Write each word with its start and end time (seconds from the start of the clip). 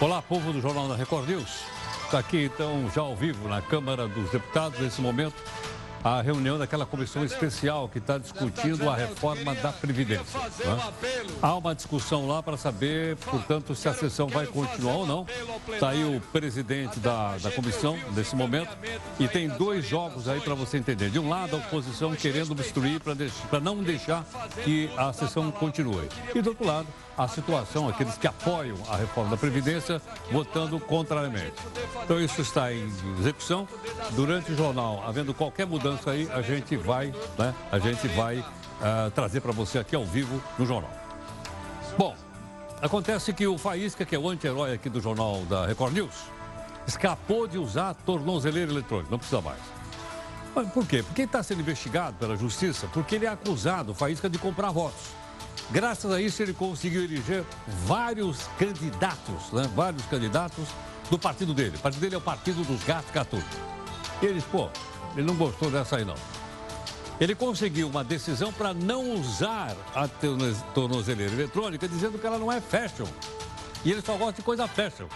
Olá, 0.00 0.22
povo 0.22 0.52
do 0.52 0.60
Jornal 0.60 0.86
da 0.86 0.94
Record 0.94 1.28
News. 1.28 1.64
Está 2.04 2.20
aqui, 2.20 2.44
então, 2.44 2.88
já 2.94 3.00
ao 3.00 3.16
vivo 3.16 3.48
na 3.48 3.60
Câmara 3.60 4.06
dos 4.06 4.30
Deputados, 4.30 4.78
nesse 4.78 5.00
momento, 5.00 5.34
a 6.02 6.20
reunião 6.20 6.58
daquela 6.58 6.86
comissão 6.86 7.24
especial 7.24 7.88
que 7.88 7.98
está 7.98 8.18
discutindo 8.18 8.88
a 8.88 8.94
reforma 8.94 9.54
da 9.54 9.72
Previdência. 9.72 10.40
Né? 10.40 10.92
Há 11.42 11.56
uma 11.56 11.74
discussão 11.74 12.26
lá 12.26 12.42
para 12.42 12.56
saber, 12.56 13.16
portanto, 13.16 13.74
se 13.74 13.88
a 13.88 13.94
sessão 13.94 14.28
vai 14.28 14.46
continuar 14.46 14.94
ou 14.94 15.06
não. 15.06 15.26
Está 15.68 15.90
aí 15.90 16.04
o 16.04 16.20
presidente 16.32 16.98
da, 17.00 17.36
da 17.38 17.50
comissão 17.50 17.98
nesse 18.14 18.34
momento 18.34 18.76
e 19.18 19.28
tem 19.28 19.48
dois 19.48 19.86
jogos 19.86 20.28
aí 20.28 20.40
para 20.40 20.54
você 20.54 20.78
entender. 20.78 21.10
De 21.10 21.18
um 21.18 21.28
lado, 21.28 21.56
a 21.56 21.58
oposição 21.58 22.14
querendo 22.14 22.52
obstruir 22.52 23.00
para 23.00 23.60
não 23.60 23.82
deixar 23.82 24.24
que 24.64 24.90
a 24.96 25.12
sessão 25.12 25.50
continue. 25.50 26.08
E 26.34 26.40
do 26.40 26.50
outro 26.50 26.66
lado, 26.66 26.88
a 27.18 27.26
situação, 27.26 27.88
aqueles 27.88 28.16
que 28.16 28.28
apoiam 28.28 28.76
a 28.88 28.96
reforma 28.96 29.30
da 29.30 29.36
Previdência, 29.36 30.00
votando 30.30 30.78
contrariamente. 30.78 31.56
Então, 32.04 32.20
isso 32.20 32.40
está 32.40 32.72
em 32.72 32.86
execução. 33.18 33.66
Durante 34.12 34.52
o 34.52 34.56
jornal, 34.56 35.02
havendo 35.04 35.34
qualquer 35.34 35.66
mudança 35.66 35.87
aí, 36.06 36.28
a 36.32 36.42
gente 36.42 36.76
vai, 36.76 37.12
né, 37.38 37.54
a 37.70 37.78
gente 37.78 38.06
vai 38.08 38.38
uh, 38.38 39.10
trazer 39.14 39.40
para 39.40 39.52
você 39.52 39.78
aqui 39.78 39.94
ao 39.94 40.04
vivo 40.04 40.42
no 40.58 40.66
jornal. 40.66 40.90
Bom, 41.96 42.14
acontece 42.80 43.32
que 43.32 43.46
o 43.46 43.58
Faísca, 43.58 44.04
que 44.04 44.14
é 44.14 44.18
o 44.18 44.28
anti-herói 44.28 44.74
aqui 44.74 44.88
do 44.88 45.00
jornal 45.00 45.42
da 45.48 45.66
Record 45.66 45.94
News, 45.94 46.14
escapou 46.86 47.46
de 47.46 47.58
usar 47.58 47.94
tornozeleira 47.94 48.70
eletrônica, 48.70 49.10
não 49.10 49.18
precisa 49.18 49.40
mais. 49.40 49.60
Mas 50.54 50.68
por 50.70 50.86
quê? 50.86 51.02
Porque 51.02 51.22
ele 51.22 51.28
está 51.28 51.42
sendo 51.42 51.60
investigado 51.60 52.16
pela 52.16 52.36
justiça, 52.36 52.88
porque 52.92 53.14
ele 53.14 53.26
é 53.26 53.28
acusado, 53.28 53.92
o 53.92 53.94
Faísca, 53.94 54.28
de 54.28 54.38
comprar 54.38 54.70
votos. 54.70 55.18
Graças 55.70 56.10
a 56.10 56.20
isso, 56.20 56.42
ele 56.42 56.54
conseguiu 56.54 57.04
eleger 57.04 57.44
vários 57.84 58.48
candidatos, 58.58 59.52
né? 59.52 59.70
vários 59.74 60.04
candidatos 60.06 60.66
do 61.10 61.18
partido 61.18 61.52
dele. 61.52 61.76
O 61.76 61.80
partido 61.80 62.00
dele 62.00 62.14
é 62.14 62.18
o 62.18 62.22
Partido 62.22 62.64
dos 62.64 62.82
Gatos 62.84 63.10
Catutos. 63.10 63.58
E 64.22 64.26
ele 64.26 64.34
disse, 64.34 64.46
pô, 64.46 64.68
ele 65.16 65.26
não 65.26 65.34
gostou 65.34 65.70
dessa 65.70 65.96
aí 65.96 66.04
não. 66.04 66.14
Ele 67.20 67.34
conseguiu 67.34 67.88
uma 67.88 68.04
decisão 68.04 68.52
para 68.52 68.72
não 68.72 69.14
usar 69.14 69.76
a 69.94 70.06
tornozeleira 70.72 71.32
eletrônica, 71.32 71.88
dizendo 71.88 72.18
que 72.18 72.26
ela 72.26 72.38
não 72.38 72.50
é 72.50 72.60
fashion. 72.60 73.06
E 73.84 73.90
ele 73.90 74.00
só 74.00 74.16
gosta 74.16 74.34
de 74.34 74.42
coisa 74.42 74.68
fashion. 74.68 75.06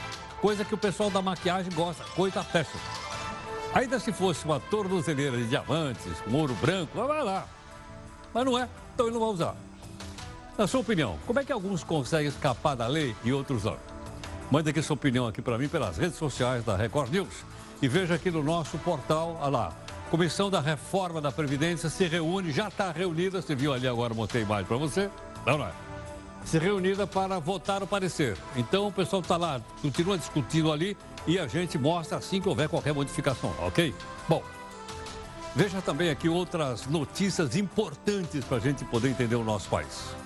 Coisa 0.41 0.65
que 0.65 0.75
o 0.75 0.79
pessoal 0.79 1.11
da 1.11 1.23
maquiagem 1.23 1.73
gosta, 1.73 2.03
coisa 2.17 2.43
fashion. 2.43 2.79
Ainda 3.73 4.01
se 4.01 4.13
fosse 4.13 4.45
uma 4.45 4.59
tornozeleira 4.59 5.37
de 5.37 5.47
diamantes, 5.47 6.21
com 6.25 6.33
ouro 6.33 6.55
branco, 6.55 7.07
vai 7.07 7.23
lá. 7.23 7.47
Mas 8.35 8.45
não 8.45 8.59
é, 8.59 8.69
então 8.95 9.07
ele 9.07 9.15
não 9.15 9.21
vai 9.21 9.31
usar. 9.31 9.55
Na 10.59 10.67
sua 10.67 10.81
opinião, 10.81 11.19
como 11.27 11.39
é 11.39 11.45
que 11.45 11.53
alguns 11.53 11.85
conseguem 11.85 12.29
escapar 12.29 12.75
da 12.75 12.87
lei 12.89 13.15
e 13.25 13.33
outros 13.33 13.63
não? 13.63 13.77
Mande 14.51 14.69
aqui 14.69 14.83
sua 14.83 14.95
opinião 14.95 15.27
aqui 15.27 15.41
para 15.41 15.57
mim 15.57 15.69
pelas 15.69 15.97
redes 15.97 16.19
sociais 16.19 16.65
da 16.65 16.77
Record 16.77 17.13
News 17.13 17.53
e 17.83 17.89
veja 17.89 18.15
aqui 18.15 18.31
no 18.31 18.45
nosso 18.45 18.79
portal, 18.79 19.37
olha 19.41 19.51
lá, 19.51 19.73
Comissão 20.09 20.49
da 20.49 20.61
Reforma 20.61 21.21
da 21.21 21.33
Previdência 21.33 21.91
se 21.91 22.07
reúne, 22.07 22.53
já 22.53 22.69
está 22.69 22.93
reunida, 22.93 23.43
você 23.43 23.57
viu 23.57 23.73
ali 23.73 23.89
agora, 23.89 24.15
mostrei 24.15 24.43
a 24.43 24.47
imagem 24.47 24.67
para 24.67 24.77
você, 24.77 25.11
não, 25.45 25.59
não 25.59 25.67
é? 25.67 25.73
Se 26.45 26.59
reunida 26.59 27.07
para 27.07 27.39
votar 27.39 27.83
o 27.83 27.87
parecer. 27.87 28.37
Então 28.57 28.89
o 28.89 28.93
pessoal 28.93 29.21
está 29.21 29.37
lá, 29.37 29.61
continua 29.81 30.17
discutindo 30.17 30.71
ali 30.73 30.97
e 31.27 31.39
a 31.39 31.49
gente 31.49 31.77
mostra 31.77 32.19
assim 32.19 32.41
que 32.41 32.49
houver 32.49 32.69
qualquer 32.69 32.95
modificação, 32.95 33.53
ok? 33.61 33.93
Bom, 34.29 34.43
veja 35.57 35.83
também 35.83 36.11
aqui 36.11 36.29
outras 36.29 36.87
notícias 36.87 37.57
importantes 37.57 38.45
para 38.45 38.59
a 38.59 38.61
gente 38.61 38.85
poder 38.85 39.09
entender 39.09 39.37
o 39.37 39.45
nosso 39.45 39.69
país. 39.69 40.22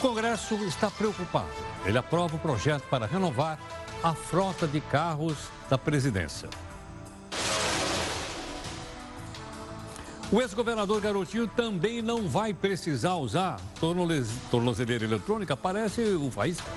O 0.00 0.08
Congresso 0.08 0.54
está 0.64 0.90
preocupado. 0.90 1.50
Ele 1.84 1.98
aprova 1.98 2.34
o 2.34 2.38
projeto 2.38 2.84
para 2.88 3.04
renovar 3.04 3.58
a 4.02 4.14
frota 4.14 4.66
de 4.66 4.80
carros 4.80 5.36
da 5.68 5.76
presidência. 5.76 6.48
O 10.32 10.40
ex-governador 10.40 11.02
Garotinho 11.02 11.46
também 11.48 12.00
não 12.00 12.26
vai 12.26 12.54
precisar 12.54 13.16
usar 13.16 13.60
tornozeleira 14.50 15.04
eletrônica, 15.04 15.54
parece 15.54 16.00
o 16.00 16.30
Faísca. 16.30 16.70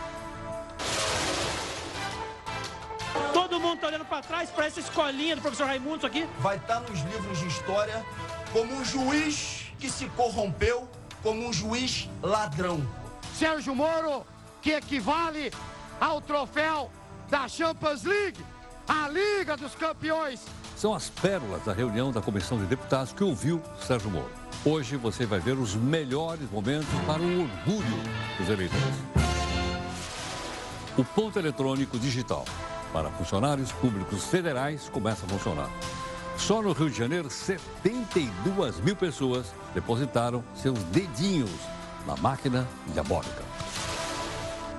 Todo 3.31 3.57
mundo 3.57 3.75
está 3.75 3.87
olhando 3.87 4.05
para 4.05 4.21
trás 4.21 4.49
para 4.49 4.65
essa 4.65 4.81
escolinha 4.81 5.37
do 5.37 5.41
professor 5.41 5.67
Raimundo 5.67 6.05
aqui. 6.05 6.27
Vai 6.39 6.57
estar 6.57 6.81
tá 6.81 6.89
nos 6.89 6.99
livros 6.99 7.39
de 7.39 7.47
história 7.47 8.05
como 8.51 8.73
um 8.73 8.83
juiz 8.83 9.71
que 9.79 9.89
se 9.89 10.07
corrompeu, 10.07 10.89
como 11.21 11.47
um 11.47 11.53
juiz 11.53 12.09
ladrão. 12.21 12.85
Sérgio 13.37 13.73
Moro, 13.75 14.25
que 14.61 14.71
equivale 14.71 15.51
ao 15.99 16.21
troféu 16.21 16.91
da 17.29 17.47
Champions 17.47 18.03
League, 18.03 18.39
a 18.87 19.07
Liga 19.09 19.57
dos 19.57 19.73
Campeões. 19.75 20.41
São 20.75 20.93
as 20.93 21.09
pérolas 21.09 21.63
da 21.63 21.73
reunião 21.73 22.11
da 22.11 22.21
Comissão 22.21 22.57
de 22.59 22.65
Deputados 22.65 23.11
que 23.13 23.23
ouviu 23.23 23.61
Sérgio 23.81 24.11
Moro. 24.11 24.29
Hoje 24.63 24.97
você 24.97 25.25
vai 25.25 25.39
ver 25.39 25.57
os 25.57 25.75
melhores 25.75 26.49
momentos 26.51 26.87
para 27.07 27.21
o 27.21 27.41
orgulho 27.41 28.03
dos 28.37 28.49
eleitores. 28.49 28.95
O 30.97 31.03
ponto 31.03 31.39
eletrônico 31.39 31.97
digital 31.97 32.45
para 32.91 33.09
funcionários 33.09 33.71
públicos 33.71 34.25
federais 34.25 34.89
começa 34.89 35.25
a 35.25 35.29
funcionar. 35.29 35.69
Só 36.37 36.61
no 36.61 36.71
Rio 36.71 36.89
de 36.89 36.97
Janeiro, 36.97 37.29
72 37.29 38.79
mil 38.79 38.95
pessoas 38.95 39.47
depositaram 39.73 40.43
seus 40.53 40.77
dedinhos 40.85 41.49
na 42.05 42.15
máquina 42.17 42.67
diabólica. 42.87 43.43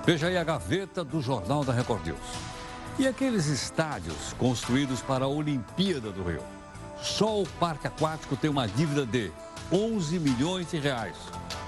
Veja 0.05 0.27
aí 0.27 0.37
a 0.37 0.43
gaveta 0.43 1.03
do 1.03 1.21
Jornal 1.21 1.63
da 1.63 1.73
Record 1.73 2.05
News. 2.05 2.19
E 2.97 3.07
aqueles 3.07 3.47
estádios 3.47 4.33
construídos 4.37 5.01
para 5.01 5.25
a 5.25 5.27
Olimpíada 5.27 6.11
do 6.11 6.23
Rio? 6.23 6.43
Só 7.01 7.41
o 7.41 7.47
parque 7.59 7.87
aquático 7.87 8.37
tem 8.37 8.49
uma 8.49 8.67
dívida 8.67 9.05
de 9.05 9.31
11 9.71 10.19
milhões 10.19 10.69
de 10.71 10.77
reais. 10.77 11.15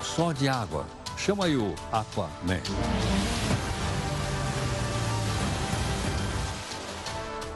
Só 0.02 0.32
de 0.32 0.48
água. 0.48 0.86
Chama 1.18 1.46
aí 1.46 1.58
o 1.58 1.74
Aquaman. 1.92 2.62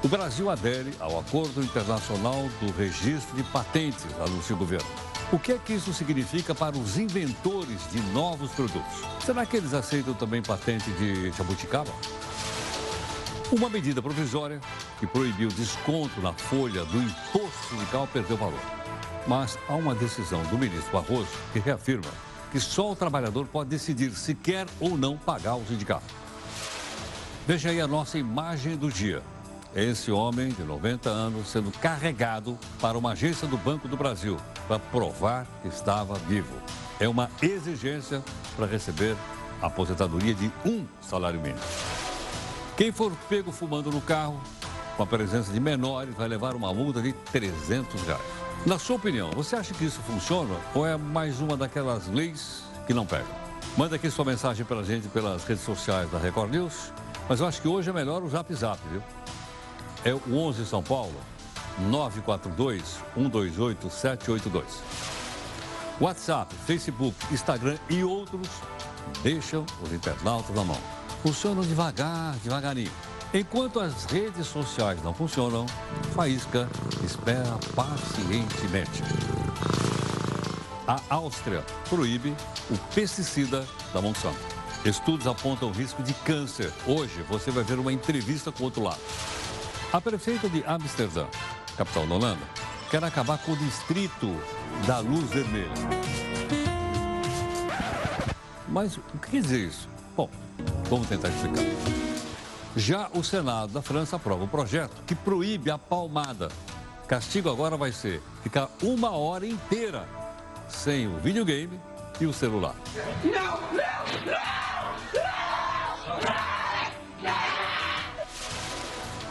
O 0.03 0.07
Brasil 0.07 0.49
adere 0.49 0.91
ao 0.99 1.19
Acordo 1.19 1.63
Internacional 1.63 2.49
do 2.59 2.71
Registro 2.71 3.35
de 3.35 3.43
Patentes, 3.43 4.03
anuncia 4.19 4.55
o 4.55 4.59
governo. 4.59 5.10
O 5.33 5.39
que 5.39 5.53
é 5.53 5.57
que 5.57 5.71
isso 5.71 5.93
significa 5.93 6.53
para 6.53 6.77
os 6.77 6.97
inventores 6.97 7.89
de 7.89 8.01
novos 8.11 8.51
produtos? 8.51 8.91
Será 9.25 9.45
que 9.45 9.55
eles 9.55 9.73
aceitam 9.73 10.13
também 10.13 10.41
patente 10.41 10.91
de 10.91 11.31
jabuticaba? 11.31 11.89
Uma 13.49 13.69
medida 13.69 14.01
provisória 14.01 14.59
que 14.99 15.07
proibiu 15.07 15.47
desconto 15.47 16.19
na 16.19 16.33
folha 16.33 16.83
do 16.83 16.97
imposto 16.97 17.69
sindical 17.69 18.09
perdeu 18.11 18.35
valor. 18.35 18.59
Mas 19.25 19.57
há 19.69 19.75
uma 19.75 19.95
decisão 19.95 20.43
do 20.43 20.57
ministro 20.57 20.91
Barroso 20.91 21.29
que 21.53 21.59
reafirma 21.59 22.11
que 22.51 22.59
só 22.59 22.91
o 22.91 22.95
trabalhador 22.95 23.47
pode 23.47 23.69
decidir 23.69 24.11
se 24.11 24.35
quer 24.35 24.67
ou 24.81 24.97
não 24.97 25.17
pagar 25.17 25.55
o 25.55 25.65
sindicato. 25.65 26.13
Veja 27.47 27.69
aí 27.69 27.79
a 27.79 27.87
nossa 27.87 28.17
imagem 28.17 28.75
do 28.75 28.91
dia. 28.91 29.23
Esse 29.73 30.11
homem 30.11 30.49
de 30.49 30.63
90 30.63 31.09
anos 31.09 31.47
sendo 31.47 31.71
carregado 31.71 32.59
para 32.81 32.97
uma 32.97 33.13
agência 33.13 33.47
do 33.47 33.55
Banco 33.55 33.87
do 33.87 33.95
Brasil 33.95 34.35
para 34.67 34.77
provar 34.77 35.47
que 35.61 35.69
estava 35.69 36.15
vivo. 36.15 36.53
É 36.99 37.07
uma 37.07 37.29
exigência 37.41 38.21
para 38.57 38.65
receber 38.65 39.15
a 39.61 39.67
aposentadoria 39.67 40.33
de 40.33 40.51
um 40.65 40.85
salário 40.99 41.39
mínimo. 41.39 41.61
Quem 42.75 42.91
for 42.91 43.13
pego 43.29 43.49
fumando 43.49 43.89
no 43.89 44.01
carro, 44.01 44.41
com 44.97 45.03
a 45.03 45.07
presença 45.07 45.53
de 45.53 45.59
menores, 45.59 46.13
vai 46.15 46.27
levar 46.27 46.53
uma 46.53 46.73
multa 46.73 47.01
de 47.01 47.13
300 47.31 48.01
reais. 48.01 48.21
Na 48.65 48.77
sua 48.77 48.97
opinião, 48.97 49.31
você 49.31 49.55
acha 49.55 49.73
que 49.73 49.85
isso 49.85 50.01
funciona 50.01 50.53
ou 50.75 50.85
é 50.85 50.97
mais 50.97 51.39
uma 51.39 51.55
daquelas 51.55 52.07
leis 52.07 52.63
que 52.85 52.93
não 52.93 53.05
pegam? 53.05 53.33
Manda 53.77 53.95
aqui 53.95 54.11
sua 54.11 54.25
mensagem 54.25 54.65
para 54.65 54.81
a 54.81 54.83
gente 54.83 55.07
pelas 55.07 55.45
redes 55.45 55.63
sociais 55.63 56.11
da 56.11 56.19
Record 56.19 56.51
News, 56.51 56.91
mas 57.29 57.39
eu 57.39 57.47
acho 57.47 57.61
que 57.61 57.69
hoje 57.69 57.89
é 57.89 57.93
melhor 57.93 58.21
o 58.21 58.29
Zap 58.29 58.53
Zap, 58.53 58.77
viu? 58.91 59.01
É 60.03 60.13
o 60.13 60.21
11 60.31 60.65
São 60.65 60.81
Paulo, 60.81 61.13
942 61.77 62.81
128 63.13 63.89
782. 63.89 64.65
WhatsApp, 65.99 66.55
Facebook, 66.65 67.15
Instagram 67.31 67.77
e 67.87 68.03
outros 68.03 68.47
deixam 69.21 69.63
os 69.83 69.93
internautas 69.93 70.55
na 70.55 70.63
mão. 70.63 70.77
Funcionam 71.21 71.61
devagar, 71.61 72.35
devagarinho. 72.43 72.91
Enquanto 73.31 73.79
as 73.79 74.05
redes 74.05 74.47
sociais 74.47 75.01
não 75.03 75.13
funcionam, 75.13 75.67
Faísca 76.15 76.67
espera 77.05 77.59
pacientemente. 77.75 79.03
A 80.87 80.99
Áustria 81.09 81.63
proíbe 81.87 82.35
o 82.71 82.77
pesticida 82.95 83.67
da 83.93 84.01
Monsanto. 84.01 84.39
Estudos 84.83 85.27
apontam 85.27 85.69
o 85.69 85.71
risco 85.71 86.01
de 86.01 86.13
câncer. 86.15 86.73
Hoje 86.87 87.21
você 87.29 87.51
vai 87.51 87.63
ver 87.63 87.77
uma 87.77 87.93
entrevista 87.93 88.51
com 88.51 88.63
o 88.63 88.65
outro 88.65 88.81
lado. 88.81 88.99
A 89.93 89.99
prefeita 89.99 90.47
de 90.47 90.63
Amsterdã, 90.65 91.27
capital 91.75 92.07
da 92.07 92.15
Holanda, 92.15 92.41
quer 92.89 93.03
acabar 93.03 93.37
com 93.39 93.51
o 93.51 93.57
distrito 93.57 94.33
da 94.87 94.99
luz 94.99 95.29
vermelha. 95.29 95.69
Mas 98.69 98.95
o 98.95 99.01
que 99.21 99.31
quer 99.31 99.41
dizer 99.41 99.67
isso? 99.67 99.89
Bom, 100.15 100.29
vamos 100.89 101.09
tentar 101.09 101.27
explicar. 101.27 101.63
Já 102.73 103.09
o 103.13 103.21
Senado 103.21 103.73
da 103.73 103.81
França 103.81 104.15
aprova 104.15 104.45
um 104.45 104.47
projeto 104.47 104.95
que 105.05 105.13
proíbe 105.13 105.69
a 105.69 105.77
palmada. 105.77 106.47
Castigo 107.05 107.49
agora 107.49 107.75
vai 107.75 107.91
ser 107.91 108.23
ficar 108.43 108.69
uma 108.81 109.11
hora 109.11 109.45
inteira 109.45 110.07
sem 110.69 111.05
o 111.05 111.17
videogame 111.17 111.77
e 112.17 112.25
o 112.25 112.31
celular. 112.31 112.75
Não, 113.25 113.59
não, 113.73 114.31
não, 114.31 114.60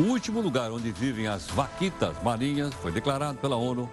o 0.01 0.05
último 0.05 0.41
lugar 0.41 0.73
onde 0.73 0.91
vivem 0.91 1.27
as 1.27 1.47
vaquitas 1.49 2.17
marinhas 2.23 2.73
foi 2.73 2.91
declarado 2.91 3.37
pela 3.37 3.57
ONU 3.57 3.89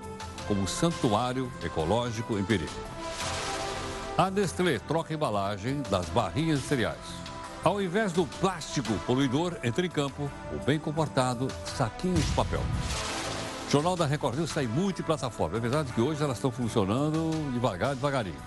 como 0.48 0.66
santuário 0.66 1.52
ecológico 1.62 2.40
em 2.40 2.46
perigo. 2.46 2.72
A 4.18 4.32
Nestlé 4.32 4.80
troca 4.80 5.14
a 5.14 5.16
embalagem 5.16 5.82
das 5.90 6.08
barrinhas 6.08 6.62
de 6.62 6.66
cereais. 6.66 6.98
Ao 7.62 7.82
invés 7.82 8.14
do 8.14 8.26
plástico 8.26 8.94
poluidor, 9.06 9.58
entra 9.62 9.86
em 9.86 9.90
campo 9.90 10.32
o 10.54 10.64
bem 10.64 10.80
comportado 10.80 11.50
saquinho 11.66 12.16
de 12.16 12.32
papel. 12.32 12.62
O 13.68 13.70
Jornal 13.70 13.98
da 13.98 14.06
Record 14.06 14.38
News 14.38 14.52
sai 14.52 14.66
muito 14.66 15.02
em 15.02 15.06
plataforma. 15.06 15.58
É 15.58 15.60
verdade 15.60 15.92
que 15.92 16.00
hoje 16.00 16.24
elas 16.24 16.38
estão 16.38 16.52
funcionando 16.52 17.52
devagar, 17.52 17.94
devagarinho. 17.94 18.40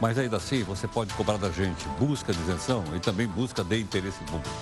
Mas 0.00 0.16
ainda 0.16 0.36
assim, 0.36 0.62
você 0.62 0.86
pode 0.86 1.12
cobrar 1.14 1.36
da 1.36 1.50
gente 1.50 1.84
busca 1.98 2.32
de 2.32 2.40
isenção 2.42 2.84
e 2.94 3.00
também 3.00 3.26
busca 3.26 3.64
de 3.64 3.80
interesse 3.80 4.22
público. 4.24 4.54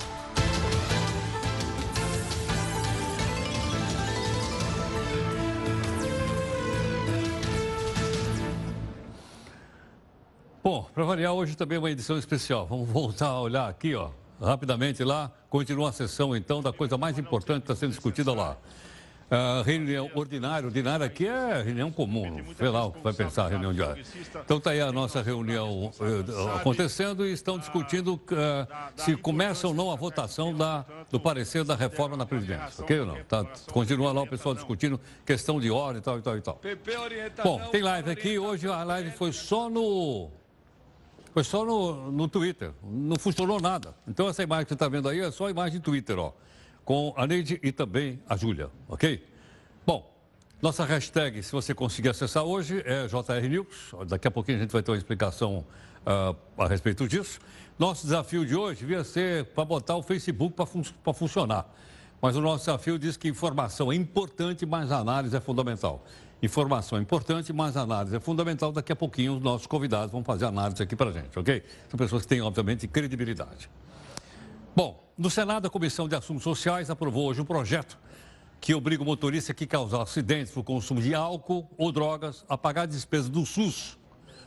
Bom, 10.62 10.87
para 10.95 11.05
variar, 11.05 11.33
hoje 11.33 11.57
também 11.57 11.77
é 11.77 11.79
uma 11.79 11.91
edição 11.91 12.19
especial. 12.19 12.67
Vamos 12.67 12.87
voltar 12.87 13.29
a 13.29 13.41
olhar 13.41 13.67
aqui, 13.67 13.95
ó, 13.95 14.11
rapidamente 14.39 15.03
lá. 15.03 15.33
Continua 15.49 15.89
a 15.89 15.93
sessão, 15.93 16.37
então, 16.37 16.61
da 16.61 16.71
coisa 16.71 16.99
mais 16.99 17.19
importante 17.19 17.62
que 17.62 17.73
está 17.73 17.75
sendo 17.75 17.91
discutida 17.91 18.35
lá. 18.35 18.59
Uh, 19.31 19.62
reunião 19.62 20.11
ordinária, 20.17 20.67
ordinária 20.67 21.07
aqui 21.07 21.25
é 21.25 21.62
reunião 21.62 21.91
comum, 21.93 22.43
sei 22.59 22.69
lá 22.69 22.85
o 22.85 22.93
que 22.93 23.01
vai 23.01 23.12
pensar 23.12 23.45
a 23.45 23.49
reunião 23.49 23.73
diária. 23.73 24.03
Então 24.45 24.59
está 24.59 24.71
aí 24.71 24.81
a 24.81 24.91
nossa 24.91 25.23
reunião 25.23 25.93
uh, 26.01 26.57
acontecendo 26.57 27.25
e 27.25 27.33
estão 27.33 27.56
discutindo 27.56 28.15
uh, 28.15 28.21
se 28.97 29.17
começa 29.17 29.69
ou 29.69 29.73
não 29.73 29.93
a 29.93 29.95
votação 29.95 30.53
da, 30.53 30.85
do 31.13 31.21
parecer 31.21 31.63
da 31.63 31.77
reforma 31.77 32.17
na 32.17 32.27
Previdência, 32.27 32.83
ok 32.83 33.01
ou 33.01 33.06
não? 33.06 33.23
Tá, 33.23 33.47
continua 33.71 34.13
lá 34.13 34.23
o 34.23 34.27
pessoal 34.27 34.53
discutindo 34.53 35.01
questão 35.25 35.61
de 35.61 35.71
ordem 35.71 36.01
e 36.01 36.03
tal 36.03 36.19
e 36.19 36.23
tal 36.23 36.37
e 36.37 36.41
tal. 36.41 36.61
Bom, 37.45 37.61
tem 37.71 37.83
live 37.83 38.11
aqui, 38.11 38.37
hoje 38.37 38.67
a 38.67 38.83
live 38.83 39.13
foi 39.13 39.31
só 39.31 39.71
no 39.71 40.40
foi 41.32 41.44
só 41.44 41.65
no, 41.65 42.11
no 42.11 42.29
Twitter, 42.29 42.73
não 42.82 43.17
funcionou 43.19 43.61
nada. 43.61 43.94
Então 44.06 44.29
essa 44.29 44.43
imagem 44.43 44.65
que 44.65 44.71
você 44.71 44.75
está 44.75 44.88
vendo 44.88 45.09
aí 45.09 45.21
é 45.21 45.31
só 45.31 45.47
a 45.47 45.50
imagem 45.50 45.79
do 45.79 45.85
Twitter, 45.85 46.19
ó. 46.19 46.32
Com 46.85 47.15
a 47.17 47.27
Neide 47.27 47.61
e 47.62 47.71
também 47.71 48.21
a 48.29 48.37
Júlia, 48.37 48.71
ok? 48.88 49.25
Bom, 49.87 50.11
nossa 50.61 50.85
hashtag, 50.85 51.43
se 51.43 51.53
você 51.53 51.75
conseguir 51.75 52.09
acessar 52.09 52.43
hoje, 52.43 52.82
é 52.85 53.06
JR 53.06 53.49
News. 53.49 53.94
Daqui 54.09 54.29
a 54.29 54.31
pouquinho 54.31 54.59
a 54.59 54.61
gente 54.61 54.73
vai 54.73 54.82
ter 54.82 54.91
uma 54.91 54.97
explicação 54.97 55.65
uh, 56.05 56.37
a 56.59 56.67
respeito 56.67 57.06
disso. 57.06 57.38
Nosso 57.79 58.05
desafio 58.05 58.44
de 58.44 58.55
hoje 58.55 58.81
devia 58.81 59.05
ser 59.05 59.47
para 59.47 59.65
botar 59.65 59.97
o 59.97 60.03
Facebook 60.03 60.55
para 60.55 60.67
fun 60.67 60.82
funcionar. 61.15 61.67
Mas 62.21 62.37
o 62.37 62.41
nosso 62.41 62.67
desafio 62.67 62.99
diz 62.99 63.17
que 63.17 63.29
informação 63.29 63.91
é 63.91 63.94
importante, 63.94 64.67
mas 64.67 64.93
análise 64.93 65.35
é 65.35 65.41
fundamental. 65.41 66.05
Informação 66.43 67.01
importante, 67.01 67.53
mas 67.53 67.77
análise 67.77 68.17
é 68.17 68.21
fundamental. 68.21 68.73
Daqui 68.73 68.93
a 68.93 68.97
pouquinho 68.97 69.37
os 69.37 69.43
nossos 69.43 69.67
convidados 69.67 70.11
vão 70.11 70.25
fazer 70.25 70.47
análise 70.47 70.83
aqui 70.83 70.97
para 70.97 71.13
gente, 71.13 71.39
ok? 71.39 71.63
São 71.89 71.99
pessoas 71.99 72.23
que 72.23 72.29
têm, 72.29 72.41
obviamente, 72.41 72.89
credibilidade. 72.89 73.69
Bom, 74.75 75.13
no 75.19 75.29
Senado, 75.29 75.67
a 75.67 75.71
Comissão 75.71 76.09
de 76.09 76.15
Assuntos 76.15 76.43
Sociais 76.43 76.89
aprovou 76.89 77.27
hoje 77.27 77.43
um 77.43 77.45
projeto 77.45 77.99
que 78.59 78.75
obriga 78.75 79.03
o 79.03 79.07
motorista 79.07 79.53
que 79.53 79.67
causar 79.67 80.03
acidentes 80.03 80.53
por 80.53 80.63
consumo 80.63 81.01
de 81.01 81.15
álcool 81.15 81.69
ou 81.77 81.93
drogas 81.93 82.45
a 82.49 82.57
pagar 82.57 82.87
despesas 82.87 83.29
do 83.29 83.45
SUS 83.45 83.99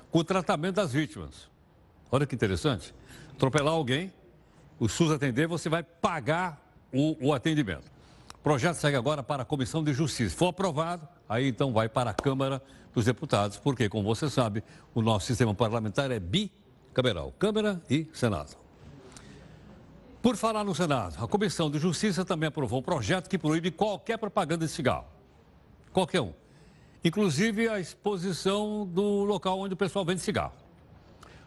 com 0.09 0.19
o 0.19 0.23
tratamento 0.23 0.75
das 0.75 0.93
vítimas. 0.93 1.49
Olha 2.11 2.25
que 2.25 2.33
interessante. 2.33 2.93
Atropelar 3.33 3.73
alguém, 3.73 4.13
o 4.79 4.87
SUS 4.87 5.11
atender, 5.11 5.47
você 5.47 5.69
vai 5.69 5.83
pagar 5.83 6.61
o, 6.91 7.27
o 7.27 7.33
atendimento. 7.33 7.91
O 8.35 8.39
projeto 8.43 8.75
segue 8.75 8.95
agora 8.95 9.23
para 9.23 9.43
a 9.43 9.45
Comissão 9.45 9.83
de 9.83 9.93
Justiça. 9.93 10.35
For 10.35 10.47
aprovado, 10.47 11.07
aí 11.27 11.47
então 11.47 11.71
vai 11.71 11.89
para 11.89 12.09
a 12.09 12.13
Câmara 12.13 12.61
dos 12.93 13.05
Deputados, 13.05 13.57
porque, 13.57 13.89
como 13.89 14.03
você 14.03 14.29
sabe, 14.29 14.63
o 14.93 15.01
nosso 15.01 15.25
sistema 15.25 15.53
parlamentar 15.53 16.11
é 16.11 16.19
bicameral 16.19 17.33
Câmara 17.39 17.81
e 17.89 18.07
Senado. 18.13 18.55
Por 20.21 20.37
falar 20.37 20.63
no 20.63 20.73
Senado, 20.73 21.21
a 21.21 21.27
Comissão 21.27 21.69
de 21.69 21.79
Justiça 21.79 22.23
também 22.23 22.47
aprovou 22.47 22.79
um 22.79 22.83
projeto 22.83 23.29
que 23.29 23.37
proíbe 23.37 23.71
qualquer 23.71 24.17
propaganda 24.17 24.65
de 24.65 24.71
cigarro. 24.71 25.07
Qualquer 25.91 26.21
um. 26.21 26.33
Inclusive 27.03 27.67
a 27.67 27.79
exposição 27.79 28.87
do 28.87 29.25
local 29.25 29.59
onde 29.59 29.73
o 29.73 29.77
pessoal 29.77 30.05
vende 30.05 30.21
cigarro. 30.21 30.53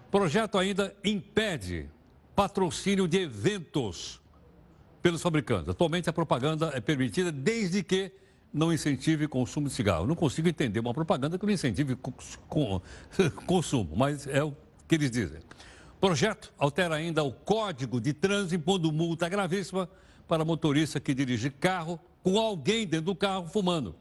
O 0.09 0.11
projeto 0.11 0.59
ainda 0.59 0.95
impede 1.03 1.89
patrocínio 2.35 3.09
de 3.09 3.21
eventos 3.21 4.21
pelos 5.01 5.23
fabricantes. 5.23 5.71
Atualmente, 5.71 6.11
a 6.11 6.13
propaganda 6.13 6.71
é 6.75 6.81
permitida 6.81 7.33
desde 7.33 7.83
que 7.83 8.13
não 8.53 8.73
incentive 8.73 9.29
consumo 9.29 9.69
de 9.69 9.75
cigarro. 9.75 10.07
não 10.07 10.15
consigo 10.15 10.49
entender 10.49 10.81
uma 10.81 10.95
propaganda 10.95 11.39
que 11.39 11.45
não 11.45 11.53
incentive 11.53 11.97
consumo, 13.47 13.97
mas 13.97 14.27
é 14.27 14.43
o 14.43 14.55
que 14.89 14.95
eles 14.95 15.11
dizem. 15.11 15.41
O 15.97 16.01
projeto 16.01 16.53
altera 16.59 16.95
ainda 16.95 17.23
o 17.23 17.33
código 17.33 18.01
de 18.01 18.13
trânsito, 18.13 18.55
impondo 18.55 18.93
multa 18.93 19.29
gravíssima 19.29 19.89
para 20.29 20.45
motorista 20.45 21.01
que 21.01 21.15
dirige 21.15 21.51
carro 21.51 21.99
com 22.23 22.39
alguém 22.39 22.87
dentro 22.87 23.07
do 23.07 23.15
carro 23.15 23.47
fumando. 23.47 23.95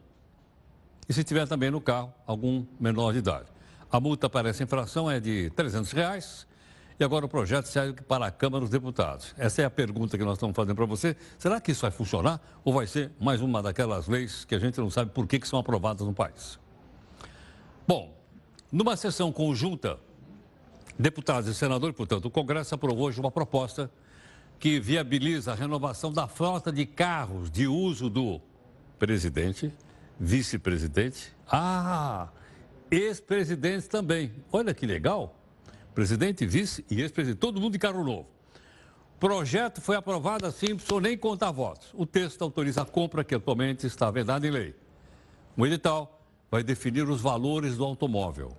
E 1.07 1.13
se 1.13 1.23
tiver 1.23 1.47
também 1.47 1.69
no 1.69 1.79
carro 1.79 2.13
algum 2.25 2.65
menor 2.79 3.13
de 3.13 3.19
idade. 3.19 3.45
A 3.91 3.99
multa 3.99 4.29
para 4.29 4.49
essa 4.49 4.63
infração 4.63 5.09
é 5.09 5.19
de 5.19 5.49
300 5.51 5.91
reais 5.91 6.47
e 6.99 7.03
agora 7.03 7.25
o 7.25 7.29
projeto 7.29 7.65
segue 7.65 8.01
para 8.01 8.25
a 8.25 8.31
Câmara 8.31 8.61
dos 8.61 8.69
Deputados. 8.69 9.33
Essa 9.37 9.63
é 9.63 9.65
a 9.65 9.69
pergunta 9.69 10.17
que 10.17 10.23
nós 10.23 10.33
estamos 10.33 10.55
fazendo 10.55 10.75
para 10.75 10.85
você. 10.85 11.15
Será 11.37 11.59
que 11.59 11.71
isso 11.71 11.81
vai 11.81 11.91
funcionar 11.91 12.39
ou 12.63 12.73
vai 12.73 12.87
ser 12.87 13.11
mais 13.19 13.41
uma 13.41 13.61
daquelas 13.61 14.07
leis 14.07 14.45
que 14.45 14.55
a 14.55 14.59
gente 14.59 14.79
não 14.79 14.89
sabe 14.89 15.11
por 15.11 15.27
que, 15.27 15.39
que 15.39 15.47
são 15.47 15.59
aprovadas 15.59 16.07
no 16.07 16.13
país? 16.13 16.57
Bom, 17.87 18.15
numa 18.71 18.95
sessão 18.95 19.31
conjunta, 19.31 19.99
deputados 20.97 21.49
e 21.49 21.53
senadores, 21.53 21.95
portanto, 21.95 22.25
o 22.25 22.31
Congresso 22.31 22.73
aprovou 22.75 23.07
hoje 23.07 23.19
uma 23.19 23.31
proposta 23.31 23.91
que 24.57 24.79
viabiliza 24.79 25.51
a 25.51 25.55
renovação 25.55 26.13
da 26.13 26.27
frota 26.27 26.71
de 26.71 26.85
carros 26.85 27.51
de 27.51 27.67
uso 27.67 28.09
do 28.09 28.39
presidente, 28.97 29.71
vice-presidente, 30.17 31.33
ah, 31.51 32.29
ex-presidentes 32.89 33.89
também. 33.89 34.31
Olha 34.49 34.73
que 34.73 34.85
legal 34.85 35.35
presidente, 35.95 36.45
vice 36.45 36.85
e 36.91 37.01
ex-presidente, 37.01 37.39
todo 37.39 37.59
mundo 37.59 37.73
de 37.73 37.79
carro 37.79 38.03
novo. 38.03 38.27
Projeto 39.19 39.79
foi 39.81 39.95
aprovado 39.95 40.45
assim, 40.45 40.77
não 40.91 40.99
nem 40.99 41.17
contar 41.17 41.49
votos. 41.51 41.87
O 41.93 42.05
texto 42.05 42.41
autoriza 42.43 42.81
a 42.81 42.85
compra 42.85 43.23
que 43.23 43.33
atualmente 43.33 43.87
está 43.87 44.11
vedada 44.11 44.45
em 44.45 44.51
lei. 44.51 44.75
O 45.57 45.65
edital 45.65 46.21
vai 46.51 46.61
definir 46.61 47.07
os 47.09 47.21
valores 47.21 47.77
do 47.77 47.85
automóvel. 47.85 48.51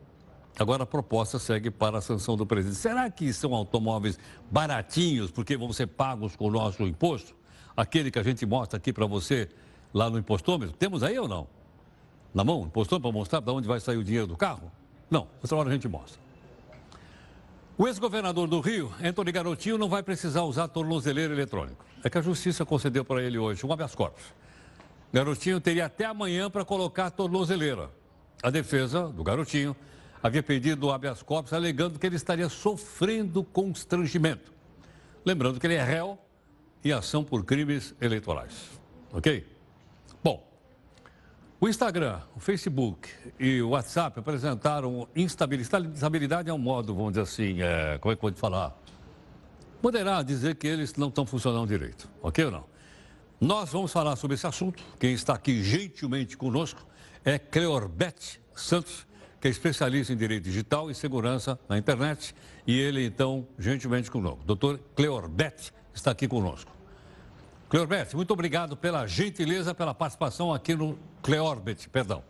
Agora 0.58 0.84
a 0.84 0.86
proposta 0.86 1.38
segue 1.38 1.70
para 1.70 1.98
a 1.98 2.00
sanção 2.00 2.36
do 2.36 2.46
presidente. 2.46 2.78
Será 2.78 3.10
que 3.10 3.30
são 3.34 3.54
automóveis 3.54 4.18
baratinhos 4.50 5.30
porque 5.30 5.56
vão 5.58 5.70
ser 5.74 5.88
pagos 5.88 6.34
com 6.34 6.46
o 6.46 6.50
nosso 6.50 6.82
imposto? 6.84 7.36
Aquele 7.76 8.10
que 8.10 8.18
a 8.18 8.22
gente 8.22 8.46
mostra 8.46 8.78
aqui 8.78 8.90
para 8.90 9.04
você 9.04 9.50
lá 9.92 10.08
no 10.08 10.18
impostômetro? 10.18 10.74
Temos 10.74 11.02
aí 11.02 11.18
ou 11.18 11.28
não? 11.28 11.46
Na 12.32 12.42
mão, 12.42 12.62
impostômetro 12.62 13.10
para 13.10 13.18
mostrar 13.18 13.42
para 13.42 13.52
onde 13.52 13.68
vai 13.68 13.78
sair 13.78 13.98
o 13.98 14.04
dinheiro 14.04 14.26
do 14.26 14.36
carro? 14.36 14.72
Não, 15.10 15.28
outra 15.42 15.56
hora 15.58 15.68
a 15.68 15.72
gente 15.72 15.86
mostra. 15.86 16.25
O 17.78 17.86
ex-governador 17.86 18.48
do 18.48 18.58
Rio, 18.60 18.90
Antônio 19.04 19.30
Garotinho, 19.30 19.76
não 19.76 19.86
vai 19.86 20.02
precisar 20.02 20.44
usar 20.44 20.66
tornozeleiro 20.66 21.34
eletrônico. 21.34 21.84
É 22.02 22.08
que 22.08 22.16
a 22.16 22.22
justiça 22.22 22.64
concedeu 22.64 23.04
para 23.04 23.22
ele 23.22 23.36
hoje 23.36 23.66
um 23.66 23.72
habeas 23.72 23.94
corpus. 23.94 24.24
Garotinho 25.12 25.60
teria 25.60 25.84
até 25.84 26.06
amanhã 26.06 26.48
para 26.48 26.64
colocar 26.64 27.06
a 27.06 27.10
tornozeleira. 27.10 27.90
A 28.42 28.48
defesa 28.48 29.08
do 29.08 29.22
Garotinho 29.22 29.76
havia 30.22 30.42
pedido 30.42 30.86
o 30.86 30.90
habeas 30.90 31.22
corpus 31.22 31.52
alegando 31.52 31.98
que 31.98 32.06
ele 32.06 32.16
estaria 32.16 32.48
sofrendo 32.48 33.44
constrangimento. 33.44 34.54
Lembrando 35.22 35.60
que 35.60 35.66
ele 35.66 35.74
é 35.74 35.84
réu 35.84 36.18
em 36.82 36.92
ação 36.92 37.22
por 37.22 37.44
crimes 37.44 37.94
eleitorais. 38.00 38.70
Ok? 39.12 39.46
O 41.58 41.66
Instagram, 41.66 42.20
o 42.34 42.40
Facebook 42.40 43.08
e 43.40 43.62
o 43.62 43.70
WhatsApp 43.70 44.20
apresentaram 44.20 45.08
instabilidade. 45.16 45.88
Instabilidade 45.88 46.50
é 46.50 46.52
um 46.52 46.58
modo, 46.58 46.94
vamos 46.94 47.12
dizer 47.12 47.22
assim, 47.22 47.62
é, 47.62 47.96
como 47.96 48.12
é 48.12 48.14
que 48.14 48.20
pode 48.20 48.38
falar? 48.38 48.78
Poderá 49.80 50.22
dizer 50.22 50.56
que 50.56 50.66
eles 50.66 50.94
não 50.96 51.08
estão 51.08 51.24
funcionando 51.24 51.66
direito, 51.66 52.10
ok 52.20 52.44
ou 52.44 52.50
não? 52.50 52.64
Nós 53.40 53.70
vamos 53.70 53.90
falar 53.90 54.16
sobre 54.16 54.34
esse 54.34 54.46
assunto. 54.46 54.82
Quem 55.00 55.14
está 55.14 55.32
aqui 55.32 55.62
gentilmente 55.62 56.36
conosco 56.36 56.86
é 57.24 57.38
Cleorbete 57.38 58.38
Santos, 58.54 59.06
que 59.40 59.48
é 59.48 59.50
especialista 59.50 60.12
em 60.12 60.16
direito 60.16 60.44
digital 60.44 60.90
e 60.90 60.94
segurança 60.94 61.58
na 61.66 61.78
internet. 61.78 62.34
E 62.66 62.78
ele, 62.78 63.06
então, 63.06 63.48
gentilmente 63.58 64.10
conosco. 64.10 64.44
Doutor 64.44 64.78
Cleorbete 64.94 65.72
está 65.94 66.10
aqui 66.10 66.28
conosco. 66.28 66.75
Cleorbete, 67.76 68.16
muito 68.16 68.32
obrigado 68.32 68.74
pela 68.74 69.06
gentileza, 69.06 69.74
pela 69.74 69.92
participação 69.92 70.50
aqui 70.50 70.74
no 70.74 70.98
Cleorbete, 71.22 71.90
perdão. 71.90 72.24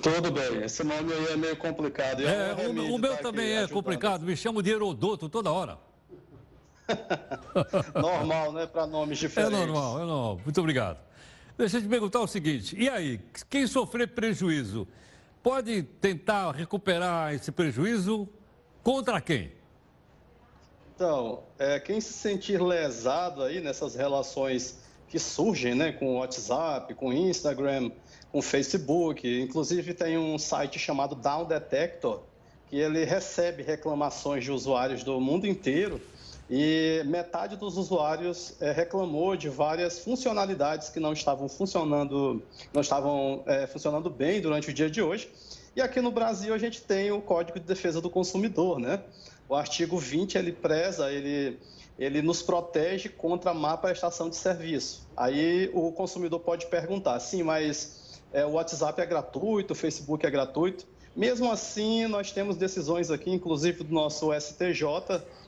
Tudo 0.00 0.30
bem, 0.30 0.62
esse 0.62 0.84
nome 0.84 1.12
aí 1.12 1.32
é 1.32 1.36
meio 1.36 1.56
complicado. 1.56 2.22
É, 2.22 2.50
é 2.50 2.68
o, 2.68 2.94
o, 2.94 2.98
meu 2.98 3.16
tá 3.16 3.22
também 3.24 3.56
é 3.56 3.66
complicado, 3.66 4.24
me 4.24 4.36
chamo 4.36 4.62
de 4.62 4.70
Herodoto 4.70 5.28
toda 5.28 5.50
hora. 5.50 5.76
normal, 8.00 8.52
né, 8.52 8.66
para 8.68 8.86
nomes 8.86 9.18
diferentes. 9.18 9.58
É 9.58 9.66
normal, 9.66 9.96
é 9.96 10.04
normal. 10.04 10.40
Muito 10.44 10.60
obrigado. 10.60 11.00
Deixa 11.56 11.78
eu 11.78 11.82
te 11.82 11.88
perguntar 11.88 12.20
o 12.20 12.28
seguinte, 12.28 12.76
e 12.78 12.88
aí, 12.88 13.20
quem 13.50 13.66
sofrer 13.66 14.06
prejuízo, 14.06 14.86
pode 15.42 15.82
tentar 15.82 16.52
recuperar 16.52 17.34
esse 17.34 17.50
prejuízo 17.50 18.28
contra 18.84 19.20
quem? 19.20 19.57
Então, 20.98 21.44
é, 21.60 21.78
quem 21.78 22.00
se 22.00 22.12
sentir 22.12 22.60
lesado 22.60 23.44
aí 23.44 23.60
nessas 23.60 23.94
relações 23.94 24.80
que 25.06 25.16
surgem, 25.16 25.72
né, 25.72 25.92
com 25.92 26.16
WhatsApp, 26.16 26.92
com 26.94 27.12
Instagram, 27.12 27.92
com 28.32 28.42
Facebook, 28.42 29.40
inclusive 29.40 29.94
tem 29.94 30.18
um 30.18 30.36
site 30.36 30.76
chamado 30.76 31.14
Down 31.14 31.44
Detector, 31.44 32.22
que 32.68 32.74
ele 32.74 33.04
recebe 33.04 33.62
reclamações 33.62 34.42
de 34.42 34.50
usuários 34.50 35.04
do 35.04 35.20
mundo 35.20 35.46
inteiro 35.46 36.00
e 36.50 37.00
metade 37.06 37.54
dos 37.56 37.76
usuários 37.76 38.60
é, 38.60 38.72
reclamou 38.72 39.36
de 39.36 39.48
várias 39.48 40.00
funcionalidades 40.00 40.88
que 40.88 40.98
não 40.98 41.12
estavam 41.12 41.48
funcionando, 41.48 42.42
não 42.72 42.80
estavam 42.80 43.44
é, 43.46 43.68
funcionando 43.68 44.10
bem 44.10 44.40
durante 44.40 44.68
o 44.70 44.74
dia 44.74 44.90
de 44.90 45.00
hoje. 45.00 45.30
E 45.76 45.80
aqui 45.80 46.00
no 46.00 46.10
Brasil 46.10 46.52
a 46.52 46.58
gente 46.58 46.82
tem 46.82 47.12
o 47.12 47.20
Código 47.20 47.60
de 47.60 47.66
Defesa 47.66 48.00
do 48.00 48.10
Consumidor, 48.10 48.80
né? 48.80 49.00
O 49.48 49.54
artigo 49.54 49.98
20 49.98 50.36
ele 50.36 50.52
preza, 50.52 51.10
ele 51.10 51.58
ele 51.98 52.22
nos 52.22 52.40
protege 52.42 53.08
contra 53.08 53.52
má 53.52 53.76
prestação 53.76 54.30
de 54.30 54.36
serviço. 54.36 55.06
Aí 55.16 55.68
o 55.74 55.90
consumidor 55.90 56.38
pode 56.38 56.66
perguntar, 56.66 57.18
sim, 57.18 57.42
mas 57.42 58.20
é, 58.32 58.46
o 58.46 58.52
WhatsApp 58.52 59.00
é 59.00 59.06
gratuito, 59.06 59.72
o 59.72 59.76
Facebook 59.76 60.24
é 60.24 60.30
gratuito. 60.30 60.86
Mesmo 61.16 61.50
assim, 61.50 62.06
nós 62.06 62.30
temos 62.30 62.56
decisões 62.56 63.10
aqui, 63.10 63.30
inclusive 63.30 63.82
do 63.82 63.92
nosso 63.92 64.30
STJ, 64.32 64.84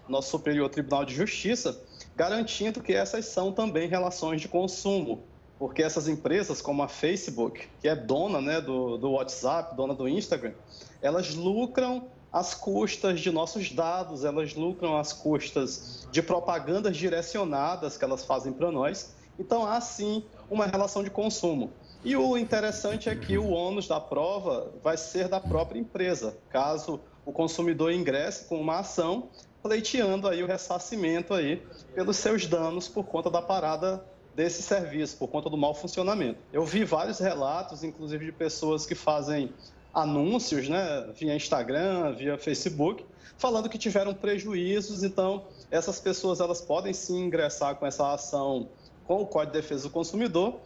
nosso 0.08 0.30
Superior 0.30 0.68
Tribunal 0.68 1.04
de 1.04 1.14
Justiça, 1.14 1.80
garantindo 2.16 2.82
que 2.82 2.92
essas 2.92 3.26
são 3.26 3.52
também 3.52 3.88
relações 3.88 4.40
de 4.40 4.48
consumo, 4.48 5.22
porque 5.56 5.82
essas 5.82 6.08
empresas, 6.08 6.60
como 6.60 6.82
a 6.82 6.88
Facebook, 6.88 7.68
que 7.80 7.86
é 7.86 7.94
dona 7.94 8.40
né, 8.40 8.60
do, 8.60 8.98
do 8.98 9.12
WhatsApp, 9.12 9.76
dona 9.76 9.94
do 9.94 10.08
Instagram, 10.08 10.54
elas 11.00 11.32
lucram 11.36 12.08
às 12.32 12.54
custas 12.54 13.20
de 13.20 13.30
nossos 13.30 13.72
dados, 13.72 14.24
elas 14.24 14.54
lucram 14.54 14.96
às 14.96 15.12
custas 15.12 16.06
de 16.10 16.22
propagandas 16.22 16.96
direcionadas 16.96 17.96
que 17.96 18.04
elas 18.04 18.24
fazem 18.24 18.52
para 18.52 18.70
nós. 18.70 19.14
Então, 19.38 19.66
há 19.66 19.80
sim 19.80 20.24
uma 20.48 20.66
relação 20.66 21.02
de 21.02 21.10
consumo. 21.10 21.72
E 22.04 22.16
o 22.16 22.36
interessante 22.36 23.08
é 23.08 23.14
que 23.14 23.36
o 23.36 23.50
ônus 23.50 23.86
da 23.86 24.00
prova 24.00 24.72
vai 24.82 24.96
ser 24.96 25.28
da 25.28 25.40
própria 25.40 25.78
empresa, 25.78 26.36
caso 26.48 27.00
o 27.26 27.32
consumidor 27.32 27.92
ingresse 27.92 28.46
com 28.46 28.60
uma 28.60 28.78
ação 28.78 29.28
pleiteando 29.62 30.26
aí 30.26 30.42
o 30.42 30.46
ressarcimento 30.46 31.34
aí 31.34 31.62
pelos 31.94 32.16
seus 32.16 32.46
danos 32.46 32.88
por 32.88 33.04
conta 33.04 33.30
da 33.30 33.42
parada 33.42 34.02
desse 34.34 34.62
serviço, 34.62 35.18
por 35.18 35.28
conta 35.28 35.50
do 35.50 35.56
mau 35.56 35.74
funcionamento. 35.74 36.38
Eu 36.52 36.64
vi 36.64 36.84
vários 36.84 37.18
relatos, 37.18 37.84
inclusive 37.84 38.24
de 38.24 38.32
pessoas 38.32 38.86
que 38.86 38.94
fazem 38.94 39.52
anúncios, 39.92 40.68
né, 40.68 41.08
via 41.14 41.34
Instagram, 41.34 42.12
via 42.12 42.38
Facebook, 42.38 43.04
falando 43.36 43.68
que 43.68 43.78
tiveram 43.78 44.14
prejuízos, 44.14 45.02
então 45.02 45.44
essas 45.70 46.00
pessoas 46.00 46.40
elas 46.40 46.60
podem 46.60 46.92
sim 46.92 47.24
ingressar 47.24 47.76
com 47.76 47.86
essa 47.86 48.12
ação 48.12 48.68
com 49.06 49.22
o 49.22 49.26
Código 49.26 49.52
de 49.52 49.60
Defesa 49.60 49.84
do 49.84 49.90
Consumidor, 49.90 50.60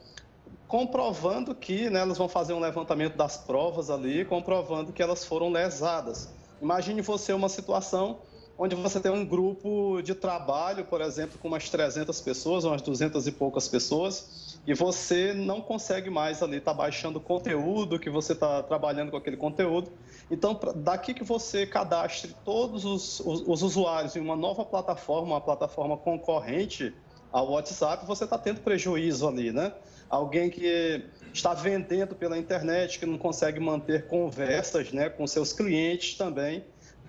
comprovando 0.68 1.54
que 1.54 1.88
né, 1.88 2.00
elas 2.00 2.18
vão 2.18 2.28
fazer 2.28 2.52
um 2.52 2.60
levantamento 2.60 3.16
das 3.16 3.36
provas 3.36 3.90
ali, 3.90 4.24
comprovando 4.24 4.92
que 4.92 5.02
elas 5.02 5.24
foram 5.24 5.50
lesadas. 5.50 6.28
Imagine 6.60 7.00
você 7.00 7.32
uma 7.32 7.48
situação 7.48 8.18
onde 8.56 8.74
você 8.74 9.00
tem 9.00 9.10
um 9.10 9.24
grupo 9.24 10.00
de 10.02 10.14
trabalho, 10.14 10.84
por 10.84 11.00
exemplo, 11.00 11.38
com 11.38 11.48
umas 11.48 11.68
300 11.68 12.20
pessoas, 12.20 12.64
umas 12.64 12.80
200 12.82 13.26
e 13.26 13.32
poucas 13.32 13.68
pessoas, 13.68 14.58
e 14.66 14.72
você 14.72 15.32
não 15.32 15.60
consegue 15.60 16.08
mais 16.08 16.42
ali 16.42 16.58
estar 16.58 16.72
tá 16.72 16.76
baixando 16.76 17.20
conteúdo, 17.20 17.98
que 17.98 18.08
você 18.08 18.32
está 18.32 18.62
trabalhando 18.62 19.10
com 19.10 19.16
aquele 19.16 19.36
conteúdo. 19.36 19.90
Então, 20.30 20.58
daqui 20.76 21.12
que 21.12 21.24
você 21.24 21.66
cadastre 21.66 22.34
todos 22.44 22.84
os, 22.84 23.20
os, 23.20 23.44
os 23.46 23.62
usuários 23.62 24.16
em 24.16 24.20
uma 24.20 24.36
nova 24.36 24.64
plataforma, 24.64 25.34
uma 25.34 25.40
plataforma 25.40 25.96
concorrente 25.96 26.94
ao 27.32 27.50
WhatsApp, 27.50 28.06
você 28.06 28.24
está 28.24 28.38
tendo 28.38 28.60
prejuízo 28.60 29.26
ali, 29.26 29.52
né? 29.52 29.72
Alguém 30.08 30.48
que 30.48 31.04
está 31.32 31.52
vendendo 31.52 32.14
pela 32.14 32.38
internet, 32.38 33.00
que 33.00 33.06
não 33.06 33.18
consegue 33.18 33.58
manter 33.58 34.06
conversas 34.06 34.92
né, 34.92 35.08
com 35.08 35.26
seus 35.26 35.52
clientes 35.52 36.16
também, 36.16 36.64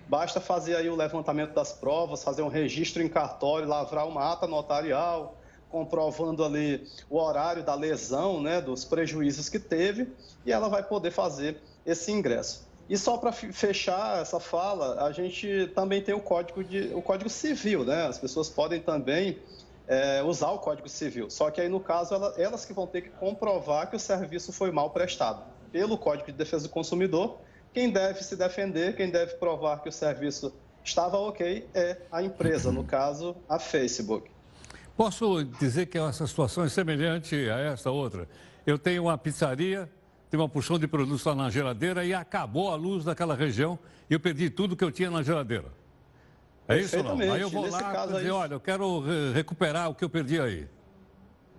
Basta 0.07 0.39
fazer 0.39 0.75
aí 0.75 0.89
o 0.89 0.95
levantamento 0.95 1.53
das 1.53 1.74
provas, 1.74 2.24
fazer 2.24 2.41
um 2.41 2.47
registro 2.47 3.01
em 3.01 3.09
cartório, 3.09 3.67
lavrar 3.67 4.07
uma 4.07 4.31
ata 4.31 4.45
notarial, 4.45 5.35
comprovando 5.69 6.43
ali 6.43 6.88
o 7.09 7.17
horário 7.17 7.63
da 7.63 7.74
lesão, 7.74 8.41
né, 8.41 8.62
dos 8.62 8.85
prejuízos 8.85 9.50
que 9.50 9.59
teve, 9.59 10.07
e 10.45 10.51
ela 10.51 10.69
vai 10.69 10.83
poder 10.83 11.12
fazer 11.12 11.57
esse 11.85 12.12
ingresso. 12.12 12.65
E 12.88 12.97
só 12.97 13.17
para 13.17 13.31
fechar 13.31 14.21
essa 14.21 14.39
fala, 14.39 15.03
a 15.03 15.12
gente 15.12 15.71
também 15.74 16.03
tem 16.03 16.13
o 16.13 16.19
código, 16.19 16.63
de, 16.63 16.93
o 16.93 17.01
código 17.01 17.29
civil, 17.29 17.83
né? 17.83 18.05
As 18.05 18.19
pessoas 18.19 18.47
podem 18.47 18.79
também 18.79 19.39
é, 19.88 20.21
usar 20.21 20.51
o 20.51 20.59
código 20.59 20.88
civil. 20.88 21.29
Só 21.31 21.50
que 21.50 21.59
aí, 21.59 21.67
no 21.67 21.79
caso, 21.79 22.13
elas, 22.13 22.38
elas 22.38 22.63
que 22.63 22.74
vão 22.74 22.85
ter 22.85 23.01
que 23.01 23.09
comprovar 23.09 23.89
que 23.89 23.95
o 23.95 24.00
serviço 24.00 24.53
foi 24.53 24.69
mal 24.69 24.91
prestado 24.91 25.41
pelo 25.71 25.97
Código 25.97 26.27
de 26.27 26.38
Defesa 26.38 26.67
do 26.67 26.69
Consumidor 26.69 27.39
quem 27.75 27.89
deve 27.89 28.24
se 28.24 28.38
defender, 28.38 28.96
quem 28.96 29.10
deve 29.10 29.34
provar 29.34 29.84
que 29.84 29.89
o 29.89 29.91
serviço 29.91 30.55
estava 30.82 31.17
ok 31.17 31.67
é 31.74 31.98
a 32.10 32.24
empresa, 32.24 32.72
no 32.72 32.86
caso, 32.86 33.36
a 33.50 33.60
Facebook. 33.60 34.32
Posso 34.96 35.44
dizer 35.44 35.88
que 35.88 35.98
essa 35.98 36.25
situação 36.25 36.63
é 36.63 36.70
semelhante 36.70 37.36
a 37.50 37.60
essa 37.60 37.91
outra. 37.91 38.29
Eu 38.65 38.79
tenho 38.79 39.03
uma 39.03 39.17
pizzaria, 39.17 39.89
tenho 40.29 40.41
uma 40.41 40.48
porção 40.48 40.79
de 40.79 40.88
produtos 40.88 41.25
lá 41.25 41.36
na 41.36 41.50
geladeira 41.50 42.05
e 42.05 42.13
acabou 42.13 42.72
a 42.72 42.75
luz 42.75 43.03
daquela 43.03 43.36
região 43.36 43.77
e 44.10 44.13
eu 44.13 44.22
perdi 44.22 44.50
tudo 44.50 44.74
que 44.74 44.84
eu 44.86 44.91
tinha 44.91 45.12
na 45.12 45.22
geladeira. 45.22 45.67
É 46.70 46.79
isso 46.79 46.96
ou 46.98 47.03
não? 47.03 47.20
Aí 47.20 47.41
eu 47.41 47.50
vou 47.50 47.63
Nesse 47.63 47.74
lá 47.74 48.05
e 48.05 48.08
dizer, 48.08 48.20
aí... 48.20 48.32
olha, 48.32 48.53
eu 48.53 48.60
quero 48.62 49.03
recuperar 49.34 49.89
o 49.89 49.96
que 49.96 50.05
eu 50.05 50.10
perdi 50.10 50.39
aí. 50.39 50.65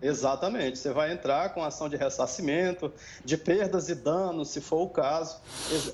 Exatamente. 0.07 0.79
Você 0.79 0.93
vai 0.93 1.13
entrar 1.13 1.53
com 1.53 1.63
ação 1.63 1.89
de 1.89 1.97
ressarcimento, 1.97 2.93
de 3.25 3.37
perdas 3.37 3.89
e 3.89 3.95
danos, 3.95 4.51
se 4.51 4.61
for 4.61 4.83
o 4.83 4.89
caso, 4.89 5.39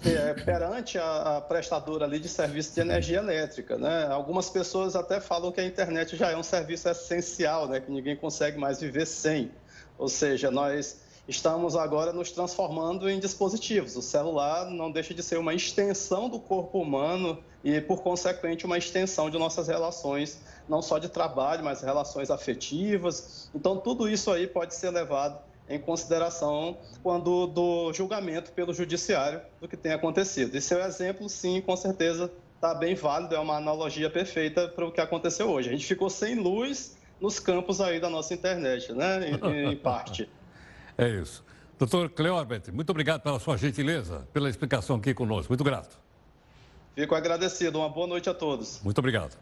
é, 0.05 0.35
perante 0.35 0.99
a, 0.99 1.43
prestadora 1.47 2.05
ali 2.05 2.19
de 2.19 2.29
serviço 2.29 2.75
de 2.75 2.81
energia 2.81 3.19
elétrica. 3.19 3.79
Né? 3.79 4.07
Algumas 4.07 4.51
pessoas 4.51 4.95
até 4.95 5.21
falam 5.21 5.51
que 5.51 5.61
a 5.61 5.65
internet 5.65 6.17
já 6.17 6.31
é 6.31 6.37
um 6.37 6.43
serviço 6.43 6.89
essencial, 6.89 7.69
né? 7.69 7.81
que 7.81 7.91
ninguém 7.91 8.17
consegue 8.17 8.59
mais 8.59 8.81
viver 8.81 9.07
sem. 9.07 9.51
Ou 9.99 10.09
seja, 10.09 10.51
nós 10.51 11.02
estamos 11.29 11.77
agora 11.77 12.13
nos 12.13 12.33
transformando 12.33 13.09
em 13.09 13.19
dispositivos. 13.19 13.97
O 13.97 14.03
celular 14.03 14.71
não 14.71 14.91
deixa 14.91 15.15
de 15.15 15.23
ser 15.23 15.39
uma 15.39 15.55
extensão 15.55 16.29
do 16.29 16.39
corpo 16.39 16.81
humano 16.81 17.39
e, 17.63 17.81
por 17.81 18.03
consequente, 18.03 18.67
uma 18.67 18.79
extensão 18.79 19.31
de 19.31 19.39
nossas 19.39 19.69
relações 19.69 20.41
não 20.69 20.83
só 20.83 20.99
de 20.99 21.09
trabalho, 21.09 21.65
mas 21.65 21.81
relações 21.81 22.31
afetivas. 22.31 23.51
Então, 23.55 23.77
tudo 23.77 24.09
isso 24.09 24.31
aí 24.31 24.47
pode 24.47 24.75
ser 24.75 24.91
levado 24.91 25.39
em 25.69 25.79
consideração 25.79 26.77
quando 27.03 27.47
do 27.47 27.93
julgamento 27.93 28.53
pelo 28.53 28.75
judiciário 28.75 29.41
do 29.61 29.69
que 29.69 29.77
tem 29.77 29.93
acontecido. 29.93 30.57
E 30.57 30.61
seu 30.61 30.81
exemplo, 30.81 31.29
sim, 31.29 31.61
com 31.61 31.77
certeza 31.77 32.31
está 32.55 32.75
bem 32.75 32.95
válido, 32.95 33.35
é 33.35 33.39
uma 33.39 33.57
analogia 33.57 34.09
perfeita 34.09 34.69
para 34.69 34.87
o 34.87 34.93
que 34.93 35.01
aconteceu 35.01 35.49
hoje. 35.51 35.69
A 35.69 35.73
gente 35.73 35.87
ficou 35.87 36.09
sem 36.09 36.37
luz 36.37 36.97
nos 37.21 37.39
campos 37.39 37.81
aí 37.81 38.01
da 38.01 38.11
nossa 38.11 38.35
internet, 38.35 38.93
né, 38.93 39.31
em, 39.31 39.73
em 39.73 39.77
parte. 39.79 40.29
É 41.03 41.21
isso. 41.21 41.45
Doutor 41.79 42.11
Cleorbert, 42.11 42.73
muito 42.73 42.91
obrigado 42.91 43.23
pela 43.23 43.41
sua 43.41 43.57
gentileza, 43.57 44.27
pela 44.33 44.49
explicação 44.49 44.97
aqui 44.97 45.13
conosco. 45.13 45.51
Muito 45.51 45.65
grato. 45.65 45.99
Fico 46.95 47.15
agradecido. 47.15 47.79
Uma 47.79 47.89
boa 47.89 48.07
noite 48.07 48.29
a 48.29 48.35
todos. 48.35 48.81
Muito 48.83 48.99
obrigado. 48.99 49.37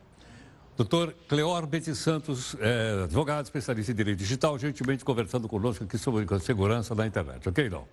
Doutor 0.76 1.14
Cleor 1.28 1.66
Betty 1.66 1.94
Santos, 1.94 2.56
é, 2.58 3.02
advogado 3.04 3.44
especialista 3.44 3.92
em 3.92 3.94
direito 3.94 4.18
digital, 4.18 4.58
gentilmente 4.58 5.04
conversando 5.04 5.46
conosco 5.46 5.84
aqui 5.84 5.98
sobre 5.98 6.26
segurança 6.40 6.94
da 6.94 7.06
internet, 7.06 7.46
ok, 7.46 7.68
não? 7.68 7.86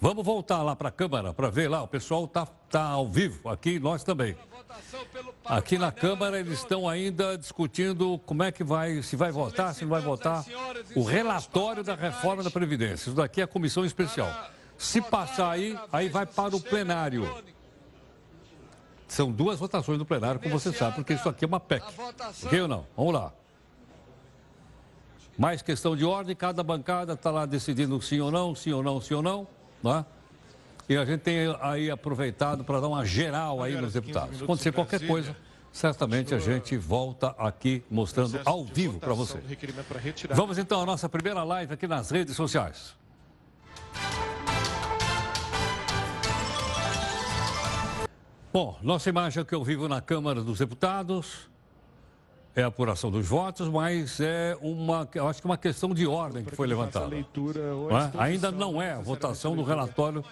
Vamos 0.00 0.24
voltar 0.24 0.62
lá 0.62 0.76
para 0.76 0.90
a 0.90 0.92
Câmara 0.92 1.34
para 1.34 1.50
ver 1.50 1.68
lá, 1.68 1.82
o 1.82 1.88
pessoal 1.88 2.24
está 2.24 2.46
tá 2.46 2.82
ao 2.82 3.08
vivo, 3.08 3.48
aqui 3.48 3.80
nós 3.80 4.04
também. 4.04 4.36
Aqui 5.44 5.76
na 5.76 5.90
Câmara 5.90 6.38
eles 6.38 6.60
estão 6.60 6.88
ainda 6.88 7.36
discutindo 7.36 8.16
como 8.24 8.44
é 8.44 8.52
que 8.52 8.62
vai, 8.62 9.02
se 9.02 9.16
vai 9.16 9.32
votar, 9.32 9.74
se 9.74 9.82
não 9.82 9.90
vai 9.90 10.00
votar, 10.00 10.44
o 10.94 11.02
relatório 11.02 11.82
da 11.82 11.96
reforma 11.96 12.44
da 12.44 12.50
Previdência. 12.50 13.08
Isso 13.08 13.12
daqui 13.12 13.40
é 13.40 13.44
a 13.44 13.48
comissão 13.48 13.84
especial. 13.84 14.32
Se 14.76 15.02
passar 15.02 15.50
aí, 15.50 15.76
aí 15.92 16.08
vai 16.08 16.26
para 16.26 16.54
o 16.54 16.60
plenário. 16.60 17.42
São 19.08 19.32
duas 19.32 19.58
votações 19.58 19.98
do 19.98 20.04
plenário, 20.04 20.38
como 20.38 20.56
você 20.56 20.72
sabe, 20.72 20.96
porque 20.96 21.14
isso 21.14 21.28
aqui 21.28 21.44
é 21.44 21.48
uma 21.48 21.58
PEC. 21.58 21.84
Ok 22.44 22.60
ou 22.60 22.68
não? 22.68 22.86
Vamos 22.96 23.14
lá. 23.14 23.32
Mais 25.36 25.60
questão 25.60 25.96
de 25.96 26.04
ordem, 26.04 26.36
cada 26.36 26.62
bancada 26.62 27.14
está 27.14 27.30
lá 27.32 27.46
decidindo 27.46 28.00
sim 28.00 28.20
ou 28.20 28.30
não, 28.30 28.54
sim 28.54 28.72
ou 28.72 28.82
não, 28.82 29.00
sim 29.00 29.14
ou 29.14 29.22
não. 29.22 29.57
Né? 29.82 30.04
E 30.88 30.96
a 30.96 31.04
gente 31.04 31.20
tem 31.20 31.54
aí 31.60 31.90
aproveitado 31.90 32.64
para 32.64 32.80
dar 32.80 32.88
uma 32.88 33.04
geral 33.04 33.62
aí 33.62 33.78
nos 33.78 33.92
deputados. 33.92 34.42
Acontecer 34.42 34.72
qualquer 34.72 35.06
coisa, 35.06 35.36
certamente 35.70 36.34
a 36.34 36.38
gente 36.38 36.76
volta 36.76 37.34
aqui 37.38 37.84
mostrando 37.90 38.40
ao 38.44 38.64
vivo 38.64 38.98
para 38.98 39.12
você. 39.12 39.38
Vamos 40.30 40.56
então 40.56 40.80
à 40.80 40.86
nossa 40.86 41.08
primeira 41.08 41.44
live 41.44 41.74
aqui 41.74 41.86
nas 41.86 42.10
redes 42.10 42.34
sociais. 42.34 42.96
Bom, 48.50 48.78
nossa 48.80 49.10
imagem 49.10 49.42
aqui 49.42 49.54
ao 49.54 49.62
vivo 49.62 49.88
na 49.88 50.00
Câmara 50.00 50.42
dos 50.42 50.58
Deputados 50.58 51.48
é 52.58 52.64
a 52.64 52.66
apuração 52.66 53.08
dos 53.08 53.26
votos, 53.26 53.68
mas 53.68 54.18
é 54.20 54.56
uma, 54.60 55.08
acho 55.28 55.40
que 55.40 55.46
uma 55.46 55.56
questão 55.56 55.94
de 55.94 56.06
ordem 56.08 56.44
que 56.44 56.56
foi 56.56 56.66
levantada. 56.66 57.08
Não 57.08 57.98
é? 57.98 58.10
Ainda 58.18 58.50
não 58.50 58.82
é 58.82 58.92
a 58.92 58.98
votação 58.98 59.54
do 59.54 59.62
relatório 59.62 60.24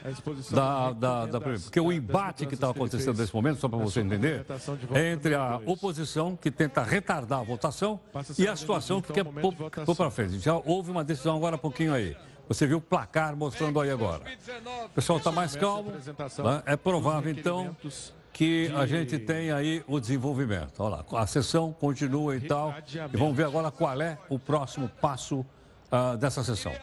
da, 0.50 0.92
da, 0.92 1.26
da, 1.26 1.40
porque 1.40 1.78
o 1.78 1.92
embate 1.92 2.44
que 2.44 2.54
está 2.54 2.68
acontecendo 2.70 3.16
nesse 3.16 3.34
momento, 3.34 3.60
só 3.60 3.68
para 3.68 3.78
você 3.78 4.00
entender, 4.00 4.44
é 4.92 5.12
entre 5.12 5.36
a 5.36 5.60
oposição 5.64 6.36
que 6.36 6.50
tenta 6.50 6.82
retardar 6.82 7.40
a 7.40 7.44
votação 7.44 8.00
e 8.36 8.48
a 8.48 8.56
situação 8.56 9.00
que 9.00 9.12
quer 9.12 9.24
pôr 9.24 9.96
para 9.96 10.10
frente. 10.10 10.40
Já 10.40 10.56
houve 10.56 10.90
uma 10.90 11.04
decisão 11.04 11.36
agora 11.36 11.54
há 11.54 11.58
pouquinho 11.58 11.94
aí. 11.94 12.16
Você 12.48 12.66
viu 12.66 12.78
o 12.78 12.80
placar 12.80 13.36
mostrando 13.36 13.80
aí 13.80 13.90
agora. 13.90 14.22
O 14.84 14.88
pessoal 14.90 15.18
está 15.18 15.32
mais 15.32 15.54
calmo. 15.56 15.92
Né? 15.92 16.62
É 16.64 16.76
provável, 16.76 17.30
então, 17.30 17.76
que 18.36 18.70
a 18.76 18.84
gente 18.84 19.18
tem 19.18 19.50
aí 19.50 19.82
o 19.88 19.98
desenvolvimento. 19.98 20.78
Olha 20.80 21.02
lá, 21.10 21.22
a 21.22 21.26
sessão 21.26 21.72
continua 21.72 22.36
e 22.36 22.40
tal. 22.42 22.74
E 23.10 23.16
vamos 23.16 23.34
ver 23.34 23.44
agora 23.44 23.70
qual 23.70 23.98
é 23.98 24.18
o 24.28 24.38
próximo 24.38 24.90
passo 25.00 25.38
uh, 25.40 26.18
dessa 26.18 26.44
sessão. 26.44 26.74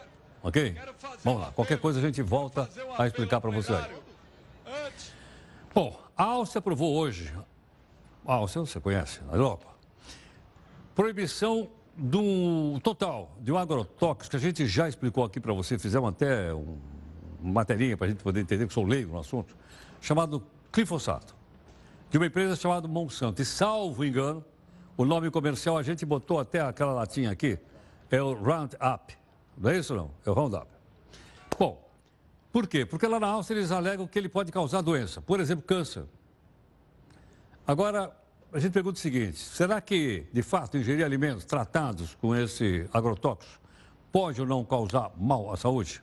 Ok? 0.42 0.74
Vamos 1.22 1.42
lá, 1.42 1.52
qualquer 1.52 1.78
coisa 1.78 2.00
a 2.00 2.02
gente 2.02 2.20
volta 2.22 2.68
a 2.98 3.06
explicar 3.06 3.40
para 3.40 3.52
você 3.52 3.72
aí. 3.72 3.84
Bom, 5.72 5.96
a 6.16 6.24
Áustria 6.24 6.58
aprovou 6.58 6.92
hoje, 6.92 7.32
a 8.26 8.34
Áustria 8.34 8.66
você 8.66 8.80
conhece, 8.80 9.20
na 9.22 9.34
Europa, 9.34 9.66
proibição 10.92 11.70
do 11.96 12.80
total 12.80 13.30
de 13.40 13.52
um 13.52 13.58
agrotóxico 13.58 14.30
que 14.30 14.36
a 14.36 14.40
gente 14.40 14.66
já 14.66 14.88
explicou 14.88 15.22
aqui 15.22 15.38
para 15.38 15.52
você, 15.52 15.78
fizemos 15.78 16.08
até 16.08 16.52
um, 16.52 16.78
uma 17.40 17.52
materinha 17.52 17.96
para 17.96 18.08
a 18.08 18.10
gente 18.10 18.24
poder 18.24 18.40
entender, 18.40 18.66
que 18.66 18.74
sou 18.74 18.84
leigo 18.84 19.12
no 19.12 19.20
assunto, 19.20 19.56
chamado 20.00 20.42
glifosato 20.72 21.43
de 22.14 22.18
uma 22.18 22.26
empresa 22.26 22.54
chamada 22.54 22.86
Monsanto. 22.86 23.42
E 23.42 23.44
salvo 23.44 24.04
engano, 24.04 24.44
o 24.96 25.04
nome 25.04 25.32
comercial 25.32 25.76
a 25.76 25.82
gente 25.82 26.06
botou 26.06 26.38
até 26.38 26.60
aquela 26.60 26.92
latinha 26.92 27.28
aqui, 27.32 27.58
é 28.08 28.22
o 28.22 28.34
Roundup. 28.34 29.18
Não 29.58 29.68
é 29.68 29.78
isso 29.78 29.96
não? 29.96 30.12
É 30.24 30.30
o 30.30 30.32
Roundup. 30.32 30.68
Bom, 31.58 31.90
por 32.52 32.68
quê? 32.68 32.86
Porque 32.86 33.04
lá 33.08 33.18
na 33.18 33.26
Áustria 33.26 33.58
eles 33.58 33.72
alegam 33.72 34.06
que 34.06 34.16
ele 34.16 34.28
pode 34.28 34.52
causar 34.52 34.80
doença, 34.80 35.20
por 35.20 35.40
exemplo, 35.40 35.64
câncer. 35.64 36.04
Agora, 37.66 38.16
a 38.52 38.60
gente 38.60 38.70
pergunta 38.70 38.96
o 38.96 39.02
seguinte: 39.02 39.36
será 39.36 39.80
que, 39.80 40.24
de 40.32 40.42
fato, 40.42 40.78
ingerir 40.78 41.04
alimentos 41.04 41.44
tratados 41.44 42.14
com 42.14 42.32
esse 42.32 42.88
agrotóxico 42.92 43.60
pode 44.12 44.40
ou 44.40 44.46
não 44.46 44.64
causar 44.64 45.10
mal 45.16 45.52
à 45.52 45.56
saúde? 45.56 46.00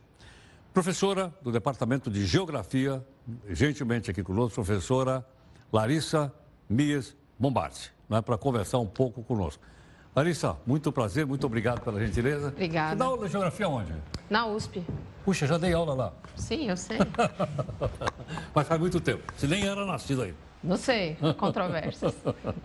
Professora 0.74 1.34
do 1.42 1.54
Departamento 1.54 2.12
de 2.12 2.26
Geografia, 2.26 3.02
gentilmente 3.48 4.12
aqui 4.12 4.22
conosco, 4.22 4.56
professora 4.56 5.26
Larissa 5.72 6.34
Mias 6.70 7.16
Bombardi, 7.40 7.92
né, 8.10 8.22
para 8.22 8.38
conversar 8.38 8.80
um 8.80 8.86
pouco 8.86 9.24
conosco. 9.24 9.64
Larissa, 10.14 10.58
muito 10.66 10.92
prazer, 10.92 11.26
muito 11.26 11.46
obrigado 11.46 11.82
pela 11.82 12.06
gentileza. 12.06 12.50
Obrigada. 12.50 12.90
Você 12.90 12.96
dá 12.98 13.06
aula 13.06 13.26
de 13.26 13.32
geografia 13.32 13.70
onde? 13.70 13.94
Na 14.30 14.46
USP. 14.46 14.84
Puxa, 15.24 15.48
já 15.48 15.58
dei 15.58 15.74
aula 15.74 15.94
lá. 15.94 16.14
Sim, 16.36 16.70
eu 16.70 16.76
sei. 16.76 16.98
Mas 18.54 18.68
faz 18.68 18.80
muito 18.80 19.00
tempo. 19.00 19.24
Você 19.36 19.48
nem 19.48 19.66
era 19.66 19.86
nascido 19.86 20.24
aí. 20.24 20.34
Não 20.62 20.76
sei, 20.76 21.18
controvérsias. 21.38 22.14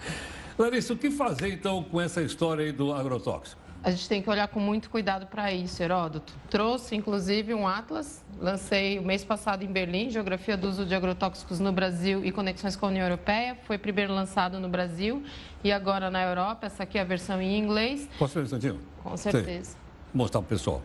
Larissa, 0.58 0.92
o 0.94 0.96
que 0.96 1.10
fazer 1.10 1.52
então 1.52 1.84
com 1.84 2.00
essa 2.00 2.20
história 2.20 2.64
aí 2.64 2.72
do 2.72 2.92
agrotóxico? 2.92 3.60
A 3.86 3.90
gente 3.92 4.08
tem 4.08 4.20
que 4.20 4.28
olhar 4.28 4.48
com 4.48 4.58
muito 4.58 4.90
cuidado 4.90 5.28
para 5.28 5.52
isso, 5.52 5.80
Heródoto. 5.80 6.32
Trouxe, 6.50 6.96
inclusive, 6.96 7.54
um 7.54 7.68
atlas, 7.68 8.24
lancei 8.40 8.98
o 8.98 9.02
mês 9.02 9.24
passado 9.24 9.62
em 9.62 9.68
Berlim, 9.68 10.10
Geografia 10.10 10.56
do 10.56 10.68
uso 10.68 10.84
de 10.84 10.92
agrotóxicos 10.92 11.60
no 11.60 11.70
Brasil 11.70 12.24
e 12.24 12.32
conexões 12.32 12.74
com 12.74 12.86
a 12.86 12.88
União 12.88 13.04
Europeia. 13.04 13.56
Foi 13.62 13.78
primeiro 13.78 14.12
lançado 14.12 14.58
no 14.58 14.68
Brasil 14.68 15.22
e 15.62 15.70
agora 15.70 16.10
na 16.10 16.20
Europa. 16.20 16.66
Essa 16.66 16.82
aqui 16.82 16.98
é 16.98 17.02
a 17.02 17.04
versão 17.04 17.40
em 17.40 17.56
inglês. 17.56 18.08
Posso 18.18 18.34
ver 18.34 18.42
instantinho? 18.42 18.80
Com 19.04 19.16
certeza. 19.16 19.70
Sei. 19.70 19.80
Mostrar 20.12 20.40
para 20.40 20.46
o 20.46 20.48
pessoal. 20.48 20.82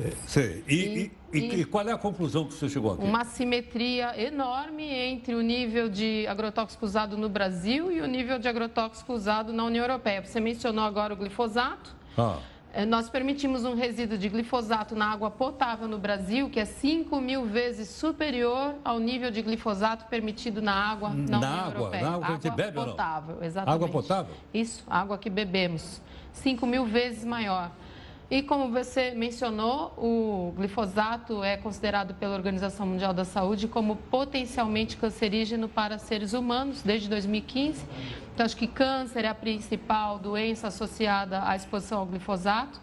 É, 0.00 0.10
sei. 0.26 0.64
E, 0.66 0.74
e, 1.32 1.38
e, 1.38 1.60
e, 1.60 1.64
qual 1.66 1.88
é 1.88 1.92
a 1.92 1.98
conclusão 1.98 2.46
que 2.46 2.54
você 2.54 2.68
chegou 2.68 2.94
aqui? 2.94 3.04
Uma 3.04 3.24
simetria 3.26 4.20
enorme 4.20 4.82
entre 4.82 5.36
o 5.36 5.40
nível 5.40 5.88
de 5.88 6.26
agrotóxico 6.26 6.84
usado 6.84 7.16
no 7.16 7.28
Brasil 7.28 7.92
e 7.92 8.00
o 8.00 8.06
nível 8.06 8.40
de 8.40 8.48
agrotóxico 8.48 9.12
usado 9.12 9.52
na 9.52 9.62
União 9.62 9.84
Europeia. 9.84 10.20
Você 10.24 10.40
mencionou 10.40 10.82
agora 10.82 11.14
o 11.14 11.16
glifosato. 11.16 11.97
Ah. 12.18 12.38
É, 12.70 12.84
nós 12.84 13.08
permitimos 13.08 13.64
um 13.64 13.74
resíduo 13.74 14.18
de 14.18 14.28
glifosato 14.28 14.94
na 14.94 15.10
água 15.10 15.30
potável 15.30 15.88
no 15.88 15.98
Brasil 15.98 16.50
que 16.50 16.60
é 16.60 16.64
5 16.66 17.18
mil 17.20 17.46
vezes 17.46 17.88
superior 17.88 18.74
ao 18.84 18.98
nível 18.98 19.30
de 19.30 19.40
glifosato 19.40 20.04
permitido 20.06 20.60
na 20.60 20.74
água 20.74 21.08
na, 21.08 21.40
na 21.40 21.48
água, 21.48 21.80
Europeia. 21.80 22.02
Na 22.02 22.08
água 22.10 22.26
que 22.26 22.32
a 22.32 22.34
gente 22.34 22.50
bebe 22.50 22.72
potável, 22.72 23.34
ou 23.34 23.40
não? 23.40 23.46
exatamente. 23.46 23.74
Água 23.74 23.88
potável? 23.88 24.34
Isso, 24.52 24.84
água 24.86 25.16
que 25.16 25.30
bebemos. 25.30 26.02
5 26.32 26.66
mil 26.66 26.84
vezes 26.84 27.24
maior. 27.24 27.70
E 28.30 28.42
como 28.42 28.70
você 28.70 29.12
mencionou, 29.12 29.94
o 29.96 30.52
glifosato 30.54 31.42
é 31.42 31.56
considerado 31.56 32.12
pela 32.12 32.34
Organização 32.34 32.86
Mundial 32.86 33.14
da 33.14 33.24
Saúde 33.24 33.66
como 33.66 33.96
potencialmente 33.96 34.98
cancerígeno 34.98 35.66
para 35.66 35.96
seres 35.96 36.34
humanos 36.34 36.82
desde 36.82 37.08
2015. 37.08 37.86
Então, 38.34 38.44
acho 38.44 38.54
que 38.54 38.66
câncer 38.66 39.24
é 39.24 39.28
a 39.28 39.34
principal 39.34 40.18
doença 40.18 40.68
associada 40.68 41.42
à 41.42 41.56
exposição 41.56 42.00
ao 42.00 42.06
glifosato. 42.06 42.78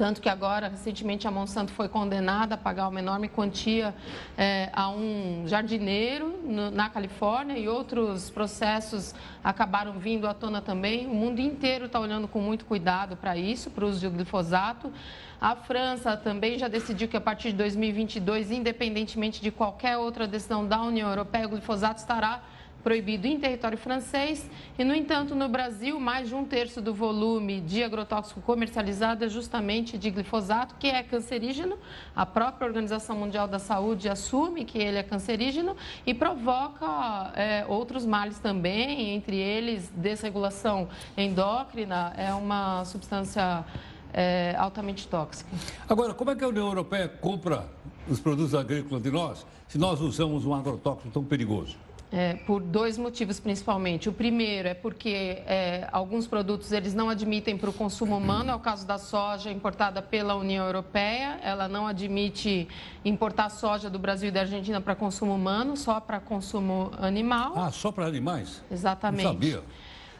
Tanto 0.00 0.22
que 0.22 0.30
agora, 0.30 0.68
recentemente, 0.68 1.28
a 1.28 1.30
Monsanto 1.30 1.72
foi 1.72 1.86
condenada 1.86 2.54
a 2.54 2.56
pagar 2.56 2.88
uma 2.88 3.00
enorme 3.00 3.28
quantia 3.28 3.94
é, 4.34 4.70
a 4.72 4.88
um 4.88 5.44
jardineiro 5.46 6.38
no, 6.42 6.70
na 6.70 6.88
Califórnia 6.88 7.58
e 7.58 7.68
outros 7.68 8.30
processos 8.30 9.14
acabaram 9.44 9.98
vindo 9.98 10.26
à 10.26 10.32
tona 10.32 10.62
também. 10.62 11.06
O 11.06 11.10
mundo 11.10 11.38
inteiro 11.38 11.84
está 11.84 12.00
olhando 12.00 12.26
com 12.26 12.40
muito 12.40 12.64
cuidado 12.64 13.14
para 13.14 13.36
isso, 13.36 13.70
para 13.70 13.84
o 13.84 13.88
uso 13.88 14.00
de 14.00 14.08
glifosato. 14.08 14.90
A 15.38 15.54
França 15.54 16.16
também 16.16 16.58
já 16.58 16.66
decidiu 16.66 17.06
que 17.06 17.18
a 17.18 17.20
partir 17.20 17.50
de 17.50 17.58
2022, 17.58 18.50
independentemente 18.52 19.42
de 19.42 19.50
qualquer 19.50 19.98
outra 19.98 20.26
decisão 20.26 20.66
da 20.66 20.80
União 20.80 21.10
Europeia, 21.10 21.44
o 21.44 21.50
glifosato 21.50 22.00
estará 22.00 22.40
proibido 22.82 23.26
em 23.26 23.38
território 23.38 23.78
francês 23.78 24.48
e, 24.78 24.84
no 24.84 24.94
entanto, 24.94 25.34
no 25.34 25.48
Brasil, 25.48 25.98
mais 26.00 26.28
de 26.28 26.34
um 26.34 26.44
terço 26.44 26.80
do 26.80 26.94
volume 26.94 27.60
de 27.60 27.82
agrotóxico 27.82 28.40
comercializado 28.40 29.24
é 29.24 29.28
justamente 29.28 29.98
de 29.98 30.10
glifosato, 30.10 30.74
que 30.78 30.86
é 30.86 31.02
cancerígeno. 31.02 31.76
A 32.14 32.24
própria 32.24 32.66
Organização 32.66 33.16
Mundial 33.16 33.46
da 33.46 33.58
Saúde 33.58 34.08
assume 34.08 34.64
que 34.64 34.78
ele 34.78 34.98
é 34.98 35.02
cancerígeno 35.02 35.76
e 36.06 36.14
provoca 36.14 37.32
é, 37.34 37.64
outros 37.68 38.04
males 38.06 38.38
também, 38.38 39.14
entre 39.14 39.36
eles 39.36 39.90
desregulação 39.94 40.88
endócrina, 41.16 42.12
é 42.16 42.32
uma 42.32 42.84
substância 42.84 43.64
é, 44.12 44.54
altamente 44.58 45.06
tóxica. 45.06 45.50
Agora, 45.88 46.14
como 46.14 46.30
é 46.30 46.34
que 46.34 46.44
a 46.44 46.48
União 46.48 46.66
Europeia 46.66 47.08
compra 47.08 47.66
os 48.08 48.20
produtos 48.20 48.54
agrícolas 48.54 49.02
de 49.02 49.10
nós 49.10 49.46
se 49.68 49.78
nós 49.78 50.00
usamos 50.00 50.44
um 50.44 50.54
agrotóxico 50.54 51.10
tão 51.10 51.24
perigoso? 51.24 51.76
É, 52.12 52.34
por 52.34 52.60
dois 52.60 52.98
motivos 52.98 53.38
principalmente. 53.38 54.08
O 54.08 54.12
primeiro 54.12 54.66
é 54.66 54.74
porque 54.74 55.42
é, 55.46 55.88
alguns 55.92 56.26
produtos 56.26 56.72
eles 56.72 56.92
não 56.92 57.08
admitem 57.08 57.56
para 57.56 57.70
o 57.70 57.72
consumo 57.72 58.16
humano. 58.16 58.50
É 58.50 58.54
o 58.54 58.58
caso 58.58 58.84
da 58.84 58.98
soja 58.98 59.50
importada 59.50 60.02
pela 60.02 60.34
União 60.34 60.66
Europeia. 60.66 61.38
Ela 61.40 61.68
não 61.68 61.86
admite 61.86 62.66
importar 63.04 63.48
soja 63.48 63.88
do 63.88 63.98
Brasil 63.98 64.28
e 64.28 64.32
da 64.32 64.40
Argentina 64.40 64.80
para 64.80 64.96
consumo 64.96 65.32
humano, 65.32 65.76
só 65.76 66.00
para 66.00 66.18
consumo 66.18 66.90
animal. 66.98 67.52
Ah, 67.56 67.70
só 67.70 67.92
para 67.92 68.06
animais? 68.06 68.60
Exatamente. 68.68 69.22
Não 69.22 69.32
sabia. 69.32 69.62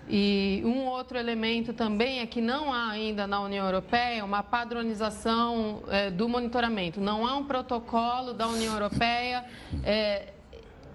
E 0.08 0.62
um 0.64 0.86
outro 0.86 1.18
elemento 1.18 1.72
também 1.72 2.18
é 2.18 2.26
que 2.26 2.40
não 2.40 2.72
há 2.72 2.90
ainda 2.90 3.26
na 3.26 3.40
União 3.40 3.64
Europeia 3.64 4.24
uma 4.24 4.42
padronização 4.42 5.82
é, 5.88 6.10
do 6.10 6.28
monitoramento. 6.28 7.00
Não 7.00 7.26
há 7.26 7.36
um 7.36 7.44
protocolo 7.44 8.32
da 8.32 8.48
União 8.48 8.72
Europeia 8.72 9.44
é, 9.84 10.32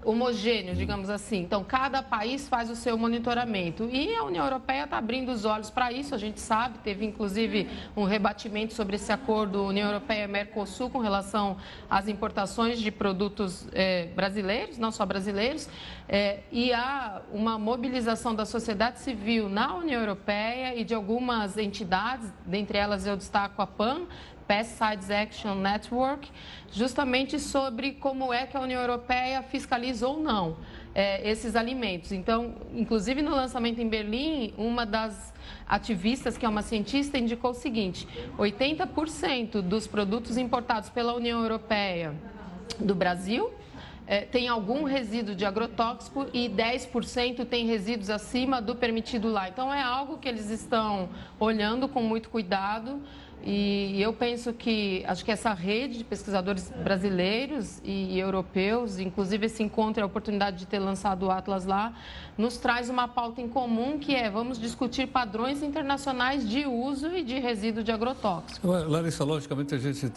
homogêneo, 0.05 0.75
digamos 0.75 1.09
assim. 1.09 1.39
Então, 1.39 1.63
cada 1.63 2.01
país 2.03 2.47
faz 2.47 2.69
o 2.69 2.75
seu 2.75 2.97
monitoramento. 2.97 3.89
E 3.91 4.15
a 4.15 4.23
União 4.23 4.45
Europeia 4.45 4.83
está 4.83 4.97
abrindo 4.97 5.31
os 5.31 5.43
olhos 5.43 5.69
para 5.69 5.91
isso, 5.91 6.13
a 6.13 6.17
gente 6.17 6.39
sabe. 6.39 6.77
Teve, 6.79 7.05
inclusive, 7.05 7.67
um 7.97 8.03
rebatimento 8.03 8.73
sobre 8.73 8.95
esse 8.95 9.11
acordo 9.11 9.63
União 9.63 9.87
Europeia-Mercosul 9.87 10.89
com 10.89 10.99
relação 10.99 11.57
às 11.89 12.07
importações 12.07 12.79
de 12.79 12.91
produtos 12.91 13.67
é, 13.73 14.07
brasileiros, 14.15 14.77
não 14.77 14.91
só 14.91 15.05
brasileiros. 15.05 15.67
É, 16.07 16.41
e 16.51 16.71
há 16.71 17.21
uma 17.33 17.57
mobilização 17.57 18.35
da 18.35 18.45
sociedade 18.45 18.99
civil 18.99 19.49
na 19.49 19.75
União 19.75 19.99
Europeia 19.99 20.75
e 20.75 20.83
de 20.83 20.93
algumas 20.93 21.57
entidades, 21.57 22.31
dentre 22.45 22.77
elas 22.77 23.07
eu 23.07 23.17
destaco 23.17 23.61
a 23.61 23.67
PAN, 23.67 24.01
Pesticides 24.47 25.09
Action 25.09 25.55
Network, 25.55 26.31
justamente 26.71 27.39
sobre 27.39 27.93
como 27.93 28.33
é 28.33 28.45
que 28.45 28.55
a 28.55 28.61
União 28.61 28.81
Europeia 28.81 29.41
fiscaliza 29.41 30.07
ou 30.07 30.19
não 30.19 30.57
é, 30.93 31.29
esses 31.29 31.55
alimentos. 31.55 32.11
Então, 32.11 32.55
inclusive 32.73 33.21
no 33.21 33.31
lançamento 33.31 33.81
em 33.81 33.89
Berlim, 33.89 34.53
uma 34.57 34.85
das 34.85 35.33
ativistas, 35.67 36.37
que 36.37 36.45
é 36.45 36.49
uma 36.49 36.61
cientista, 36.61 37.17
indicou 37.17 37.51
o 37.51 37.53
seguinte: 37.53 38.07
80% 38.37 39.61
dos 39.61 39.87
produtos 39.87 40.37
importados 40.37 40.89
pela 40.89 41.13
União 41.13 41.41
Europeia 41.41 42.15
do 42.79 42.95
Brasil 42.95 43.51
é, 44.07 44.21
tem 44.21 44.47
algum 44.47 44.83
resíduo 44.83 45.33
de 45.33 45.45
agrotóxico 45.45 46.27
e 46.31 46.47
10% 46.47 47.45
tem 47.45 47.65
resíduos 47.65 48.09
acima 48.09 48.61
do 48.61 48.75
permitido 48.75 49.29
lá. 49.31 49.49
Então, 49.49 49.73
é 49.73 49.81
algo 49.81 50.17
que 50.17 50.29
eles 50.29 50.49
estão 50.49 51.09
olhando 51.39 51.87
com 51.87 52.01
muito 52.03 52.29
cuidado. 52.29 53.01
E 53.45 54.01
eu 54.01 54.11
penso 54.11 54.51
que, 54.53 55.03
acho 55.05 55.23
que 55.23 55.31
essa 55.31 55.53
rede 55.53 55.99
de 55.99 56.03
pesquisadores 56.03 56.71
brasileiros 56.83 57.79
e, 57.83 58.17
europeus, 58.17 58.97
inclusive 58.97 59.45
esse 59.45 59.61
encontro 59.61 60.01
e 60.01 60.03
a 60.03 60.05
oportunidade 60.05 60.57
de 60.57 60.65
ter 60.65 60.79
lançado 60.79 61.27
o 61.27 61.31
Atlas 61.31 61.65
lá, 61.65 61.93
nos 62.35 62.57
traz 62.57 62.89
uma 62.89 63.07
pauta 63.07 63.41
em 63.41 63.47
comum 63.47 63.99
que 63.99 64.15
é 64.15 64.31
vamos 64.31 64.59
discutir 64.59 65.07
padrões 65.07 65.61
internacionais 65.61 66.49
de 66.49 66.65
uso 66.65 67.15
e 67.15 67.23
de 67.23 67.37
resíduo 67.39 67.83
de 67.83 67.91
agrotóxico. 67.91 68.67
Larissa, 68.67 69.23
logicamente 69.23 69.75
a 69.75 69.77
gente 69.77 70.11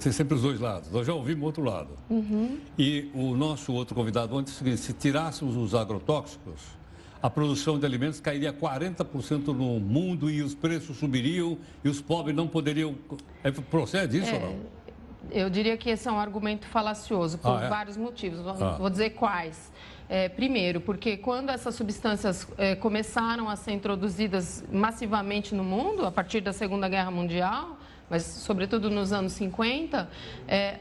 tem 0.00 0.10
sempre 0.10 0.34
os 0.34 0.42
dois 0.42 0.58
lados. 0.58 0.90
Nós 0.90 1.06
já 1.06 1.12
ouvimos 1.12 1.42
o 1.42 1.46
outro 1.46 1.62
lado. 1.62 1.90
Uhum. 2.08 2.58
E 2.78 3.10
o 3.12 3.36
nosso 3.36 3.74
outro 3.74 3.94
convidado 3.94 4.36
antes, 4.38 4.54
se 4.54 4.92
tirássemos 4.94 5.54
os 5.54 5.74
agrotóxicos, 5.74 6.62
a 7.24 7.30
produção 7.30 7.78
de 7.78 7.86
alimentos 7.86 8.20
cairia 8.20 8.52
40% 8.52 9.46
no 9.46 9.80
mundo 9.80 10.30
e 10.30 10.42
os 10.42 10.54
preços 10.54 10.98
subiriam 10.98 11.56
e 11.82 11.88
os 11.88 11.98
pobres 11.98 12.36
não 12.36 12.46
poderiam. 12.46 12.94
É, 13.42 13.50
procede 13.50 14.18
isso 14.18 14.30
é, 14.30 14.34
ou 14.34 14.40
não? 14.40 14.56
Eu 15.30 15.48
diria 15.48 15.74
que 15.78 15.88
esse 15.88 16.06
é 16.06 16.12
um 16.12 16.18
argumento 16.18 16.66
falacioso, 16.66 17.38
por 17.38 17.56
ah, 17.56 17.64
é? 17.64 17.68
vários 17.70 17.96
motivos. 17.96 18.46
Ah. 18.46 18.76
Vou 18.78 18.90
dizer 18.90 19.10
quais. 19.14 19.72
É, 20.06 20.28
primeiro, 20.28 20.82
porque 20.82 21.16
quando 21.16 21.48
essas 21.48 21.74
substâncias 21.74 22.46
é, 22.58 22.74
começaram 22.74 23.48
a 23.48 23.56
ser 23.56 23.72
introduzidas 23.72 24.62
massivamente 24.70 25.54
no 25.54 25.64
mundo, 25.64 26.04
a 26.04 26.12
partir 26.12 26.42
da 26.42 26.52
Segunda 26.52 26.90
Guerra 26.90 27.10
Mundial, 27.10 27.78
mas 28.10 28.22
sobretudo 28.22 28.90
nos 28.90 29.14
anos 29.14 29.32
50, 29.32 30.10
é, 30.46 30.78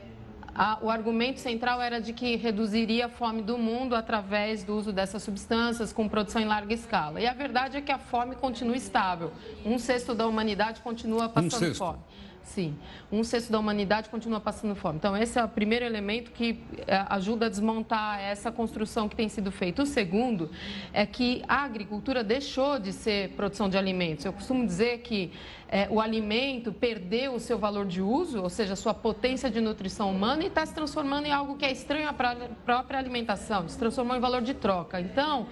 a, 0.55 0.77
o 0.81 0.89
argumento 0.89 1.39
central 1.39 1.81
era 1.81 1.99
de 1.99 2.13
que 2.13 2.35
reduziria 2.35 3.07
a 3.07 3.09
fome 3.09 3.41
do 3.41 3.57
mundo 3.57 3.95
através 3.95 4.63
do 4.63 4.75
uso 4.75 4.91
dessas 4.91 5.23
substâncias 5.23 5.91
com 5.91 6.07
produção 6.07 6.41
em 6.41 6.45
larga 6.45 6.73
escala. 6.73 7.19
E 7.19 7.27
a 7.27 7.33
verdade 7.33 7.77
é 7.77 7.81
que 7.81 7.91
a 7.91 7.97
fome 7.97 8.35
continua 8.35 8.77
estável. 8.77 9.31
Um 9.65 9.79
sexto 9.79 10.13
da 10.13 10.27
humanidade 10.27 10.81
continua 10.81 11.27
passando 11.27 11.71
um 11.71 11.75
fome. 11.75 11.99
Sim, 12.43 12.75
um 13.11 13.23
sexto 13.23 13.51
da 13.51 13.57
humanidade 13.57 14.09
continua 14.09 14.39
passando 14.39 14.75
fome. 14.75 14.97
Então, 14.97 15.15
esse 15.15 15.39
é 15.39 15.43
o 15.43 15.47
primeiro 15.47 15.85
elemento 15.85 16.31
que 16.31 16.59
é, 16.85 17.05
ajuda 17.09 17.45
a 17.45 17.49
desmontar 17.49 18.19
essa 18.19 18.51
construção 18.51 19.07
que 19.07 19.15
tem 19.15 19.29
sido 19.29 19.49
feita. 19.49 19.81
O 19.81 19.85
segundo 19.85 20.51
é 20.91 21.05
que 21.05 21.41
a 21.47 21.63
agricultura 21.63 22.23
deixou 22.23 22.77
de 22.79 22.91
ser 22.91 23.29
produção 23.29 23.69
de 23.69 23.77
alimentos. 23.77 24.25
Eu 24.25 24.33
costumo 24.33 24.65
dizer 24.65 24.99
que 24.99 25.31
é, 25.73 25.87
o 25.89 25.99
alimento 25.99 26.71
perdeu 26.71 27.33
o 27.33 27.39
seu 27.39 27.57
valor 27.57 27.87
de 27.87 27.99
uso, 27.99 28.43
ou 28.43 28.49
seja, 28.49 28.75
sua 28.75 28.93
potência 28.93 29.49
de 29.49 29.59
nutrição 29.59 30.11
humana, 30.11 30.43
e 30.43 30.47
está 30.47 30.63
se 30.63 30.73
transformando 30.73 31.25
em 31.25 31.31
algo 31.31 31.55
que 31.55 31.65
é 31.65 31.71
estranho 31.71 32.07
à 32.07 32.13
própria 32.13 32.99
alimentação, 32.99 33.67
se 33.67 33.79
transformou 33.79 34.15
em 34.15 34.19
valor 34.19 34.43
de 34.43 34.53
troca. 34.53 35.01
Então, 35.01 35.47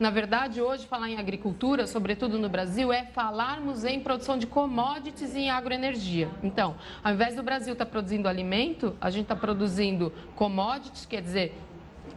na 0.00 0.08
verdade, 0.08 0.62
hoje 0.62 0.86
falar 0.86 1.10
em 1.10 1.18
agricultura, 1.18 1.86
sobretudo 1.86 2.38
no 2.38 2.48
Brasil, 2.48 2.90
é 2.90 3.04
falarmos 3.04 3.84
em 3.84 4.00
produção 4.00 4.38
de 4.38 4.46
commodities 4.46 5.34
e 5.34 5.40
em 5.40 5.50
agroenergia. 5.50 6.30
Então, 6.42 6.74
ao 7.02 7.12
invés 7.12 7.34
do 7.34 7.42
Brasil 7.42 7.72
estar 7.72 7.84
tá 7.84 7.90
produzindo 7.90 8.28
alimento, 8.28 8.96
a 9.00 9.10
gente 9.10 9.24
está 9.24 9.36
produzindo 9.36 10.12
commodities, 10.34 11.06
quer 11.06 11.22
dizer, 11.22 11.58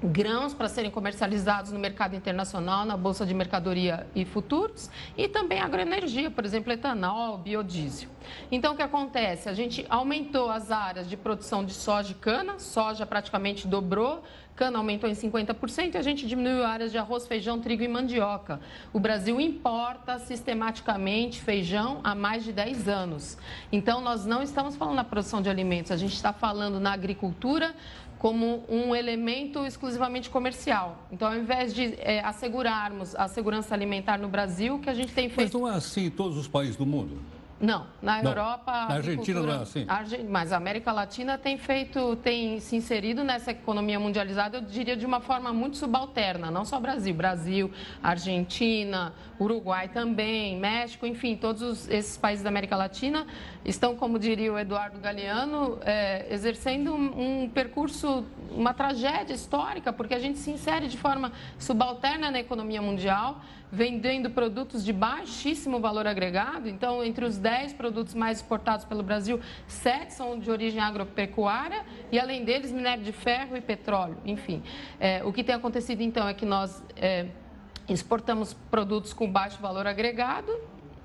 grãos 0.01 0.53
para 0.53 0.69
serem 0.69 0.89
comercializados 0.89 1.71
no 1.71 1.79
mercado 1.79 2.15
internacional, 2.15 2.85
na 2.85 2.95
Bolsa 2.95 3.25
de 3.25 3.33
Mercadoria 3.33 4.07
e 4.15 4.23
Futuros, 4.23 4.89
e 5.17 5.27
também 5.27 5.59
agroenergia, 5.59 6.31
por 6.31 6.45
exemplo, 6.45 6.71
etanol, 6.71 7.37
biodiesel. 7.37 8.09
Então, 8.51 8.73
o 8.73 8.75
que 8.75 8.81
acontece? 8.81 9.49
A 9.49 9.53
gente 9.53 9.85
aumentou 9.89 10.49
as 10.49 10.71
áreas 10.71 11.09
de 11.09 11.17
produção 11.17 11.65
de 11.65 11.73
soja 11.73 12.11
e 12.11 12.15
cana, 12.15 12.59
soja 12.59 13.05
praticamente 13.05 13.67
dobrou, 13.67 14.23
cana 14.55 14.77
aumentou 14.77 15.09
em 15.09 15.13
50% 15.13 15.95
e 15.95 15.97
a 15.97 16.01
gente 16.01 16.27
diminuiu 16.27 16.65
áreas 16.65 16.91
de 16.91 16.97
arroz, 16.97 17.25
feijão, 17.25 17.61
trigo 17.61 17.81
e 17.81 17.87
mandioca. 17.87 18.59
O 18.91 18.99
Brasil 18.99 19.39
importa 19.39 20.19
sistematicamente 20.19 21.41
feijão 21.41 22.01
há 22.03 22.13
mais 22.13 22.43
de 22.43 22.51
10 22.51 22.89
anos. 22.89 23.37
Então, 23.71 24.01
nós 24.01 24.25
não 24.25 24.43
estamos 24.43 24.75
falando 24.75 24.95
na 24.95 25.03
produção 25.05 25.41
de 25.41 25.49
alimentos, 25.49 25.91
a 25.91 25.97
gente 25.97 26.13
está 26.13 26.33
falando 26.33 26.77
na 26.77 26.91
agricultura 26.91 27.73
como 28.19 28.65
um 28.69 28.93
elemento 28.93 29.65
exclusivamente 29.65 30.29
comercial. 30.29 30.97
Então, 31.09 31.29
ao 31.29 31.35
invés 31.35 31.73
de 31.73 31.95
é, 31.99 32.19
assegurarmos 32.19 33.15
a 33.15 33.27
segurança 33.29 33.73
alimentar 33.73 34.19
no 34.19 34.27
Brasil, 34.27 34.77
que 34.79 34.89
a 34.89 34.93
gente 34.93 35.13
tem 35.13 35.29
feito... 35.29 35.53
Mas 35.53 35.61
não 35.61 35.67
é 35.67 35.75
assim 35.75 36.05
em 36.07 36.09
todos 36.11 36.37
os 36.37 36.47
países 36.47 36.75
do 36.75 36.85
mundo? 36.85 37.17
Não, 37.61 37.87
na 38.01 38.23
não. 38.23 38.31
Europa. 38.31 38.71
Na 38.71 38.95
Argentina 38.95 39.41
não 39.41 39.53
é 39.53 39.57
assim. 39.57 39.85
Mas 40.29 40.53
a 40.53 40.57
América 40.57 40.93
Latina 40.93 41.37
tem 41.37 41.57
feito, 41.57 42.15
tem 42.17 42.59
se 42.59 42.75
inserido 42.77 43.21
nessa 43.23 43.51
economia 43.51 43.99
mundializada, 43.99 44.57
eu 44.57 44.61
diria, 44.61 44.95
de 44.95 45.05
uma 45.05 45.19
forma 45.19 45.51
muito 45.51 45.75
subalterna, 45.75 46.49
não 46.49 46.63
só 46.63 46.79
Brasil. 46.79 47.13
Brasil, 47.13 47.71
Argentina, 48.01 49.13
Uruguai 49.39 49.89
também, 49.89 50.57
México, 50.57 51.05
enfim, 51.05 51.35
todos 51.35 51.61
os, 51.61 51.89
esses 51.89 52.17
países 52.17 52.43
da 52.43 52.49
América 52.49 52.77
Latina 52.77 53.27
estão, 53.65 53.95
como 53.95 54.17
diria 54.17 54.51
o 54.51 54.57
Eduardo 54.57 54.99
Galeano, 54.99 55.77
é, 55.81 56.27
exercendo 56.33 56.93
um, 56.93 57.43
um 57.43 57.49
percurso, 57.49 58.25
uma 58.51 58.73
tragédia 58.73 59.33
histórica, 59.33 59.91
porque 59.91 60.13
a 60.13 60.19
gente 60.19 60.39
se 60.39 60.51
insere 60.51 60.87
de 60.87 60.97
forma 60.97 61.31
subalterna 61.57 62.31
na 62.31 62.39
economia 62.39 62.81
mundial 62.81 63.41
vendendo 63.71 64.29
produtos 64.29 64.83
de 64.83 64.91
baixíssimo 64.91 65.79
valor 65.79 66.07
agregado. 66.07 66.67
Então, 66.67 67.03
entre 67.03 67.23
os 67.23 67.37
10 67.37 67.73
produtos 67.73 68.13
mais 68.13 68.39
exportados 68.39 68.85
pelo 68.85 69.03
Brasil, 69.03 69.39
7 69.67 70.13
são 70.13 70.39
de 70.39 70.49
origem 70.49 70.79
agropecuária 70.81 71.85
e, 72.11 72.19
além 72.19 72.43
deles, 72.43 72.71
minério 72.71 73.03
de 73.03 73.11
ferro 73.11 73.55
e 73.55 73.61
petróleo. 73.61 74.17
Enfim, 74.25 74.63
é, 74.99 75.23
o 75.23 75.31
que 75.31 75.43
tem 75.43 75.53
acontecido 75.53 76.01
então 76.01 76.27
é 76.27 76.33
que 76.33 76.45
nós 76.45 76.83
é, 76.95 77.27
exportamos 77.87 78.53
produtos 78.71 79.13
com 79.13 79.31
baixo 79.31 79.61
valor 79.61 79.85
agregado 79.85 80.51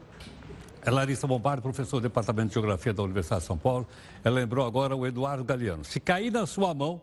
Larissa 0.91 1.27
Bombardi, 1.27 1.63
professor 1.63 1.99
do 1.99 2.03
Departamento 2.03 2.49
de 2.49 2.55
Geografia 2.55 2.93
da 2.93 3.03
Universidade 3.03 3.43
de 3.43 3.47
São 3.47 3.59
Paulo. 3.59 3.87
Ela 4.23 4.37
lembrou 4.37 4.67
agora 4.67 4.95
o 4.95 5.07
Eduardo 5.07 5.45
Galeano. 5.45 5.85
Se 5.85 5.99
cair 5.99 6.31
na 6.31 6.47
sua 6.47 6.73
mão, 6.73 7.01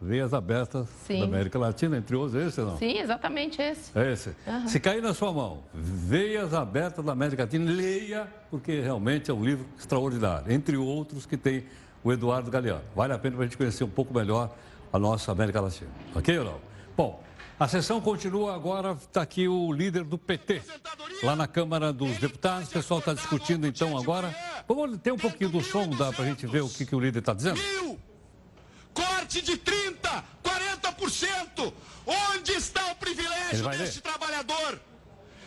Veias 0.00 0.34
Abertas 0.34 0.88
Sim. 1.06 1.20
da 1.20 1.24
América 1.24 1.58
Latina, 1.58 1.96
entre 1.96 2.14
outros, 2.14 2.34
esse 2.34 2.60
não? 2.60 2.76
Sim, 2.76 2.98
exatamente 2.98 3.62
esse. 3.62 3.98
É 3.98 4.12
esse. 4.12 4.34
Uhum. 4.46 4.68
Se 4.68 4.78
cair 4.78 5.02
na 5.02 5.14
sua 5.14 5.32
mão, 5.32 5.62
Veias 5.72 6.52
Abertas 6.52 7.04
da 7.04 7.12
América 7.12 7.44
Latina, 7.44 7.70
leia, 7.70 8.28
porque 8.50 8.80
realmente 8.80 9.30
é 9.30 9.34
um 9.34 9.42
livro 9.42 9.66
extraordinário, 9.78 10.52
entre 10.52 10.76
outros 10.76 11.24
que 11.24 11.36
tem 11.36 11.64
o 12.04 12.12
Eduardo 12.12 12.50
Galeano. 12.50 12.82
Vale 12.94 13.14
a 13.14 13.18
pena 13.18 13.36
para 13.36 13.44
a 13.44 13.48
gente 13.48 13.56
conhecer 13.56 13.84
um 13.84 13.90
pouco 13.90 14.12
melhor 14.12 14.54
a 14.92 14.98
nossa 14.98 15.32
América 15.32 15.60
Latina. 15.60 15.90
Ok 16.14 16.38
ou 16.38 16.44
não? 16.44 16.60
Bom, 16.96 17.22
a 17.58 17.66
sessão 17.66 18.00
continua 18.02 18.54
agora, 18.54 18.92
está 18.92 19.22
aqui 19.22 19.48
o 19.48 19.72
líder 19.72 20.04
do 20.04 20.18
PT, 20.18 20.62
lá 21.22 21.34
na 21.34 21.46
Câmara 21.46 21.90
dos 21.90 22.18
Deputados. 22.18 22.68
O 22.68 22.72
pessoal 22.72 23.00
está 23.00 23.14
discutindo 23.14 23.66
então 23.66 23.96
agora. 23.96 24.34
Vamos 24.68 24.98
ter 24.98 25.12
um 25.12 25.18
pouquinho 25.18 25.48
do 25.48 25.62
som, 25.62 25.88
dá 25.88 26.12
para 26.12 26.24
a 26.24 26.28
gente 26.28 26.46
ver 26.46 26.62
o 26.62 26.68
que, 26.68 26.84
que 26.84 26.94
o 26.94 27.00
líder 27.00 27.20
está 27.20 27.32
dizendo? 27.32 27.58
Corte 28.92 29.40
de 29.40 29.56
30, 29.56 30.24
40%. 30.44 31.72
Onde 32.06 32.52
está 32.52 32.92
o 32.92 32.96
privilégio 32.96 33.68
deste 33.70 34.02
trabalhador? 34.02 34.78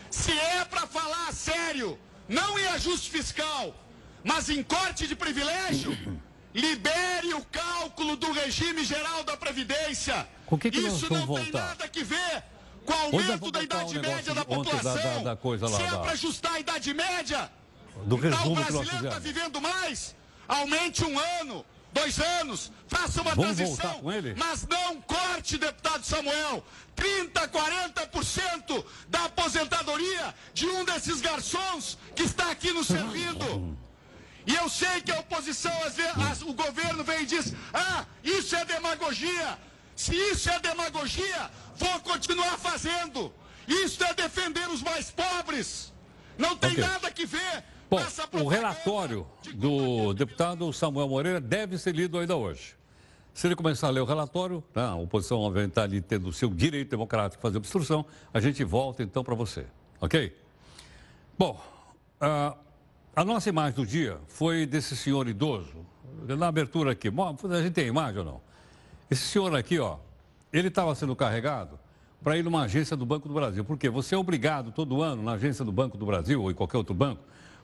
Se 0.10 0.32
é 0.32 0.66
para 0.66 0.88
falar 0.88 1.32
sério, 1.32 1.98
não 2.28 2.58
em 2.58 2.68
ajuste 2.70 3.12
fiscal, 3.12 3.76
mas 4.24 4.50
em 4.50 4.64
corte 4.64 5.06
de 5.06 5.16
privilégio, 5.16 5.96
libere 6.54 7.36
o 7.36 7.46
cálculo 7.46 8.16
do 8.16 8.32
regime 8.32 8.84
geral 8.84 9.24
da 9.24 9.38
Previdência. 9.38 10.28
Com 10.50 10.58
que 10.58 10.72
que 10.72 10.80
Isso 10.80 11.14
não 11.14 11.28
voltar? 11.28 11.44
tem 11.44 11.54
nada 11.54 11.88
que 11.88 12.04
ver 12.04 12.44
com 12.84 12.92
o 12.92 12.96
aumento 12.96 13.52
da 13.52 13.62
idade 13.62 14.00
média 14.00 14.34
da 14.34 14.44
população. 14.44 14.96
Da, 14.96 15.14
da, 15.14 15.20
da 15.20 15.36
coisa 15.36 15.70
lá, 15.70 15.78
Se 15.78 15.84
é 15.84 15.90
para 15.90 16.12
ajustar 16.12 16.54
a 16.54 16.60
idade 16.60 16.92
média, 16.92 17.52
do 18.06 18.16
resumo 18.16 18.42
então 18.42 18.52
o 18.54 18.56
brasileiro 18.56 19.06
está 19.06 19.20
vivendo 19.20 19.62
mais, 19.62 20.16
aumente 20.48 21.06
um 21.06 21.20
ano, 21.40 21.64
dois 21.94 22.20
anos, 22.20 22.72
faça 22.88 23.22
uma 23.22 23.36
Vamos 23.36 23.58
transição, 23.58 24.02
mas 24.38 24.68
não 24.68 25.00
corte, 25.02 25.60
deputado 25.60 26.04
Samuel, 26.04 26.64
30, 26.96 27.48
40% 27.48 28.86
da 29.08 29.26
aposentadoria 29.26 30.34
de 30.56 30.66
um 30.66 30.84
desses 30.84 31.22
garçons 31.22 31.96
que 32.16 32.24
está 32.24 32.50
aqui 32.50 32.72
nos 32.72 32.88
servindo. 32.88 33.78
E 34.48 34.56
eu 34.56 34.68
sei 34.68 35.00
que 35.02 35.12
a 35.12 35.20
oposição, 35.20 35.72
às 35.84 35.94
vezes, 35.96 36.42
o 36.42 36.54
governo 36.54 37.04
vem 37.04 37.22
e 37.22 37.26
diz: 37.28 37.54
ah, 37.72 38.04
isso 38.24 38.56
é 38.56 38.66
demagogia. 38.66 39.69
Se 40.00 40.16
isso 40.16 40.50
é 40.50 40.58
demagogia, 40.62 41.52
vou 41.76 42.00
continuar 42.00 42.58
fazendo. 42.58 43.34
Isso 43.68 44.02
é 44.02 44.14
defender 44.14 44.66
os 44.70 44.82
mais 44.82 45.12
pobres. 45.12 45.92
Não 46.38 46.56
tem 46.56 46.72
okay. 46.72 46.84
nada 46.86 47.12
que 47.12 47.26
ver 47.26 47.66
Bom, 47.90 48.00
o 48.42 48.48
relatório 48.48 49.28
do 49.56 50.14
deputado 50.14 50.72
Samuel 50.72 51.10
Moreira 51.10 51.42
deve 51.42 51.78
ser 51.78 51.94
lido 51.94 52.18
ainda 52.18 52.38
hoje. 52.38 52.78
Se 53.34 53.46
ele 53.46 53.58
começar 53.58 53.88
a 53.88 53.90
ler 53.90 54.00
o 54.00 54.06
relatório, 54.06 54.64
né, 54.74 54.84
a 54.84 54.96
oposição 54.96 55.40
obviamente 55.40 55.72
está 55.72 55.84
ali 55.84 56.00
tendo 56.00 56.30
o 56.30 56.34
seu 56.34 56.50
direito 56.50 56.92
democrático 56.92 57.36
de 57.36 57.42
fazer 57.42 57.58
obstrução, 57.58 58.06
a 58.34 58.40
gente 58.40 58.64
volta 58.64 59.04
então 59.04 59.22
para 59.22 59.36
você, 59.36 59.66
ok? 60.00 60.34
Bom, 61.38 61.62
uh, 62.22 62.58
a 63.14 63.26
nossa 63.26 63.50
imagem 63.50 63.76
do 63.76 63.86
dia 63.86 64.18
foi 64.30 64.66
desse 64.66 64.96
senhor 64.96 65.28
idoso, 65.28 65.86
na 66.26 66.48
abertura 66.48 66.94
aqui, 66.94 67.10
a 67.10 67.62
gente 67.62 67.74
tem 67.74 67.88
imagem 67.88 68.20
ou 68.20 68.26
não? 68.26 68.49
Esse 69.10 69.24
senhor 69.24 69.56
aqui, 69.56 69.80
ó, 69.80 69.98
ele 70.52 70.68
estava 70.68 70.94
sendo 70.96 71.16
carregado 71.16 71.80
para 72.24 72.38
ir 72.38 72.44
numa 72.44 72.64
agência 72.64 72.98
do 72.98 73.06
Banco 73.06 73.28
do 73.28 73.34
Brasil. 73.34 73.64
Por 73.64 73.78
quê? 73.78 73.90
Você 73.90 74.14
é 74.14 74.18
obrigado 74.18 74.72
todo 74.72 75.02
ano 75.02 75.24
na 75.24 75.34
agência 75.34 75.64
do 75.64 75.72
Banco 75.72 75.98
do 75.98 76.06
Brasil 76.06 76.42
ou 76.42 76.52
em 76.52 76.54
qualquer 76.54 76.78
outro 76.78 76.94
banco 76.94 77.22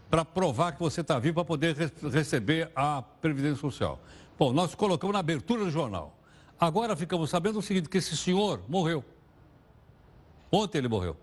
para 0.10 0.24
provar 0.24 0.72
que 0.72 0.80
você 0.80 1.02
está 1.02 1.20
vivo 1.20 1.36
para 1.36 1.46
poder 1.46 1.76
re 1.76 1.92
receber 2.10 2.72
a 2.76 3.02
Previdência 3.02 3.58
Social. 3.58 4.00
Bom, 4.38 4.54
nós 4.54 4.74
colocamos 4.76 5.14
na 5.14 5.20
abertura 5.20 5.66
do 5.66 5.72
jornal. 5.72 6.18
Agora 6.60 6.96
ficamos 6.96 7.30
sabendo 7.30 7.60
o 7.60 7.62
seguinte, 7.62 7.90
que 7.90 7.98
esse 7.98 8.16
senhor 8.16 8.62
morreu. 8.68 9.04
Ontem 10.52 10.78
ele 10.78 10.88
morreu. 10.88 11.18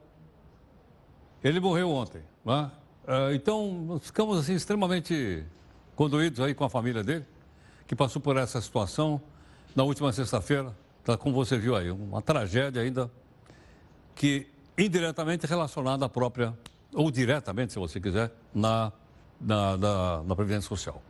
Ele 1.42 1.58
morreu 1.58 1.90
ontem. 1.90 2.22
Né? 2.44 2.70
Então, 3.34 3.98
ficamos 4.02 4.38
assim 4.38 4.54
extremamente 4.54 5.44
condoídos 5.96 6.40
aí 6.40 6.54
com 6.54 6.64
a 6.64 6.70
família 6.70 7.02
dele, 7.02 7.24
que 7.86 7.96
passou 7.96 8.20
por 8.20 8.36
essa 8.36 8.60
situação 8.60 9.20
na 9.74 9.82
última 9.82 10.12
sexta-feira. 10.12 10.74
Tá, 11.04 11.16
como 11.16 11.34
você 11.34 11.58
viu 11.58 11.74
aí, 11.74 11.90
uma 11.90 12.22
tragédia 12.22 12.82
ainda 12.82 13.10
que 14.14 14.46
indiretamente 14.78 15.46
relacionada 15.46 16.04
à 16.04 16.08
própria 16.08 16.56
ou 16.94 17.10
diretamente, 17.10 17.72
se 17.72 17.78
você 17.78 18.00
quiser, 18.00 18.30
na, 18.54 18.92
na, 19.40 19.76
na, 19.76 20.22
na 20.22 20.36
Previdência 20.36 20.68
Social. 20.68 21.02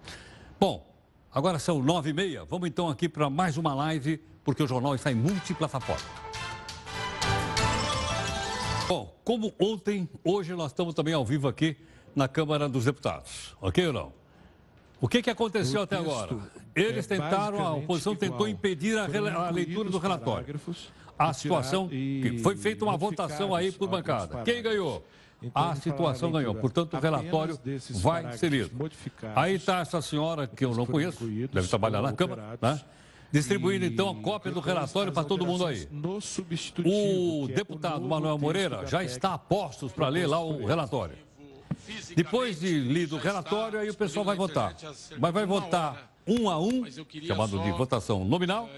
Bom, 0.59 0.87
agora 1.33 1.59
são 1.59 1.83
nove 1.83 2.11
e 2.11 2.12
meia. 2.12 2.44
Vamos 2.44 2.68
então 2.68 2.88
aqui 2.88 3.09
para 3.09 3.29
mais 3.29 3.57
uma 3.57 3.75
live, 3.75 4.18
porque 4.44 4.62
o 4.62 4.66
jornal 4.66 4.94
está 4.94 5.11
em 5.11 5.14
multiplataforma. 5.14 6.07
Bom, 8.88 9.14
como 9.25 9.53
ontem, 9.59 10.09
hoje 10.25 10.55
nós 10.55 10.70
estamos 10.70 10.94
também 10.94 11.14
ao 11.14 11.25
vivo 11.25 11.48
aqui 11.48 11.77
na 12.14 12.29
Câmara 12.29 12.68
dos 12.68 12.85
Deputados, 12.85 13.57
ok 13.61 13.87
ou 13.88 13.92
não? 13.92 14.21
O 15.02 15.08
que, 15.08 15.20
que 15.20 15.28
aconteceu 15.28 15.82
até 15.82 15.96
agora? 15.96 16.38
Eles 16.76 17.10
é 17.10 17.16
tentaram, 17.16 17.66
a 17.66 17.74
oposição 17.74 18.14
tentou 18.14 18.46
impedir 18.46 18.96
a, 18.96 19.06
a 19.46 19.50
leitura 19.50 19.90
do 19.90 19.98
relatório. 19.98 20.60
A 21.18 21.32
situação, 21.32 21.88
que 21.88 22.38
foi 22.40 22.56
feita 22.56 22.84
uma 22.84 22.96
votação 22.96 23.52
aí 23.52 23.72
por 23.72 23.88
bancada. 23.88 24.42
Quem 24.44 24.62
ganhou? 24.62 25.04
Então, 25.42 25.70
a 25.70 25.74
situação 25.74 26.30
ganhou. 26.30 26.54
Portanto, 26.54 26.96
o 26.96 27.00
relatório 27.00 27.58
vai 27.94 28.38
ser 28.38 28.48
lido. 28.48 28.70
Aí 29.34 29.56
está 29.56 29.80
essa 29.80 30.00
senhora, 30.00 30.46
que 30.46 30.64
eu 30.64 30.72
não 30.72 30.86
conheço, 30.86 31.26
deve 31.26 31.66
trabalhar 31.66 32.00
na 32.00 32.12
Câmara, 32.12 32.56
né? 32.62 32.80
distribuindo 33.32 33.84
então 33.86 34.10
a 34.10 34.14
cópia 34.14 34.52
do 34.52 34.60
relatório 34.60 35.10
para 35.10 35.24
todo 35.24 35.44
mundo 35.44 35.66
aí. 35.66 35.88
O 36.84 37.48
é 37.50 37.52
deputado 37.52 38.06
Manuel 38.06 38.38
Moreira 38.38 38.86
já 38.86 39.02
está 39.02 39.34
a 39.34 39.38
postos 39.38 39.90
para 39.90 40.08
ler 40.08 40.28
lá 40.28 40.38
o 40.38 40.64
relatório. 40.64 41.16
Depois 42.14 42.61
de 42.61 42.78
lido 42.80 43.16
o 43.16 43.18
relatório, 43.18 43.78
aí 43.78 43.90
o 43.90 43.94
pessoal 43.94 44.24
vai 44.24 44.37
votar. 44.37 44.74
Mas 45.18 45.32
vai 45.32 45.46
votar 45.46 46.12
um 46.26 46.48
a 46.48 46.58
um, 46.58 46.85
chamado 47.26 47.58
de 47.62 47.70
votação 47.72 48.24
nominal, 48.24 48.70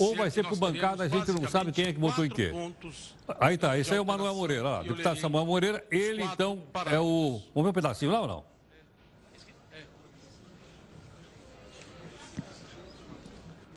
ou 0.00 0.16
vai 0.16 0.30
ser 0.30 0.44
por 0.44 0.58
bancada, 0.58 1.04
a 1.04 1.08
gente 1.08 1.30
não 1.30 1.48
sabe 1.48 1.70
quem 1.70 1.86
é 1.86 1.92
que 1.92 2.00
votou 2.00 2.24
em 2.24 2.28
quê. 2.28 2.52
Aí 3.38 3.56
tá, 3.56 3.78
esse 3.78 3.92
aí 3.92 3.98
é 3.98 4.00
o 4.00 4.04
Manuel 4.04 4.34
Moreira, 4.34 4.62
lá, 4.62 4.82
deputado 4.82 5.18
Samuel 5.20 5.46
Moreira, 5.46 5.84
ele 5.90 6.22
então 6.22 6.60
é 6.86 6.98
o... 6.98 7.40
Vamos 7.54 7.66
ver 7.66 7.70
um 7.70 7.72
pedacinho 7.72 8.10
lá 8.10 8.22
ou 8.22 8.28
não? 8.28 8.44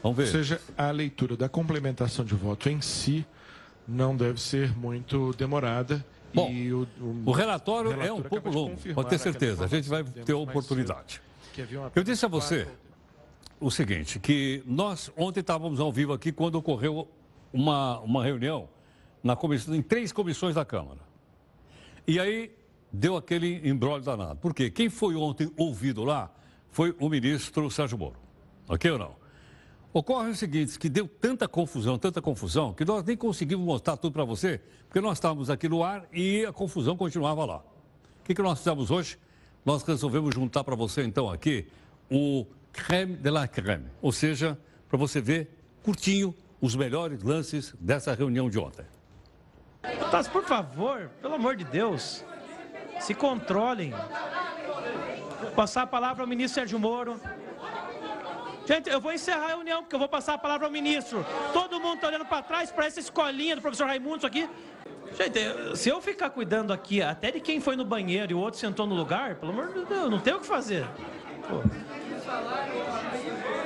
Vamos 0.02 0.18
ver. 0.18 0.24
Ou 0.24 0.32
seja, 0.32 0.60
a 0.76 0.90
leitura 0.90 1.38
da 1.38 1.48
complementação 1.48 2.26
de 2.26 2.34
voto 2.34 2.70
em 2.70 2.82
si 2.82 3.26
não 3.88 4.16
deve 4.16 4.42
ser 4.42 4.76
muito 4.76 5.32
demorada. 5.34 6.04
Bom, 6.34 6.50
o, 6.50 6.84
o, 7.04 7.24
o, 7.28 7.32
relatório, 7.32 7.92
relatório 7.92 8.10
é 8.10 8.14
um 8.14 8.22
pouco 8.22 8.50
longo, 8.50 8.78
pode 8.94 9.10
ter 9.10 9.18
certeza, 9.18 9.66
a 9.66 9.68
gente 9.68 9.90
vai 9.90 10.04
ter 10.04 10.34
oportunidade. 10.34 11.22
Eu 11.96 12.04
disse 12.04 12.26
a 12.26 12.28
você 12.30 12.68
o 13.60 13.70
seguinte, 13.70 14.20
que 14.20 14.64
nós 14.66 15.12
ontem 15.16 15.42
estávamos 15.42 15.80
ao 15.80 15.92
vivo 15.92 16.14
aqui 16.14 16.32
quando 16.32 16.56
ocorreu 16.56 17.08
uma, 17.54 18.00
uma 18.00 18.24
reunião 18.24 18.68
na 19.24 19.36
comissão, 19.36 19.76
em 19.76 19.82
três 19.82 20.12
comissões 20.12 20.56
da 20.56 20.66
Câmara. 20.66 21.00
E 22.08 22.20
aí 22.20 22.52
deu 22.92 23.16
aquele 23.16 23.62
embrólio 23.70 24.04
danado. 24.04 24.40
Por 24.40 24.54
quê? 24.54 24.70
Quem 24.72 24.90
foi 24.90 25.16
ontem 25.16 25.52
ouvido 25.56 26.04
lá 26.04 26.32
foi 26.72 26.96
o 27.00 27.08
ministro 27.08 27.70
Sérgio 27.70 27.98
Moro. 27.98 28.16
Ok 28.68 28.90
ou 28.90 28.98
não? 28.98 29.21
Ocorre 29.94 30.30
o 30.30 30.36
seguinte, 30.36 30.80
que 30.80 30.88
deu 30.88 31.06
tanta 31.08 31.48
confusão, 31.50 31.98
tanta 31.98 32.22
confusão, 32.22 32.74
que 32.74 32.86
nós 32.86 33.04
nem 33.04 33.18
conseguimos 33.18 33.66
mostrar 33.66 33.98
tudo 33.98 34.14
para 34.14 34.24
você, 34.24 34.62
porque 34.88 35.02
nós 35.02 35.18
estávamos 35.18 35.50
aqui 35.50 35.68
no 35.68 35.84
ar 35.84 36.06
e 36.14 36.46
a 36.46 36.54
confusão 36.54 36.96
continuava 36.96 37.44
lá. 37.44 37.58
O 37.58 38.24
que, 38.24 38.34
que 38.34 38.42
nós 38.42 38.60
fizemos 38.60 38.90
hoje? 38.90 39.20
Nós 39.66 39.84
resolvemos 39.84 40.34
juntar 40.34 40.64
para 40.64 40.76
você, 40.76 41.04
então, 41.04 41.30
aqui, 41.30 41.68
o 42.10 42.46
creme 42.72 43.18
de 43.18 43.30
la 43.30 43.48
creme. 43.50 43.88
Ou 44.02 44.14
seja, 44.14 44.58
para 44.88 44.98
você 44.98 45.20
ver 45.20 45.50
curtinho 45.84 46.34
os 46.62 46.74
melhores 46.74 47.22
lances 47.22 47.74
dessa 47.80 48.14
reunião 48.14 48.50
de 48.50 48.58
ontem. 48.58 48.86
Mas, 50.12 50.28
por 50.28 50.46
favor, 50.46 51.10
pelo 51.22 51.34
amor 51.34 51.56
de 51.56 51.66
Deus, 51.66 52.24
se 53.00 53.14
controlem. 53.14 53.94
Vou 55.42 55.52
passar 55.52 55.82
a 55.82 55.88
palavra 55.88 56.24
ao 56.24 56.28
ministro 56.28 56.62
Sérgio 56.62 56.80
Moro. 56.80 57.20
Gente, 58.66 58.90
eu 58.90 59.02
vou 59.02 59.12
encerrar 59.12 59.46
a 59.46 59.48
reunião, 59.48 59.82
porque 59.82 59.96
eu 59.96 60.00
vou 60.00 60.08
passar 60.08 60.36
a 60.36 60.38
palavra 60.38 60.68
ao 60.68 60.72
ministro. 60.72 61.26
Todo 61.52 61.80
mundo 61.80 61.96
está 61.96 62.08
olhando 62.08 62.26
para 62.26 62.44
trás 62.44 62.72
para 62.72 62.86
essa 62.86 63.00
escolinha 63.00 63.56
do 63.56 63.62
professor 63.62 63.88
Raimundo, 63.88 64.18
isso 64.18 64.28
aqui. 64.28 64.48
Gente, 65.18 65.78
se 65.78 65.90
eu 65.90 66.02
ficar 66.02 66.30
cuidando 66.30 66.72
aqui 66.72 67.02
até 67.02 67.32
de 67.32 67.40
quem 67.40 67.60
foi 67.60 67.76
no 67.76 67.84
banheiro 67.84 68.32
e 68.32 68.36
o 68.36 68.40
outro 68.40 68.60
sentou 68.60 68.88
no 68.88 68.96
lugar, 68.96 69.36
pelo 69.36 69.52
amor 69.52 69.74
de 69.74 69.84
Deus, 69.86 70.10
não 70.10 70.20
tem 70.20 70.34
o 70.34 70.40
que 70.40 70.46
fazer. 70.46 70.88
Pô. 71.50 71.62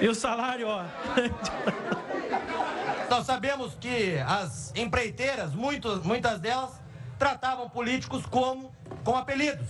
E 0.02 0.08
o 0.08 0.16
salário, 0.16 0.68
ó. 0.68 0.84
Nós 3.10 3.26
sabemos 3.26 3.76
que 3.76 4.18
as 4.26 4.74
empreiteiras, 4.76 5.54
muitos, 5.54 6.04
muitas 6.04 6.40
delas, 6.40 6.82
tratavam 7.20 7.70
políticos 7.70 8.26
como 8.26 8.74
com 9.04 9.16
apelidos. 9.16 9.70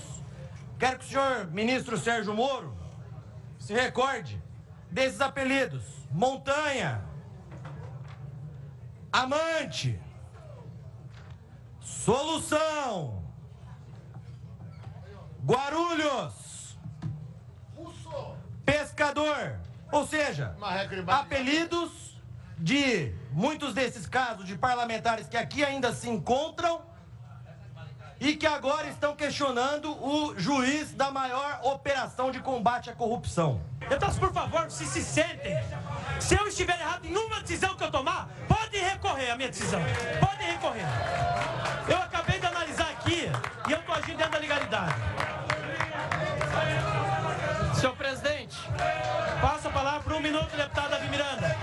Quero 0.79 0.99
que 0.99 1.05
o 1.05 1.07
senhor, 1.07 1.47
ministro 1.51 1.97
Sérgio 1.97 2.33
Moro, 2.33 2.73
se 3.59 3.73
recorde 3.73 4.41
desses 4.95 5.19
apelidos. 5.19 5.83
Montanha, 6.09 7.03
amante, 9.11 9.99
solução, 11.81 13.21
Guarulhos, 15.43 16.77
pescador, 18.65 19.59
ou 19.91 20.07
seja, 20.07 20.55
apelidos 21.07 22.17
de 22.57 23.13
muitos 23.31 23.73
desses 23.73 24.07
casos 24.07 24.47
de 24.47 24.57
parlamentares 24.57 25.27
que 25.27 25.35
aqui 25.35 25.63
ainda 25.63 25.93
se 25.93 26.09
encontram 26.09 26.81
e 28.19 28.35
que 28.35 28.47
agora 28.47 28.87
estão 28.87 29.15
questionando 29.15 29.91
o 29.91 30.37
juiz 30.37 30.91
da 30.93 31.11
maior 31.11 31.59
operação 31.63 32.31
de 32.31 32.39
combate 32.39 32.89
à 32.89 32.93
corrupção. 32.93 33.61
Então, 33.89 34.13
por 34.15 34.31
favor, 34.31 34.69
se 34.71 34.85
se 34.85 35.03
sentem. 35.03 35.57
Se 36.19 36.35
eu 36.35 36.47
estiver 36.47 36.79
errado 36.79 37.05
em 37.05 37.15
uma 37.15 37.41
decisão 37.41 37.75
que 37.75 37.83
eu 37.83 37.91
tomar, 37.91 38.29
pode 38.47 38.77
recorrer 38.77 39.31
à 39.31 39.35
minha 39.35 39.49
decisão. 39.49 39.81
Pode 40.19 40.43
recorrer. 40.43 40.85
Eu 41.87 41.97
acabei 41.97 42.39
de 42.39 42.45
analisar 42.45 42.89
aqui 42.89 43.29
e 43.67 43.71
eu 43.71 43.79
estou 43.79 43.95
agindo 43.95 44.17
dentro 44.17 44.31
da 44.31 44.39
legalidade. 44.39 44.95
Senhor 47.75 47.95
presidente, 47.95 48.57
passa 49.41 49.67
a 49.67 49.71
palavra 49.71 50.01
por 50.01 50.13
um 50.13 50.19
minuto, 50.19 50.55
deputado 50.55 50.89
Davi 50.89 51.09
Miranda. 51.09 51.55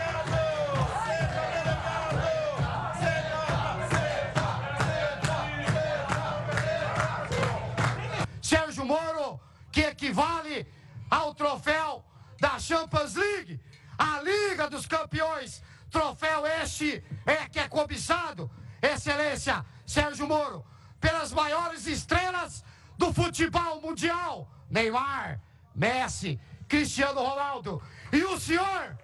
Que 9.72 9.80
equivale 9.80 10.66
ao 11.10 11.34
troféu 11.34 12.04
da 12.38 12.58
Champions 12.58 13.14
League, 13.14 13.58
a 13.98 14.20
Liga 14.20 14.68
dos 14.68 14.86
Campeões. 14.86 15.62
Troféu 15.90 16.46
este 16.46 17.02
é 17.26 17.48
que 17.48 17.58
é 17.58 17.68
cobiçado, 17.68 18.50
Excelência 18.80 19.64
Sérgio 19.86 20.26
Moro, 20.26 20.64
pelas 21.00 21.32
maiores 21.32 21.86
estrelas 21.86 22.64
do 22.96 23.12
futebol 23.12 23.80
mundial: 23.80 24.48
Neymar, 24.70 25.40
Messi, 25.74 26.40
Cristiano 26.68 27.22
Ronaldo. 27.22 27.82
E 28.12 28.22
o 28.24 28.38
senhor, 28.38 28.96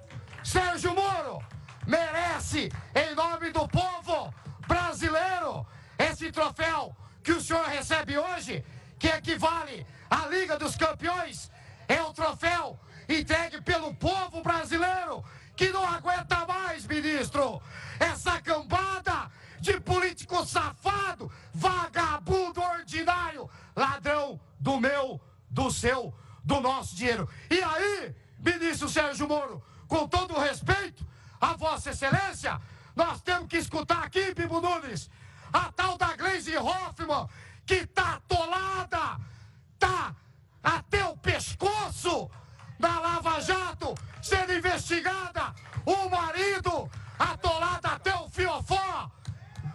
Sérgio 0.43 0.95
Moro, 0.95 1.43
merece, 1.87 2.71
em 2.95 3.15
nome 3.15 3.51
do 3.51 3.67
povo 3.69 4.33
brasileiro, 4.67 5.67
esse 5.99 6.31
troféu 6.31 6.97
que 7.23 7.33
o 7.33 7.41
senhor 7.41 7.67
recebe 7.67 8.17
hoje 8.17 8.65
que 8.99 9.09
equivale 9.09 9.87
à 10.11 10.27
Liga 10.27 10.59
dos 10.59 10.77
Campeões, 10.77 11.51
é 11.87 12.03
o 12.03 12.13
troféu 12.13 12.79
entregue 13.09 13.61
pelo 13.63 13.95
povo 13.95 14.43
brasileiro 14.43 15.25
que 15.57 15.71
não 15.73 15.85
aguenta 15.85 16.47
mais, 16.47 16.87
ministro, 16.87 17.61
essa 17.99 18.41
cambada 18.41 19.31
de 19.61 19.81
político 19.81 20.47
safado, 20.47 21.33
vagabundo 21.53 22.61
ordinário, 22.61 23.51
ladrão 23.75 24.41
do 24.61 24.79
meu, 24.79 25.21
do 25.51 25.71
seu, 25.71 26.15
do 26.45 26.61
nosso 26.61 26.95
dinheiro. 26.95 27.29
E 27.51 27.61
aí, 27.61 28.15
ministro 28.39 28.89
Sérgio 28.89 29.27
Moro, 29.27 29.63
com 29.89 30.07
todo 30.07 30.35
o 30.35 30.41
respeito 30.41 31.05
a 31.41 31.55
Vossa 31.55 31.91
Excelência, 31.91 32.61
nós 32.95 33.21
temos 33.23 33.49
que 33.49 33.57
escutar 33.57 34.05
aqui, 34.05 34.35
Bibo 34.35 34.61
Nunes, 34.61 35.11
a 35.53 35.73
tal 35.73 35.97
da 35.97 36.15
Glaze 36.15 36.57
Hoffman, 36.57 37.29
que 37.69 37.87
tá 37.87 38.15
atolada, 38.15 39.21
tá 39.79 40.17
até 40.63 41.05
o 41.05 41.15
pescoço 41.19 42.31
na 42.79 42.99
Lava 42.99 43.39
Jato, 43.43 43.95
sendo 44.23 44.55
investigada, 44.55 45.55
o 45.85 46.09
marido 46.09 46.91
atolado 47.19 47.87
até 47.87 48.15
o 48.15 48.31
fiofó, 48.31 49.11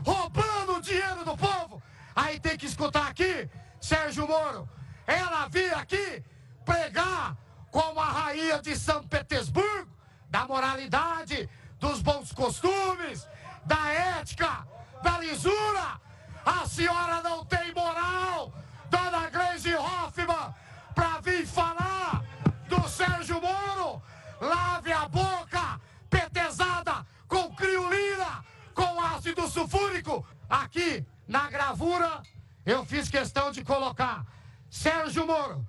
roubando 0.03 0.77
o 0.77 0.81
dinheiro 0.81 1.23
do 1.23 1.37
povo. 1.37 1.83
Aí 2.15 2.39
tem 2.39 2.57
que 2.57 2.65
escutar 2.65 3.07
aqui, 3.09 3.47
Sérgio 3.79 4.27
Moro, 4.27 4.67
ela 5.05 5.47
vinha 5.47 5.77
aqui 5.77 6.23
pregar 6.65 7.37
como 7.69 7.99
a 7.99 8.05
rainha 8.05 8.59
de 8.59 8.75
São 8.75 9.07
Petersburgo, 9.07 9.91
da 10.31 10.47
moralidade, 10.47 11.47
dos 11.79 12.01
bons 12.01 12.31
costumes, 12.31 13.27
da 13.65 13.87
ética, 13.89 14.67
da 15.03 15.19
lisura, 15.19 16.01
a 16.45 16.65
senhora 16.67 17.21
não 17.21 17.45
tem 17.45 17.73
moral, 17.73 18.53
dona 18.89 19.29
Gleisi 19.29 19.73
Hoffmann, 19.75 20.53
para 20.93 21.19
vir 21.21 21.45
falar 21.45 22.23
do 22.67 22.87
Sérgio 22.87 23.41
Moro. 23.41 24.01
Lave 24.41 24.91
a 24.91 25.07
boca, 25.07 25.79
petezada, 26.09 27.05
com 27.27 27.53
criolina, 27.55 28.43
com 28.73 29.01
ácido 29.01 29.47
sulfúrico. 29.47 30.25
Aqui, 30.49 31.05
na 31.27 31.49
gravura, 31.49 32.21
eu 32.65 32.85
fiz 32.85 33.09
questão 33.09 33.51
de 33.51 33.63
colocar 33.63 34.25
Sérgio 34.69 35.25
Moro, 35.25 35.65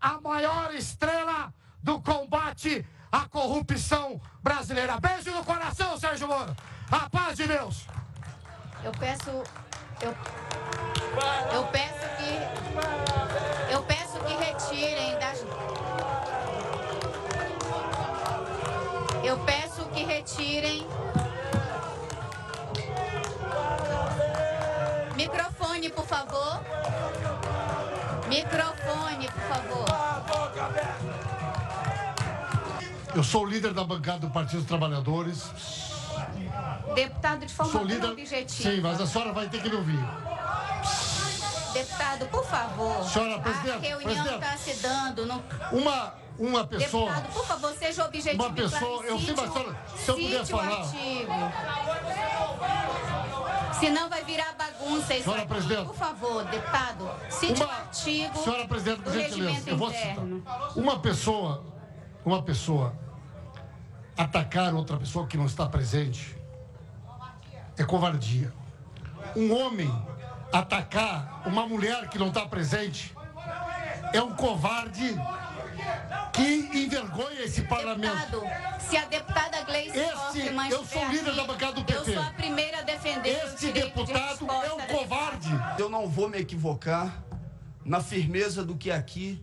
a 0.00 0.20
maior 0.20 0.74
estrela 0.74 1.52
do 1.82 2.00
combate 2.00 2.86
à 3.12 3.28
corrupção 3.28 4.20
brasileira. 4.42 4.98
Beijo 4.98 5.30
no 5.32 5.44
coração, 5.44 5.98
Sérgio 5.98 6.28
Moro. 6.28 6.56
A 6.90 7.08
paz 7.10 7.36
de 7.36 7.46
Deus. 7.46 7.86
Eu 8.82 8.92
peço 8.92 9.42
eu, 10.02 10.14
eu 11.52 11.64
peço 11.64 12.08
que. 12.16 13.72
Eu 13.72 13.82
peço 13.82 14.18
que 14.20 14.34
retirem 14.34 15.18
das. 15.18 15.44
Eu 19.22 19.38
peço 19.40 19.84
que 19.86 20.04
retirem. 20.04 20.86
Microfone, 25.16 25.90
por 25.90 26.06
favor. 26.06 26.60
Microfone, 28.28 29.28
por 29.28 29.42
favor. 29.42 29.86
Eu 33.14 33.24
sou 33.24 33.42
o 33.42 33.46
líder 33.46 33.74
da 33.74 33.84
bancada 33.84 34.20
do 34.20 34.30
Partido 34.30 34.58
dos 34.58 34.68
Trabalhadores. 34.68 35.50
Deputado, 37.00 37.46
de 37.46 37.54
forma 37.54 37.82
líder... 37.82 38.10
objetiva. 38.10 38.70
Sim, 38.70 38.80
mas 38.82 39.00
a 39.00 39.06
senhora 39.06 39.32
vai 39.32 39.48
ter 39.48 39.62
que 39.62 39.70
me 39.70 39.76
ouvir. 39.76 39.98
Deputado, 41.72 42.26
por 42.26 42.44
favor. 42.44 43.04
Senhora 43.08 43.40
presidente. 43.40 43.86
A 43.86 43.98
reunião 43.98 44.34
está 44.34 44.56
se 44.58 44.74
dando 44.82 45.24
no. 45.24 45.42
Uma, 45.72 46.14
uma 46.38 46.66
pessoa. 46.66 47.06
Deputado, 47.06 47.32
por 47.32 47.46
favor, 47.46 47.72
seja 47.72 48.04
objetivo. 48.04 48.42
Uma 48.42 48.52
pessoa. 48.52 49.02
Eu 49.04 49.18
sei, 49.18 49.34
mas 49.34 49.52
senhora, 49.52 49.84
se 49.96 50.10
eu 50.10 50.14
puder 50.14 50.44
falar. 50.44 50.80
Artigo. 50.80 51.32
Senão 53.78 54.10
vai 54.10 54.22
virar 54.24 54.54
bagunça 54.58 55.14
isso 55.14 55.22
senhora 55.24 55.42
aqui. 55.42 55.48
Presidente. 55.48 55.86
Por 55.86 55.96
favor, 55.96 56.44
deputado, 56.44 57.10
cite 57.30 57.62
uma, 57.62 57.66
o 57.66 57.70
artigo. 57.70 58.44
Senhora 58.44 58.68
presidente, 58.68 59.00
por 59.00 59.12
gentileza, 59.14 59.70
eu 59.70 59.76
vou 59.78 59.90
citar. 59.90 60.24
Uma 60.76 60.98
pessoa, 60.98 61.64
uma 62.26 62.42
pessoa 62.42 62.94
atacar 64.18 64.74
outra 64.74 64.98
pessoa 64.98 65.26
que 65.26 65.38
não 65.38 65.46
está 65.46 65.64
presente 65.64 66.39
é 67.80 67.84
covardia. 67.84 68.52
Um 69.34 69.54
homem 69.54 69.90
atacar 70.52 71.42
uma 71.46 71.66
mulher 71.66 72.08
que 72.10 72.18
não 72.18 72.28
está 72.28 72.46
presente 72.46 73.14
é 74.12 74.20
um 74.20 74.34
covarde 74.34 75.16
que 76.32 76.70
envergonha 76.74 77.42
esse 77.42 77.62
parlamento. 77.62 78.40
Deputado, 78.40 78.80
se 78.82 78.96
a 78.98 79.04
deputada 79.06 79.62
Gleice 79.62 79.98
este, 79.98 80.70
Eu 80.70 80.84
sou 80.84 81.08
líder 81.08 81.30
aqui, 81.30 81.36
da 81.36 81.44
bancada 81.44 81.72
do 81.72 81.84
PT. 81.84 82.10
Eu 82.10 82.14
sou 82.14 82.22
a 82.22 82.32
primeira 82.32 82.80
a 82.80 82.82
defender 82.82 83.30
Este 83.46 83.72
deputado 83.72 84.46
de 84.46 84.66
é 84.66 84.72
um 84.74 84.86
covarde. 84.86 85.48
Eu 85.78 85.88
não 85.88 86.06
vou 86.06 86.28
me 86.28 86.38
equivocar 86.38 87.22
na 87.82 88.02
firmeza 88.02 88.62
do 88.62 88.76
que 88.76 88.90
aqui 88.90 89.42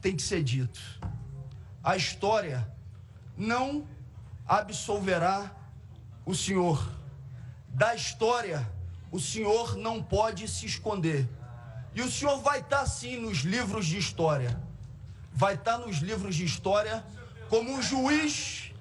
tem 0.00 0.16
que 0.16 0.22
ser 0.22 0.42
dito. 0.42 0.80
A 1.84 1.94
história 1.94 2.66
não 3.36 3.86
absolverá 4.46 5.50
o 6.24 6.34
senhor 6.34 6.95
da 7.76 7.94
história, 7.94 8.66
o 9.12 9.20
senhor 9.20 9.76
não 9.76 10.02
pode 10.02 10.48
se 10.48 10.64
esconder. 10.64 11.28
E 11.94 12.00
o 12.00 12.10
senhor 12.10 12.38
vai 12.38 12.60
estar 12.60 12.78
tá, 12.78 12.86
sim 12.86 13.18
nos 13.18 13.40
livros 13.40 13.84
de 13.84 13.98
história. 13.98 14.58
Vai 15.30 15.56
estar 15.56 15.78
tá 15.78 15.86
nos 15.86 15.98
livros 15.98 16.34
de 16.34 16.46
história 16.46 17.04
como 17.50 17.70
um 17.70 17.82
juiz, 17.82 18.72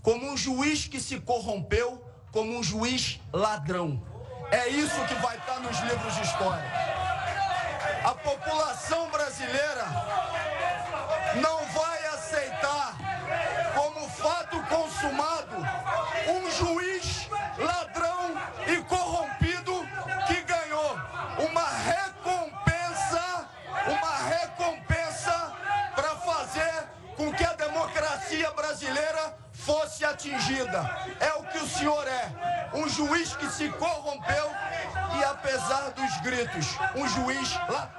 como 0.00 0.32
um 0.32 0.34
juiz 0.34 0.86
que 0.86 0.98
se 0.98 1.20
corrompeu, 1.20 2.02
como 2.30 2.58
um 2.58 2.62
juiz 2.62 3.20
ladrão. 3.30 4.02
É 4.50 4.66
isso 4.66 5.04
que 5.04 5.14
vai 5.16 5.36
estar 5.36 5.56
tá 5.56 5.60
nos 5.60 5.78
livros 5.80 6.14
de 6.14 6.22
história. 6.22 6.72
A 8.02 8.14
população 8.14 9.10
brasileira 9.10 9.84
não 11.36 11.66
vai 11.66 12.06
aceitar 12.06 12.96
como 13.74 14.08
fato 14.08 14.58
consumado 14.74 15.56
um 16.28 16.50
juiz 16.50 16.71
atingida. 30.22 30.88
É 31.18 31.32
o 31.34 31.42
que 31.44 31.58
o 31.58 31.66
senhor 31.66 32.06
é. 32.06 32.70
Um 32.74 32.88
juiz 32.88 33.34
que 33.36 33.46
se 33.48 33.68
corrompeu 33.70 34.50
e, 35.18 35.24
apesar 35.24 35.90
dos 35.90 36.20
gritos, 36.20 36.66
um 36.94 37.08
juiz 37.08 37.52
lá. 37.68 37.90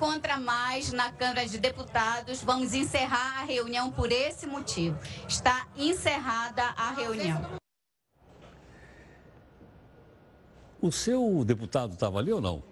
Encontra 0.00 0.38
mais 0.38 0.92
na 0.92 1.12
Câmara 1.12 1.46
de 1.46 1.58
Deputados. 1.58 2.42
Vamos 2.42 2.72
encerrar 2.72 3.40
a 3.40 3.44
reunião 3.44 3.90
por 3.90 4.10
esse 4.10 4.46
motivo. 4.46 4.98
Está 5.28 5.66
encerrada 5.76 6.62
a 6.76 6.90
reunião. 6.92 7.60
O 10.80 10.90
seu 10.90 11.44
deputado 11.44 11.92
estava 11.92 12.18
ali 12.18 12.32
ou 12.32 12.40
não? 12.40 12.62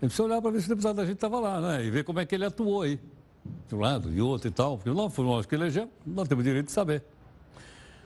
A 0.00 0.04
gente 0.04 0.14
precisa 0.14 0.22
olhar 0.22 0.40
para 0.40 0.50
ver 0.50 0.60
se 0.60 0.66
o 0.66 0.68
deputado 0.68 0.96
da 0.96 1.04
gente 1.04 1.16
estava 1.16 1.40
lá, 1.40 1.60
né? 1.60 1.84
E 1.84 1.90
ver 1.90 2.04
como 2.04 2.20
é 2.20 2.26
que 2.26 2.34
ele 2.34 2.44
atuou 2.44 2.82
aí. 2.82 3.00
De 3.66 3.74
um 3.74 3.80
lado 3.80 4.12
e 4.12 4.20
outro 4.20 4.48
e 4.48 4.50
tal. 4.50 4.76
Porque 4.76 4.90
nós 4.90 5.12
fomos 5.12 5.46
que 5.46 5.54
elegemos, 5.54 5.90
nós 6.06 6.28
temos 6.28 6.44
direito 6.44 6.66
de 6.66 6.72
saber. 6.72 7.02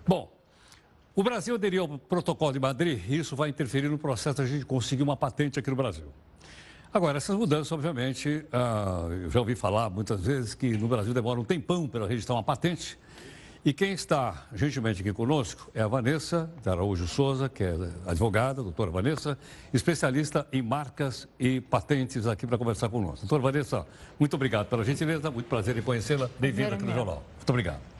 Bom, 0.06 0.32
o 1.14 1.22
Brasil 1.22 1.54
aderiu 1.54 1.82
ao 1.82 1.98
protocolo 1.98 2.52
de 2.52 2.58
Madrid 2.58 3.00
e 3.08 3.18
isso 3.18 3.36
vai 3.36 3.50
interferir 3.50 3.88
no 3.88 3.98
processo 3.98 4.38
da 4.38 4.46
gente 4.46 4.64
conseguir 4.64 5.02
uma 5.02 5.16
patente 5.16 5.58
aqui 5.58 5.68
no 5.70 5.76
Brasil. 5.76 6.06
Agora, 6.94 7.16
essas 7.16 7.34
mudanças, 7.34 7.72
obviamente, 7.72 8.46
ah, 8.52 9.08
eu 9.10 9.28
já 9.28 9.40
ouvi 9.40 9.56
falar 9.56 9.90
muitas 9.90 10.20
vezes 10.20 10.54
que 10.54 10.78
no 10.78 10.86
Brasil 10.86 11.12
demora 11.12 11.40
um 11.40 11.44
tempão 11.44 11.88
para 11.88 12.06
registrar 12.06 12.36
uma 12.36 12.42
patente. 12.44 12.96
E 13.64 13.72
quem 13.72 13.94
está 13.94 14.46
gentilmente 14.54 15.00
aqui 15.00 15.12
conosco 15.12 15.68
é 15.74 15.82
a 15.82 15.88
Vanessa 15.88 16.48
de 16.62 16.68
Araújo 16.68 17.08
Souza, 17.08 17.48
que 17.48 17.64
é 17.64 17.74
advogada, 18.06 18.62
doutora 18.62 18.92
Vanessa, 18.92 19.36
especialista 19.72 20.46
em 20.52 20.62
marcas 20.62 21.26
e 21.36 21.60
patentes 21.60 22.28
aqui 22.28 22.46
para 22.46 22.56
conversar 22.56 22.88
conosco. 22.88 23.26
Doutora 23.26 23.42
Vanessa, 23.42 23.84
muito 24.16 24.34
obrigado 24.34 24.68
pela 24.68 24.84
gentileza, 24.84 25.32
muito 25.32 25.48
prazer 25.48 25.76
em 25.76 25.82
conhecê-la. 25.82 26.30
Bem-vinda 26.38 26.76
aqui 26.76 26.84
no 26.84 26.94
Jornal. 26.94 27.24
Muito 27.36 27.50
obrigado. 27.50 27.93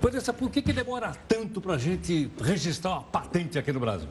Vanessa, 0.00 0.32
por 0.32 0.48
que, 0.48 0.62
que 0.62 0.72
demora 0.72 1.12
tanto 1.26 1.60
para 1.60 1.74
a 1.74 1.78
gente 1.78 2.30
registrar 2.40 2.92
uma 2.92 3.02
patente 3.02 3.58
aqui 3.58 3.72
no 3.72 3.80
Brasil? 3.80 4.08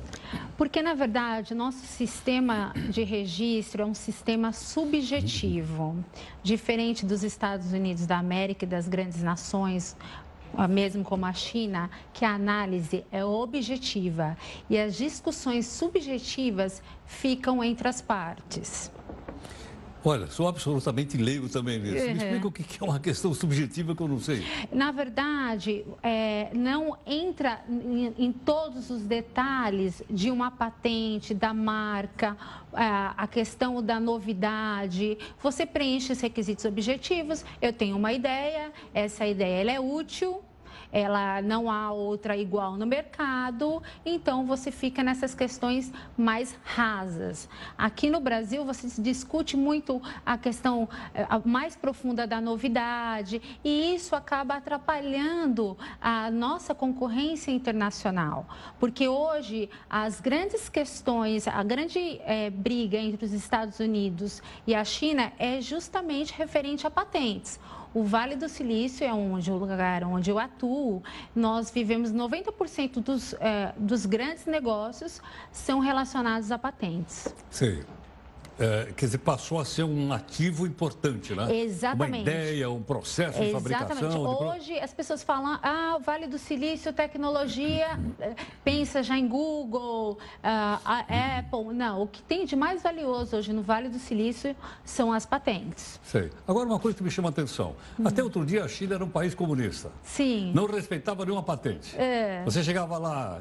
Porque, 0.57 0.81
na 0.81 0.93
verdade, 0.93 1.55
nosso 1.55 1.85
sistema 1.85 2.73
de 2.89 3.03
registro 3.03 3.83
é 3.83 3.85
um 3.85 3.93
sistema 3.93 4.51
subjetivo, 4.51 6.03
diferente 6.43 7.05
dos 7.05 7.23
Estados 7.23 7.71
Unidos 7.71 8.05
da 8.05 8.17
América 8.17 8.65
e 8.65 8.67
das 8.67 8.85
grandes 8.85 9.23
nações, 9.23 9.95
mesmo 10.69 11.05
como 11.05 11.25
a 11.25 11.31
China, 11.31 11.89
que 12.13 12.25
a 12.25 12.33
análise 12.33 13.05
é 13.09 13.23
objetiva 13.23 14.35
e 14.69 14.77
as 14.77 14.97
discussões 14.97 15.67
subjetivas 15.67 16.81
ficam 17.05 17.63
entre 17.63 17.87
as 17.87 18.01
partes. 18.01 18.91
Olha, 20.07 20.27
sou 20.27 20.47
absolutamente 20.47 21.17
leigo 21.17 21.49
também 21.49 21.79
nisso. 21.79 22.05
Me 22.05 22.13
explica 22.13 22.47
o 22.47 22.51
que 22.51 22.81
é 22.81 22.85
uma 22.85 22.97
questão 22.97 23.33
subjetiva 23.33 23.93
que 23.93 24.01
eu 24.01 24.07
não 24.07 24.21
sei. 24.21 24.41
Na 24.71 24.89
verdade, 24.89 25.85
é, 26.01 26.49
não 26.53 26.97
entra 27.05 27.59
em, 27.69 28.13
em, 28.17 28.31
todos 28.31 28.89
os 28.89 29.01
detalhes 29.01 30.01
de 30.09 30.31
uma 30.31 30.49
patente, 30.49 31.33
da 31.33 31.53
marca, 31.53 32.37
é, 32.73 32.77
a 33.17 33.27
questão 33.27 33.83
da 33.83 33.99
novidade. 33.99 35.17
Você 35.43 35.65
preenche 35.65 36.13
os 36.13 36.21
requisitos 36.21 36.63
objetivos, 36.63 37.43
eu 37.61 37.73
tenho 37.73 37.97
uma 37.97 38.13
ideia, 38.13 38.71
essa 38.93 39.27
ideia 39.27 39.69
é 39.69 39.77
útil, 39.77 40.41
ela 40.91 41.41
não 41.41 41.71
há 41.71 41.91
outra 41.91 42.35
igual 42.35 42.75
no 42.75 42.85
mercado, 42.85 43.81
então 44.05 44.45
você 44.45 44.71
fica 44.71 45.03
nessas 45.03 45.33
questões 45.35 45.91
mais 46.17 46.57
rasas. 46.63 47.49
Aqui 47.77 48.09
no 48.09 48.19
Brasil 48.19 48.63
você 48.65 49.01
discute 49.01 49.55
muito 49.55 50.01
a 50.25 50.37
questão 50.37 50.87
eh, 51.13 51.25
mais 51.45 51.75
profunda 51.75 52.25
da 52.25 52.39
novidade 52.39 53.41
e 53.63 53.95
isso 53.95 54.15
acaba 54.15 54.55
atrapalhando 54.55 55.77
a 56.01 56.29
nossa 56.31 56.73
concorrência 56.73 57.51
internacional, 57.51 58.47
porque 58.79 59.07
hoje 59.07 59.69
as 59.89 60.21
grandes 60.21 60.69
questões, 60.69 61.47
a 61.47 61.63
grande 61.63 62.19
é, 62.25 62.49
briga 62.49 62.97
entre 62.97 63.25
os 63.25 63.33
Estados 63.33 63.79
Unidos 63.79 64.41
e 64.65 64.73
a 64.73 64.83
China 64.83 65.31
é 65.37 65.61
justamente 65.61 66.33
referente 66.33 66.85
a 66.85 66.91
patentes. 66.91 67.59
O 67.93 68.03
Vale 68.03 68.35
do 68.35 68.47
Silício 68.47 69.05
é 69.05 69.13
onde, 69.13 69.51
o 69.51 69.57
lugar 69.57 70.03
onde 70.03 70.29
eu 70.29 70.37
atuo. 70.37 71.01
Nós 71.35 71.71
vivemos 71.71 72.11
90% 72.11 72.99
dos, 73.01 73.33
é, 73.33 73.73
dos 73.77 74.05
grandes 74.05 74.45
negócios 74.45 75.21
são 75.51 75.79
relacionados 75.79 76.51
a 76.51 76.57
patentes. 76.57 77.33
Sim. 77.49 77.83
É, 78.59 78.91
quer 78.95 79.05
dizer, 79.05 79.19
passou 79.19 79.59
a 79.59 79.65
ser 79.65 79.83
um 79.83 80.11
ativo 80.11 80.65
importante, 80.65 81.33
né? 81.35 81.55
Exatamente. 81.55 82.09
Uma 82.09 82.17
ideia, 82.17 82.69
um 82.69 82.81
processo 82.81 83.39
de 83.39 83.49
Exatamente. 83.49 83.87
fabricação. 83.87 84.47
Hoje 84.47 84.73
de... 84.73 84.79
as 84.79 84.93
pessoas 84.93 85.23
falam, 85.23 85.59
ah, 85.61 85.95
o 85.99 86.03
Vale 86.03 86.25
do 86.25 86.39
Silício, 86.39 86.91
tecnologia, 86.91 87.99
eh, 88.19 88.35
pensa 88.63 89.03
já 89.03 89.17
em 89.17 89.27
Google, 89.27 90.17
ah, 90.43 90.79
a 90.83 91.37
Apple. 91.39 91.73
Não, 91.73 92.01
o 92.01 92.07
que 92.07 92.21
tem 92.23 92.45
de 92.45 92.55
mais 92.55 92.81
valioso 92.81 93.37
hoje 93.37 93.53
no 93.53 93.61
Vale 93.61 93.89
do 93.89 93.99
Silício 93.99 94.55
são 94.83 95.13
as 95.13 95.25
patentes. 95.25 95.99
Sei. 96.03 96.31
Agora, 96.47 96.67
uma 96.67 96.79
coisa 96.79 96.97
que 96.97 97.03
me 97.03 97.11
chama 97.11 97.29
a 97.29 97.31
atenção. 97.31 97.75
Hum. 97.99 98.07
Até 98.07 98.23
outro 98.23 98.43
dia 98.43 98.63
a 98.63 98.67
China 98.67 98.95
era 98.95 99.05
um 99.05 99.09
país 99.09 99.35
comunista. 99.35 99.91
Sim. 100.01 100.51
Não 100.55 100.65
respeitava 100.65 101.23
nenhuma 101.23 101.43
patente. 101.43 101.95
É. 101.95 102.41
Você 102.43 102.63
chegava 102.63 102.97
lá 102.97 103.39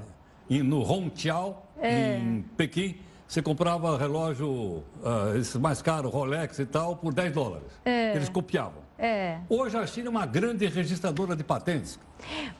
no 0.48 0.82
Hongqiao, 0.82 1.66
é. 1.80 2.18
em 2.18 2.42
Pequim, 2.56 2.98
você 3.26 3.42
comprava 3.42 3.96
relógio, 3.98 4.48
uh, 4.48 5.36
esses 5.36 5.56
mais 5.56 5.82
caros, 5.82 6.12
Rolex 6.12 6.58
e 6.58 6.66
tal, 6.66 6.96
por 6.96 7.12
10 7.12 7.32
dólares. 7.32 7.66
É. 7.84 8.14
Eles 8.14 8.28
copiavam. 8.28 8.86
É. 8.98 9.38
Hoje 9.48 9.76
a 9.76 9.86
China 9.86 10.08
é 10.08 10.10
uma 10.10 10.26
grande 10.26 10.66
registradora 10.66 11.36
de 11.36 11.44
patentes. 11.44 11.98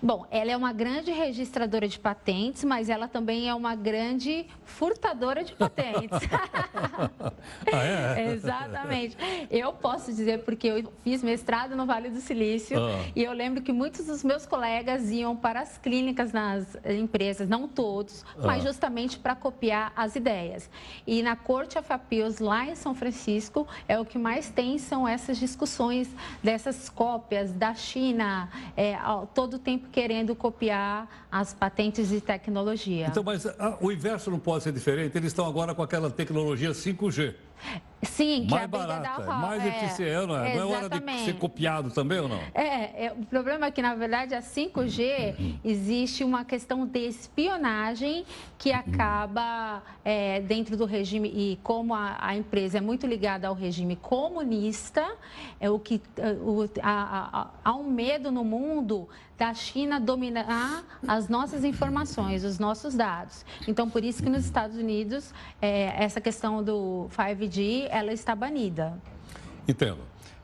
Bom, 0.03 0.27
ela 0.31 0.51
é 0.51 0.57
uma 0.57 0.73
grande 0.73 1.11
registradora 1.11 1.89
de 1.89 1.99
patentes, 1.99 2.65
mas 2.65 2.89
ela 2.89 3.09
também 3.09 3.49
é 3.49 3.55
uma 3.55 3.75
grande 3.75 4.47
furtadora 4.65 5.43
de 5.43 5.55
patentes. 5.55 6.21
ah, 7.73 7.85
é? 7.85 8.33
Exatamente. 8.33 9.17
Eu 9.51 9.73
posso 9.73 10.13
dizer 10.13 10.45
porque 10.45 10.67
eu 10.69 10.93
fiz 11.03 11.23
mestrado 11.23 11.75
no 11.77 11.87
Vale 11.87 12.11
do 12.11 12.21
Silício 12.21 12.79
ah. 12.79 13.05
e 13.15 13.23
eu 13.23 13.33
lembro 13.33 13.63
que 13.63 13.73
muitos 13.73 14.07
dos 14.07 14.23
meus 14.23 14.47
colegas 14.47 15.11
iam 15.11 15.37
para 15.37 15.61
as 15.61 15.79
clínicas 15.79 16.33
nas 16.33 16.77
empresas, 16.85 17.49
não 17.49 17.67
todos, 17.67 18.25
ah. 18.37 18.47
mas 18.47 18.63
justamente 18.63 19.19
para 19.19 19.35
copiar 19.35 19.93
as 19.97 20.17
ideias. 20.17 20.69
E 21.07 21.23
na 21.23 21.37
Corte 21.37 21.79
of 21.79 21.93
Appeals, 21.93 22.39
lá 22.39 22.67
em 22.67 22.75
São 22.75 22.95
Francisco, 22.95 23.67
é 23.89 23.99
o 23.99 24.05
que 24.05 24.19
mais 24.19 24.51
tem 24.51 24.79
são 24.79 25.07
essas 25.07 25.39
discussões 25.39 26.09
dessas 26.43 26.89
cópias 26.89 27.53
da 27.53 27.75
China, 27.75 28.49
é, 28.77 28.97
todo 29.35 29.46
o 29.55 29.59
tempo 29.59 29.89
querendo 29.91 30.35
copiar 30.35 31.27
as 31.31 31.55
patentes 31.55 32.09
de 32.09 32.21
tecnologia. 32.21 33.07
Então, 33.07 33.23
mas 33.23 33.47
a, 33.47 33.55
ah, 33.59 33.77
o 33.81 33.93
inverso 33.93 34.31
não 34.31 34.39
pode 34.39 34.65
ser 34.65 34.73
diferente? 34.73 35.17
Eles 35.17 35.29
estão 35.29 35.47
agora 35.47 35.75
com 35.75 35.83
aquela 35.83 36.11
tecnologia 36.11 36.71
5G. 36.71 37.35
Sim, 38.03 38.45
que 38.47 38.51
mais 38.51 38.65
a 38.65 38.67
barata, 38.67 39.23
da 39.23 39.35
mais 39.35 39.65
é, 39.65 39.69
eficiente, 39.69 40.27
não 40.27 40.37
é? 40.37 40.55
Não 40.55 40.63
é 40.63 40.77
hora 40.77 40.89
de 40.89 41.25
ser 41.25 41.35
copiado 41.39 41.91
também 41.91 42.21
ou 42.21 42.29
não? 42.29 42.41
É, 42.55 43.07
é, 43.07 43.13
o 43.13 43.25
problema 43.25 43.67
é 43.67 43.71
que, 43.71 43.83
na 43.83 43.95
verdade, 43.95 44.35
a 44.35 44.41
5G 44.41 45.59
existe 45.65 46.23
uma 46.23 46.45
questão 46.45 46.87
de 46.87 47.01
espionagem 47.01 48.25
que 48.59 48.73
acaba 48.73 49.83
é, 50.05 50.41
dentro 50.41 50.77
do 50.77 50.85
regime, 50.85 51.29
e 51.29 51.59
como 51.63 51.95
a, 51.95 52.17
a, 52.21 52.37
empresa 52.37 52.79
é 52.79 52.81
muito 52.81 53.07
ligada 53.07 53.49
ao 53.49 53.55
regime 53.55 53.97
comunista, 53.97 55.05
é 55.59 55.69
o 55.69 55.79
que 55.79 56.01
o, 56.43 56.69
há 56.83 57.75
um 57.75 57.91
medo 57.91 58.31
no 58.31 58.45
mundo 58.45 59.09
da 59.39 59.53
China 59.53 60.01
dominar 60.01 60.85
as 61.07 61.29
nossas 61.29 61.63
informações, 61.63 62.43
os 62.43 62.59
nossos 62.59 62.95
dados. 62.95 63.45
Então, 63.69 63.89
por 63.89 64.03
isso 64.03 64.23
que 64.23 64.31
nos 64.31 64.45
Estados 64.45 64.77
Unidos, 64.77 65.33
é, 65.61 65.93
essa 66.03 66.21
questão 66.21 66.63
do 66.63 67.09
5G, 67.11 67.46
ela 67.91 68.13
está 68.13 68.35
banida. 68.35 68.99
Entendo. 69.67 70.01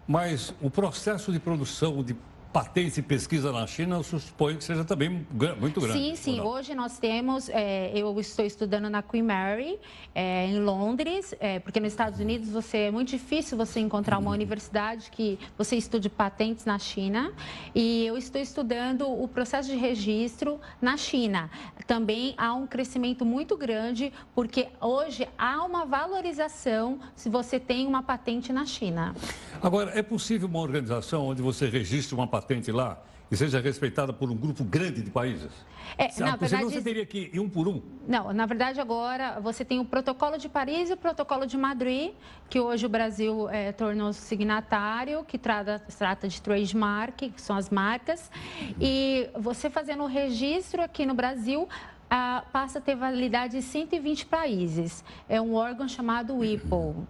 Mas 0.06 0.54
o 0.60 0.70
processo 0.70 1.32
de 1.32 1.38
produção 1.38 2.02
de 2.02 2.16
patentes 2.52 2.98
e 2.98 3.02
pesquisa 3.02 3.50
na 3.50 3.66
China, 3.66 3.96
eu 3.96 4.02
suponho 4.02 4.58
que 4.58 4.64
seja 4.64 4.84
também 4.84 5.26
muito 5.58 5.80
grande. 5.80 5.98
Sim, 5.98 6.14
sim. 6.14 6.40
Hoje 6.40 6.74
nós 6.74 6.98
temos, 6.98 7.48
é, 7.48 7.90
eu 7.94 8.18
estou 8.20 8.44
estudando 8.44 8.90
na 8.90 9.02
Queen 9.02 9.22
Mary, 9.22 9.78
é, 10.14 10.46
em 10.46 10.60
Londres, 10.60 11.34
é, 11.40 11.58
porque 11.60 11.80
nos 11.80 11.92
Estados 11.92 12.20
Unidos 12.20 12.50
você, 12.50 12.78
é 12.78 12.90
muito 12.90 13.08
difícil 13.08 13.56
você 13.56 13.80
encontrar 13.80 14.18
uma 14.18 14.30
universidade 14.32 15.10
que 15.10 15.38
você 15.56 15.76
estude 15.76 16.10
patentes 16.10 16.66
na 16.66 16.78
China. 16.78 17.32
E 17.74 18.04
eu 18.04 18.18
estou 18.18 18.40
estudando 18.40 19.10
o 19.10 19.26
processo 19.26 19.70
de 19.70 19.76
registro 19.76 20.60
na 20.80 20.98
China. 20.98 21.50
Também 21.86 22.34
há 22.36 22.52
um 22.52 22.66
crescimento 22.66 23.24
muito 23.24 23.56
grande, 23.56 24.12
porque 24.34 24.68
hoje 24.78 25.26
há 25.38 25.64
uma 25.64 25.86
valorização 25.86 27.00
se 27.16 27.30
você 27.30 27.58
tem 27.58 27.86
uma 27.86 28.02
patente 28.02 28.52
na 28.52 28.66
China. 28.66 29.14
Agora, 29.62 29.98
é 29.98 30.02
possível 30.02 30.48
uma 30.48 30.60
organização 30.60 31.28
onde 31.28 31.40
você 31.40 31.66
registre 31.66 32.14
uma 32.14 32.26
patente 32.26 32.41
lá 32.72 33.02
e 33.32 33.36
seja 33.36 33.60
respeitada 33.60 34.12
por 34.12 34.30
um 34.30 34.36
grupo 34.36 34.62
grande 34.62 35.00
de 35.00 35.10
países? 35.10 35.50
É, 35.96 36.04
na 36.20 36.36
verdade, 36.36 36.48
Senão 36.48 36.70
você 36.70 36.82
teria 36.82 37.06
que 37.06 37.30
ir 37.32 37.40
um 37.40 37.48
por 37.48 37.66
um? 37.66 37.80
Não, 38.06 38.30
na 38.30 38.44
verdade 38.44 38.78
agora 38.78 39.40
você 39.40 39.64
tem 39.64 39.80
o 39.80 39.84
protocolo 39.86 40.36
de 40.36 40.50
Paris 40.50 40.90
e 40.90 40.92
o 40.92 40.96
protocolo 40.98 41.46
de 41.46 41.56
Madrid, 41.56 42.12
que 42.50 42.60
hoje 42.60 42.84
o 42.84 42.88
Brasil 42.90 43.48
é, 43.48 43.72
tornou-se 43.72 44.20
signatário, 44.20 45.24
que 45.24 45.38
trata, 45.38 45.82
trata 45.98 46.28
de 46.28 46.42
trademark, 46.42 47.16
que 47.30 47.40
são 47.40 47.56
as 47.56 47.70
marcas. 47.70 48.30
E 48.78 49.30
você 49.38 49.70
fazendo 49.70 50.02
o 50.02 50.06
registro 50.06 50.82
aqui 50.82 51.06
no 51.06 51.14
Brasil, 51.14 51.66
ah, 52.10 52.44
passa 52.52 52.78
a 52.78 52.82
ter 52.82 52.94
validade 52.94 53.56
em 53.56 53.62
120 53.62 54.26
países. 54.26 55.02
É 55.26 55.40
um 55.40 55.54
órgão 55.54 55.88
chamado 55.88 56.36
WIPO. 56.36 57.08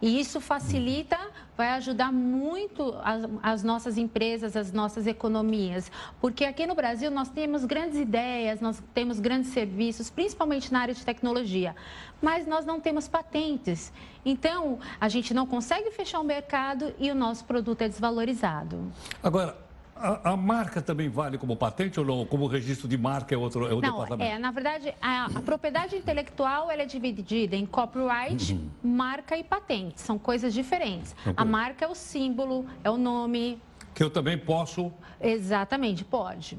E 0.00 0.20
isso 0.20 0.40
facilita, 0.40 1.18
vai 1.56 1.68
ajudar 1.70 2.12
muito 2.12 2.94
as, 3.02 3.22
as, 3.42 3.62
nossas 3.62 3.96
empresas, 3.96 4.54
as 4.56 4.70
nossas 4.72 5.06
economias. 5.06 5.90
Porque 6.20 6.44
aqui 6.44 6.66
no 6.66 6.74
Brasil 6.74 7.10
nós 7.10 7.28
temos 7.28 7.64
grandes 7.64 7.98
ideias, 7.98 8.60
nós 8.60 8.82
temos 8.92 9.18
grandes 9.18 9.50
serviços, 9.50 10.10
principalmente 10.10 10.70
na 10.72 10.80
área 10.80 10.94
de 10.94 11.04
tecnologia, 11.04 11.74
mas 12.20 12.46
nós 12.46 12.66
não 12.66 12.78
temos 12.78 13.08
patentes. 13.08 13.92
Então, 14.24 14.78
a 15.00 15.08
gente 15.08 15.32
não 15.32 15.46
consegue 15.46 15.90
fechar 15.90 16.20
o 16.20 16.24
mercado 16.24 16.94
e 16.98 17.10
o 17.10 17.14
nosso 17.14 17.44
produto 17.44 17.82
é 17.82 17.88
desvalorizado. 17.88 18.92
Agora, 19.22 19.65
a, 19.98 20.32
a, 20.32 20.36
marca 20.36 20.82
também 20.82 21.08
vale 21.08 21.38
como 21.38 21.56
patente 21.56 21.98
ou 21.98 22.06
não? 22.06 22.26
Como 22.26 22.46
registro 22.46 22.86
de 22.86 22.96
marca 22.96 23.34
é 23.34 23.38
outro 23.38 23.66
é 23.66 23.72
o 23.72 23.80
não, 23.80 23.92
departamento? 23.92 24.30
É, 24.30 24.38
na 24.38 24.50
verdade, 24.50 24.94
a, 25.00 25.26
a 25.26 25.40
propriedade 25.40 25.96
intelectual 25.96 26.70
ela 26.70 26.82
é 26.82 26.86
dividida 26.86 27.56
em 27.56 27.64
copyright, 27.66 28.52
uhum. 28.52 28.68
marca 28.82 29.36
e 29.36 29.42
patente. 29.42 30.00
São 30.00 30.18
coisas 30.18 30.52
diferentes. 30.52 31.14
Okay. 31.20 31.34
A 31.36 31.44
marca 31.44 31.84
é 31.84 31.88
o 31.88 31.94
símbolo, 31.94 32.66
é 32.84 32.90
o 32.90 32.96
nome, 32.96 33.60
que 33.96 34.02
eu 34.02 34.10
também 34.10 34.36
posso. 34.36 34.92
Exatamente, 35.18 36.04
pode. 36.04 36.58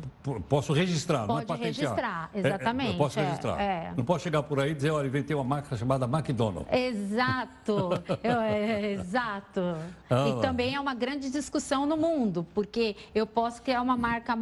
Posso 0.50 0.74
registrar, 0.74 1.28
pode 1.28 1.48
não 1.48 1.56
é 1.56 1.60
registrar, 1.60 2.32
exatamente. 2.34 2.88
É, 2.88 2.90
é, 2.90 2.94
eu 2.96 2.98
posso 2.98 3.20
registrar. 3.20 3.62
É, 3.62 3.94
não 3.96 4.04
posso 4.04 4.24
chegar 4.24 4.42
por 4.42 4.60
aí 4.60 4.72
e 4.72 4.74
dizer, 4.74 4.90
olha, 4.90 5.06
inventei 5.06 5.36
uma 5.36 5.44
marca 5.44 5.78
chamada 5.78 6.06
McDonald's. 6.06 6.74
Exato, 6.74 7.90
é, 8.24 8.92
exato. 8.94 9.62
Ah, 10.10 10.30
e 10.30 10.42
também 10.42 10.74
é 10.74 10.80
uma 10.80 10.96
grande 10.96 11.30
discussão 11.30 11.86
no 11.86 11.96
mundo, 11.96 12.44
porque 12.56 12.96
eu 13.14 13.28
posso 13.28 13.62
criar 13.62 13.84
uma 13.84 13.96
marca 13.96 14.36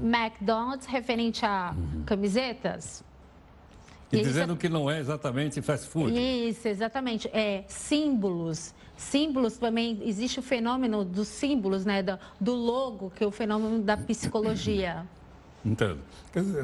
McDonald's 0.00 0.86
referente 0.86 1.44
a 1.44 1.74
uhum. 1.76 2.04
camisetas. 2.06 3.02
E, 4.12 4.16
e 4.16 4.22
dizendo 4.22 4.56
que 4.56 4.68
não 4.68 4.90
é 4.90 5.00
exatamente 5.00 5.60
fast 5.60 5.86
food. 5.88 6.12
Isso, 6.16 6.66
exatamente. 6.66 7.28
É 7.32 7.64
símbolos 7.68 8.74
símbolos 8.98 9.56
também 9.56 10.00
existe 10.02 10.40
o 10.40 10.42
fenômeno 10.42 11.04
dos 11.04 11.28
símbolos, 11.28 11.86
né, 11.86 12.02
do, 12.02 12.18
do 12.38 12.52
logo, 12.52 13.10
que 13.14 13.22
é 13.22 13.26
o 13.26 13.30
fenômeno 13.30 13.80
da 13.80 13.96
psicologia. 13.96 15.06
Entendo. 15.64 16.00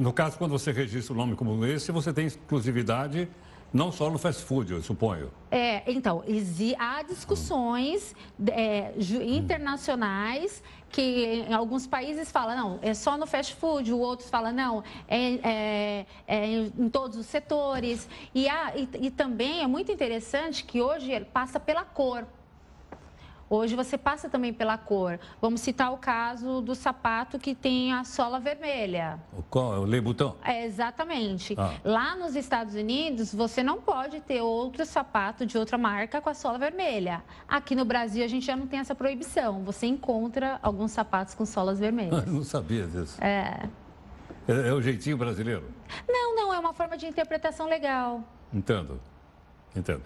No 0.01 0.13
caso, 0.13 0.37
quando 0.37 0.51
você 0.51 0.73
registra 0.73 1.15
um 1.15 1.17
nome 1.17 1.37
como 1.37 1.65
esse, 1.65 1.91
você 1.93 2.13
tem 2.13 2.27
exclusividade 2.27 3.29
não 3.75 3.91
só 3.91 4.09
no 4.09 4.19
fast 4.19 4.45
food, 4.45 4.73
eu 4.73 4.81
suponho. 4.81 5.33
É, 5.51 5.83
então, 5.91 6.23
há 6.79 7.03
discussões 7.03 8.15
é, 8.47 8.95
internacionais 9.27 10.63
que 10.89 11.45
alguns 11.53 11.85
países 11.85 12.31
falam, 12.31 12.57
não, 12.57 12.79
é 12.81 12.95
só 12.95 13.19
no 13.19 13.27
fast 13.27 13.57
food, 13.57 13.93
o 13.93 13.99
outros 13.99 14.31
falam, 14.31 14.53
não, 14.53 14.85
é, 15.09 15.41
é, 15.43 16.07
é 16.29 16.47
em 16.79 16.89
todos 16.89 17.19
os 17.19 17.27
setores. 17.27 18.09
E, 18.33 18.49
há, 18.49 18.77
e, 18.77 18.89
e 19.07 19.11
também 19.11 19.61
é 19.61 19.67
muito 19.67 19.91
interessante 19.91 20.63
que 20.63 20.81
hoje 20.81 21.27
passa 21.33 21.59
pela 21.59 21.85
cor. 21.85 22.25
Hoje 23.49 23.77
você 23.77 23.99
passa 23.99 24.29
também 24.29 24.53
pela 24.53 24.79
cor. 24.79 25.19
Vamos 25.41 25.61
citar 25.61 25.93
o 25.93 25.99
caso 25.99 26.61
do 26.61 26.75
sapato 26.75 27.39
que 27.39 27.55
tem 27.55 27.93
a 27.93 28.05
sola 28.05 28.41
vermelha. 28.41 29.19
O 29.37 29.43
qual? 29.43 29.83
O 29.83 29.85
Le 29.85 30.01
Bouton? 30.01 30.37
É, 30.43 30.65
exatamente. 30.65 31.55
Ah. 31.59 31.75
Lá 31.85 32.17
nos 32.17 32.35
Estados 32.37 32.75
Unidos, 32.75 33.35
você 33.35 33.63
não 33.63 33.81
pode 33.81 34.21
ter 34.21 34.41
outro 34.41 34.85
sapato 34.87 35.45
de 35.45 35.59
outra 35.59 35.77
marca 35.77 36.21
com 36.21 36.31
a 36.31 36.35
sola 36.35 36.59
vermelha. 36.59 37.23
Aqui 37.47 37.75
no 37.75 37.85
Brasil, 37.85 38.25
a 38.25 38.29
gente 38.29 38.47
já 38.47 38.57
não 38.57 38.67
tem 38.67 38.81
essa 38.81 38.95
proibição. 38.95 39.63
Você 39.65 39.87
encontra 39.87 40.59
alguns 40.63 40.93
sapatos 40.93 41.35
com 41.35 41.45
solas 41.45 41.79
vermelhas. 41.79 42.25
não 42.27 42.43
sabia 42.43 42.87
disso. 42.87 43.23
É. 43.23 43.69
é. 44.49 44.69
É 44.69 44.73
o 44.73 44.81
jeitinho 44.81 45.17
brasileiro? 45.17 45.65
Não, 46.09 46.35
não. 46.35 46.55
É 46.55 46.59
uma 46.59 46.73
forma 46.73 46.97
de 46.97 47.07
interpretação 47.07 47.67
legal. 47.67 48.23
Entendo. 48.53 49.01
Entendo. 49.77 50.03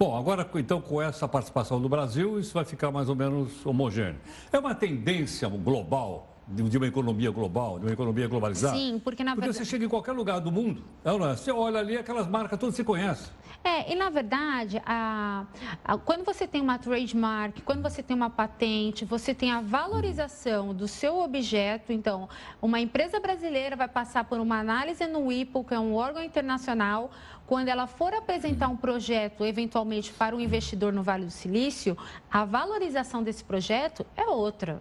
Bom, 0.00 0.16
agora 0.16 0.48
então 0.54 0.80
com 0.80 1.02
essa 1.02 1.28
participação 1.28 1.78
do 1.78 1.86
Brasil, 1.86 2.40
isso 2.40 2.54
vai 2.54 2.64
ficar 2.64 2.90
mais 2.90 3.10
ou 3.10 3.14
menos 3.14 3.66
homogêneo. 3.66 4.18
É 4.50 4.58
uma 4.58 4.74
tendência 4.74 5.46
global 5.46 6.40
de 6.48 6.78
uma 6.78 6.86
economia 6.86 7.30
global, 7.30 7.78
de 7.78 7.84
uma 7.84 7.92
economia 7.92 8.26
globalizada? 8.26 8.78
Sim, 8.78 8.98
porque 9.04 9.22
na 9.22 9.32
porque 9.32 9.48
verdade... 9.48 9.62
você 9.62 9.70
chega 9.70 9.84
em 9.84 9.88
qualquer 9.90 10.12
lugar 10.12 10.40
do 10.40 10.50
mundo, 10.50 10.82
é 11.04 11.10
é? 11.10 11.36
você 11.36 11.52
olha 11.52 11.78
ali, 11.78 11.98
aquelas 11.98 12.26
marcas 12.26 12.58
todas 12.58 12.74
se 12.74 12.82
conhece. 12.82 13.30
É, 13.62 13.92
e 13.92 13.94
na 13.94 14.08
verdade, 14.08 14.80
a, 14.86 15.44
a, 15.84 15.98
quando 15.98 16.24
você 16.24 16.46
tem 16.46 16.62
uma 16.62 16.78
trademark, 16.78 17.60
quando 17.60 17.82
você 17.82 18.02
tem 18.02 18.16
uma 18.16 18.30
patente, 18.30 19.04
você 19.04 19.34
tem 19.34 19.52
a 19.52 19.60
valorização 19.60 20.74
do 20.74 20.88
seu 20.88 21.18
objeto. 21.18 21.92
Então, 21.92 22.26
uma 22.62 22.80
empresa 22.80 23.20
brasileira 23.20 23.76
vai 23.76 23.86
passar 23.86 24.24
por 24.24 24.40
uma 24.40 24.58
análise 24.58 25.06
no 25.06 25.30
IPO, 25.30 25.62
que 25.64 25.74
é 25.74 25.78
um 25.78 25.94
órgão 25.94 26.24
internacional, 26.24 27.10
quando 27.50 27.66
ela 27.66 27.88
for 27.88 28.14
apresentar 28.14 28.68
um 28.68 28.76
projeto, 28.76 29.44
eventualmente, 29.44 30.12
para 30.12 30.36
um 30.36 30.40
investidor 30.40 30.92
no 30.92 31.02
Vale 31.02 31.24
do 31.24 31.32
Silício, 31.32 31.98
a 32.30 32.44
valorização 32.44 33.24
desse 33.24 33.42
projeto 33.42 34.06
é 34.16 34.24
outra. 34.26 34.78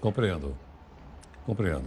Compreendo. 0.00 0.56
Compreendo. 1.46 1.84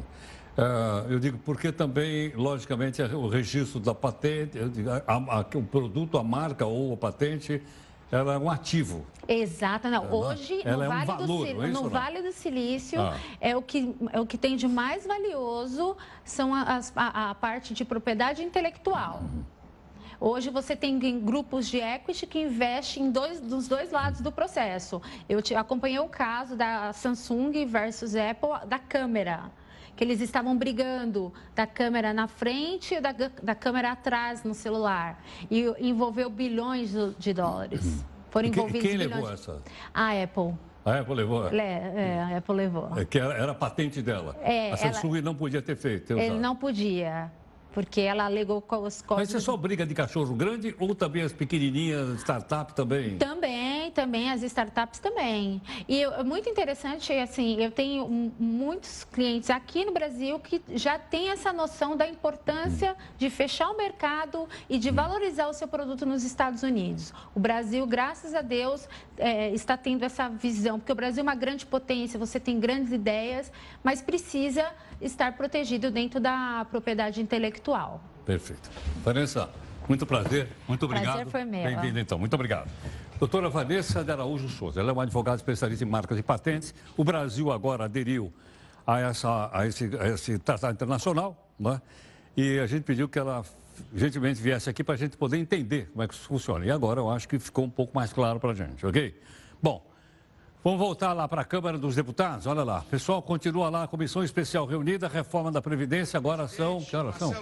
Uh, 0.57 1.11
eu 1.11 1.19
digo 1.19 1.38
porque 1.39 1.69
também, 1.69 2.31
logicamente, 2.34 3.01
o 3.01 3.27
registro 3.27 3.77
da 3.81 3.93
patente, 3.93 4.57
a, 5.05 5.13
a, 5.15 5.39
o 5.41 5.63
produto, 5.63 6.17
a 6.17 6.23
marca 6.23 6.65
ou 6.65 6.93
a 6.93 6.97
patente, 6.97 7.61
ela 8.09 8.36
é 8.36 8.38
um 8.38 8.49
ativo. 8.49 9.05
Exato, 9.27 9.89
não. 9.89 10.05
Ela, 10.05 10.15
Hoje, 10.15 10.61
ela 10.63 10.77
no, 10.77 10.84
é 10.84 10.88
vale, 10.88 11.01
um 11.01 11.05
valor, 11.05 11.45
do, 11.45 11.61
é 11.61 11.67
no 11.67 11.89
vale 11.89 12.21
do 12.21 12.31
Silício, 12.31 13.01
ah. 13.01 13.17
é, 13.41 13.53
o 13.53 13.61
que, 13.61 13.93
é 14.13 14.19
o 14.21 14.25
que 14.25 14.38
tem 14.38 14.55
de 14.55 14.65
mais 14.65 15.05
valioso 15.05 15.97
são 16.23 16.55
as, 16.55 16.93
a, 16.95 17.31
a 17.31 17.36
parte 17.36 17.73
de 17.73 17.84
propriedade 17.84 18.41
intelectual. 18.41 19.19
Uhum. 19.23 19.43
Hoje 20.26 20.49
você 20.49 20.74
tem 20.74 21.19
grupos 21.19 21.67
de 21.67 21.80
equity 21.80 22.26
que 22.26 22.39
investem 22.39 23.03
em 23.03 23.11
dois, 23.11 23.41
dos 23.41 23.67
dois 23.67 23.91
lados 23.91 24.21
do 24.21 24.32
processo. 24.32 25.01
Eu 25.28 25.41
te, 25.41 25.53
acompanhei 25.53 25.99
o 25.99 26.07
caso 26.07 26.55
da 26.55 26.93
Samsung 26.93 27.65
versus 27.65 28.15
Apple 28.15 28.65
da 28.65 28.80
câmera 28.80 29.51
que 29.97 30.01
eles 30.01 30.21
estavam 30.21 30.57
brigando 30.57 31.34
da 31.53 31.67
câmera 31.67 32.13
na 32.13 32.30
frente 32.30 32.95
e 32.95 33.01
da, 33.01 33.11
da 33.11 33.53
câmera 33.53 33.91
atrás 33.91 34.45
no 34.45 34.53
celular. 34.53 35.21
E 35.51 35.65
envolveu 35.78 36.30
bilhões 36.30 36.95
de 37.19 37.34
dólares. 37.34 38.05
Foram 38.30 38.47
envolvidos 38.47 38.82
quem, 38.82 38.97
quem 38.97 39.07
levou 39.07 39.30
essa? 39.30 39.61
A 39.93 40.11
Apple. 40.24 40.53
A 40.86 40.99
Apple 40.99 41.15
levou? 41.15 41.49
É, 41.49 41.93
é 41.95 42.21
a 42.21 42.38
Apple 42.38 42.55
levou. 42.55 42.97
É 42.97 43.03
que 43.03 43.19
era, 43.19 43.34
era 43.34 43.51
a 43.51 43.55
patente 43.55 44.01
dela. 44.01 44.38
É, 44.41 44.71
a 44.71 44.78
Samsung 44.78 45.15
ela, 45.15 45.21
não 45.21 45.36
podia 45.36 45.61
ter 45.61 45.76
feito. 45.76 46.15
Ter 46.15 46.17
ele 46.17 46.39
não 46.39 46.55
podia. 46.55 47.30
Porque 47.74 48.01
ela 48.01 48.26
alegou 48.26 48.61
com 48.61 48.84
os 48.84 49.01
códigos... 49.01 49.17
Mas 49.17 49.30
isso 49.30 49.38
é 49.38 49.41
só 49.41 49.57
briga 49.57 49.86
de 49.86 49.93
cachorro 49.93 50.34
grande 50.36 50.76
ou 50.80 50.93
também 50.93 51.24
as 51.24 51.34
pequenininhas, 51.34 52.19
startup 52.19 52.74
também? 52.74 53.17
Também, 53.17 53.91
também, 53.91 54.32
as 54.32 54.43
startups 54.43 54.99
também. 54.99 55.61
E 55.88 56.03
é 56.03 56.24
muito 56.24 56.47
interessante, 56.49 57.11
assim, 57.13 57.61
eu 57.61 57.71
tenho 57.71 58.07
muitos 58.39 59.03
clientes 59.03 59.49
aqui 59.49 59.84
no 59.84 59.91
Brasil 59.91 60.39
que 60.39 60.61
já 60.76 60.99
têm 60.99 61.30
essa 61.30 61.51
noção 61.51 61.97
da 61.97 62.07
importância 62.07 62.95
de 63.17 63.30
fechar 63.30 63.69
o 63.71 63.78
mercado 63.78 64.47
e 64.69 64.78
de 64.78 64.89
hum. 64.89 64.93
valorizar 64.93 65.47
o 65.47 65.53
seu 65.53 65.67
produto 65.67 66.05
nos 66.05 66.24
Estados 66.24 66.63
Unidos. 66.63 67.13
O 67.34 67.39
Brasil, 67.39 67.86
graças 67.88 68.36
a 68.36 68.41
Deus, 68.41 68.88
é, 69.17 69.49
está 69.51 69.76
tendo 69.76 70.03
essa 70.03 70.30
visão, 70.30 70.80
porque 70.80 70.91
o 70.91 70.95
Brasil 70.95 71.21
é 71.21 71.24
uma 71.24 71.36
grande 71.36 71.65
potência, 71.65 72.19
você 72.19 72.39
tem 72.39 72.59
grandes 72.59 72.91
ideias, 72.91 73.51
mas 73.84 74.01
precisa 74.01 74.65
estar 75.01 75.35
protegido 75.35 75.91
dentro 75.91 76.19
da 76.19 76.65
propriedade 76.69 77.21
intelectual. 77.21 78.01
Perfeito. 78.25 78.69
Vanessa, 79.03 79.49
muito 79.87 80.05
prazer, 80.05 80.47
muito 80.67 80.85
obrigado. 80.85 81.15
Prazer 81.15 81.27
foi 81.27 81.43
meu. 81.43 81.63
Bem-vinda, 81.63 81.99
então. 81.99 82.17
Muito 82.17 82.33
obrigado. 82.33 82.69
Doutora 83.19 83.49
Vanessa 83.49 84.03
de 84.03 84.11
Araújo 84.11 84.49
Souza, 84.49 84.79
ela 84.79 84.89
é 84.89 84.93
uma 84.93 85.03
advogada 85.03 85.37
especialista 85.37 85.83
em 85.83 85.87
marcas 85.87 86.17
e 86.17 86.23
patentes. 86.23 86.73
O 86.97 87.03
Brasil 87.03 87.51
agora 87.51 87.85
aderiu 87.85 88.33
a, 88.85 88.99
essa, 88.99 89.49
a, 89.53 89.65
esse, 89.65 89.89
a 89.99 90.09
esse 90.09 90.39
tratado 90.39 90.73
internacional, 90.73 91.49
né? 91.59 91.81
e 92.35 92.59
a 92.59 92.67
gente 92.67 92.83
pediu 92.83 93.07
que 93.07 93.19
ela 93.19 93.43
gentilmente 93.95 94.41
viesse 94.41 94.69
aqui 94.69 94.83
para 94.83 94.95
a 94.95 94.97
gente 94.97 95.17
poder 95.17 95.37
entender 95.37 95.89
como 95.91 96.03
é 96.03 96.07
que 96.07 96.13
isso 96.13 96.23
funciona. 96.23 96.65
E 96.65 96.71
agora 96.71 96.99
eu 96.99 97.09
acho 97.09 97.27
que 97.27 97.39
ficou 97.39 97.65
um 97.65 97.69
pouco 97.69 97.95
mais 97.95 98.11
claro 98.11 98.39
para 98.39 98.51
a 98.51 98.53
gente, 98.53 98.85
ok? 98.85 99.19
Bom, 99.61 99.85
Vamos 100.64 100.80
voltar 100.80 101.11
lá 101.11 101.28
para 101.28 101.41
a 101.41 101.43
Câmara 101.45 101.78
dos 101.78 101.93
Deputados. 101.93 102.47
Olha 102.47 102.64
lá. 102.64 102.86
Pessoal, 102.89 103.22
continua 103.22 103.70
lá 103.70 103.84
a 103.84 103.88
comissão 103.88 104.24
especial 104.24 104.66
reunida, 104.66 105.09
reforma 105.09 105.51
da 105.51 105.61
Previdência. 105.61 106.18
Agora 106.18 106.47
são. 106.47 106.82
Que 106.82 106.95
horas 106.95 107.18
são? 107.18 107.34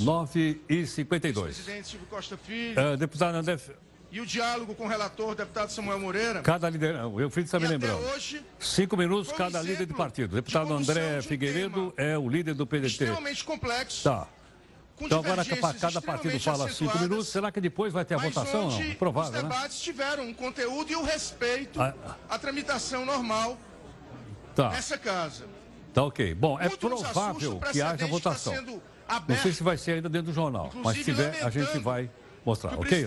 9h52. 0.00 1.32
Presidente 1.42 1.88
Silvio 1.88 2.06
Costa 2.08 2.36
Filho. 2.36 2.76
Uh, 2.80 2.96
deputado 2.96 3.34
André. 3.34 3.58
E 4.12 4.20
o 4.20 4.26
diálogo 4.26 4.76
com 4.76 4.84
o 4.84 4.88
relator, 4.88 5.34
deputado 5.34 5.70
Samuel 5.70 5.98
Moreira. 5.98 6.40
Cada 6.42 6.70
líder. 6.70 6.94
Eu 7.18 7.30
fiz 7.30 7.46
está 7.46 7.58
me 7.58 7.66
lembrando. 7.66 7.98
Hoje, 8.14 8.44
Cinco 8.60 8.96
minutos 8.96 9.32
cada 9.32 9.60
líder 9.60 9.86
de 9.86 9.94
partido. 9.94 10.36
Deputado 10.36 10.68
de 10.68 10.74
André 10.74 11.18
de 11.18 11.26
Figueiredo 11.26 11.92
é 11.96 12.16
o 12.16 12.28
líder 12.28 12.54
do 12.54 12.64
PDT. 12.64 12.86
Extremamente 12.86 13.42
complexo. 13.42 14.04
Tá. 14.04 14.28
Então 15.00 15.18
agora 15.18 15.44
cada 15.80 16.00
partido 16.00 16.38
fala 16.38 16.70
cinco 16.70 16.98
minutos, 16.98 17.28
será 17.28 17.50
que 17.50 17.60
depois 17.60 17.92
vai 17.92 18.04
ter 18.04 18.14
a 18.14 18.18
votação? 18.18 18.70
Não? 18.70 18.94
Provável, 18.94 19.32
os 19.32 19.42
debates 19.42 19.78
né? 19.78 19.84
tiveram 19.84 20.24
um 20.24 20.34
conteúdo 20.34 20.92
e 20.92 20.96
o 20.96 21.00
um 21.00 21.04
respeito 21.04 21.80
ah. 21.80 21.94
à 22.28 22.38
tramitação 22.38 23.04
normal 23.04 23.58
tá. 24.54 24.70
nessa 24.70 24.96
casa. 24.98 25.46
Tá 25.92 26.04
ok. 26.04 26.34
Bom, 26.34 26.58
é 26.58 26.68
provável 26.68 27.60
que 27.70 27.82
haja 27.82 28.06
votação. 28.06 28.54
Não 29.28 29.36
sei 29.36 29.52
se 29.52 29.62
vai 29.62 29.76
ser 29.76 29.92
ainda 29.92 30.08
dentro 30.08 30.28
do 30.28 30.34
jornal, 30.34 30.70
mas 30.82 30.96
se 30.96 31.04
tiver, 31.04 31.42
a 31.42 31.50
gente 31.50 31.78
vai 31.78 32.10
mostrar, 32.44 32.78
ok? 32.78 33.06